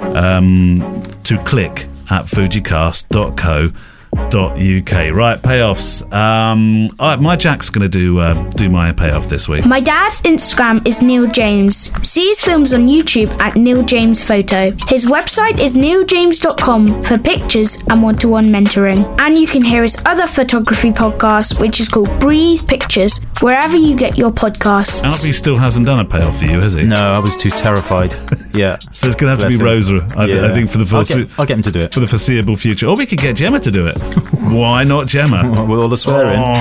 um, 0.00 1.02
to 1.24 1.36
click 1.44 1.86
at 2.10 2.26
fujicast.co.uk. 2.26 3.72
Right, 4.12 5.40
payoffs. 5.42 6.02
Um, 6.12 6.88
all 6.98 7.10
right, 7.10 7.20
my 7.20 7.36
Jack's 7.36 7.70
going 7.70 7.82
to 7.82 7.88
do 7.88 8.20
um, 8.20 8.48
do 8.50 8.68
my 8.68 8.92
payoff 8.92 9.28
this 9.28 9.48
week. 9.48 9.66
My 9.66 9.80
dad's 9.80 10.22
Instagram 10.22 10.86
is 10.86 11.02
Neale 11.02 11.26
James. 11.26 11.90
See 12.08 12.28
his 12.28 12.42
films 12.44 12.72
on 12.72 12.86
YouTube 12.86 13.30
at 13.40 13.56
Neale 13.56 13.82
James 13.82 14.22
Photo. 14.22 14.70
His 14.88 15.06
website 15.06 15.58
is 15.58 15.76
nealejames.com 15.76 17.02
for 17.02 17.18
pictures 17.18 17.78
and 17.90 18.02
one 18.02 18.16
to 18.16 18.28
one 18.28 18.46
mentoring. 18.46 19.04
And 19.20 19.36
you 19.36 19.46
can 19.46 19.62
hear 19.62 19.82
his 19.82 19.96
other 20.06 20.26
photography 20.26 20.90
podcast, 20.90 21.60
which 21.60 21.80
is 21.80 21.88
called 21.88 22.10
Breathe 22.20 22.66
Pictures, 22.66 23.20
wherever 23.40 23.76
you 23.76 23.96
get 23.96 24.16
your 24.16 24.30
podcasts. 24.30 25.02
Alfie 25.02 25.32
still 25.32 25.56
hasn't 25.56 25.86
done 25.86 26.00
a 26.00 26.04
payoff 26.04 26.38
for 26.38 26.46
you, 26.46 26.60
has 26.60 26.74
he? 26.74 26.84
No, 26.84 27.12
I 27.12 27.18
was 27.18 27.36
too 27.36 27.50
terrified. 27.50 28.14
Yeah. 28.54 28.76
So 28.92 29.06
it's 29.06 29.14
going 29.14 29.28
to 29.28 29.30
have 29.30 29.38
to 29.40 29.48
be 29.48 29.54
him. 29.54 29.64
Rosa, 29.64 30.04
I, 30.16 30.24
Yeah. 30.26 30.46
I 30.46 30.52
think, 30.52 30.68
for 30.70 30.78
the 30.78 30.88
I'll 30.96 31.40
I'll 31.40 31.46
get 31.46 31.58
him 31.58 31.62
to 31.62 31.70
do 31.70 31.80
it 31.80 31.92
for 31.92 32.00
the 32.00 32.06
foreseeable 32.08 32.56
future. 32.56 32.86
Or 32.88 32.96
we 32.96 33.06
could 33.06 33.18
get 33.18 33.36
Gemma 33.36 33.60
to 33.60 33.70
do 33.70 33.86
it. 33.86 33.96
Why 34.52 34.84
not 34.84 35.06
Gemma? 35.06 35.50
with 35.68 35.80
all 35.80 35.88
the 35.88 35.96
swearing. 35.96 36.38
Oh, 36.38 36.54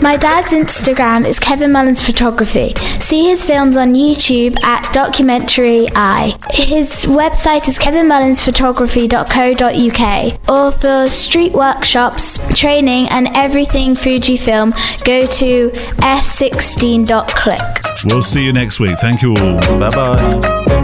My 0.02 0.16
dad's 0.16 0.52
Instagram 0.52 1.24
is 1.26 1.38
Kevin 1.38 1.70
Mullins 1.72 2.02
Photography. 2.02 2.74
See 3.00 3.28
his 3.28 3.44
films 3.44 3.76
on 3.76 3.94
YouTube 3.94 4.60
at 4.62 4.90
Documentary 4.92 5.86
Eye. 5.94 6.36
His 6.50 7.04
website 7.06 7.68
is 7.68 7.78
kevinmullinsphotography.co.uk. 7.78 10.48
Or 10.48 10.72
for 10.72 11.08
street 11.10 11.52
workshops, 11.52 12.38
training, 12.58 13.08
and 13.10 13.28
everything 13.34 13.94
Fujifilm, 13.94 14.72
go 15.04 15.26
to 15.26 15.70
f16.click. 16.00 17.60
we'll 18.06 18.22
see 18.22 18.44
you 18.44 18.52
next 18.52 18.80
week. 18.80 18.98
Thank 18.98 19.22
you 19.22 19.34
all. 19.36 19.60
Bye 19.78 19.90
bye. 19.90 20.75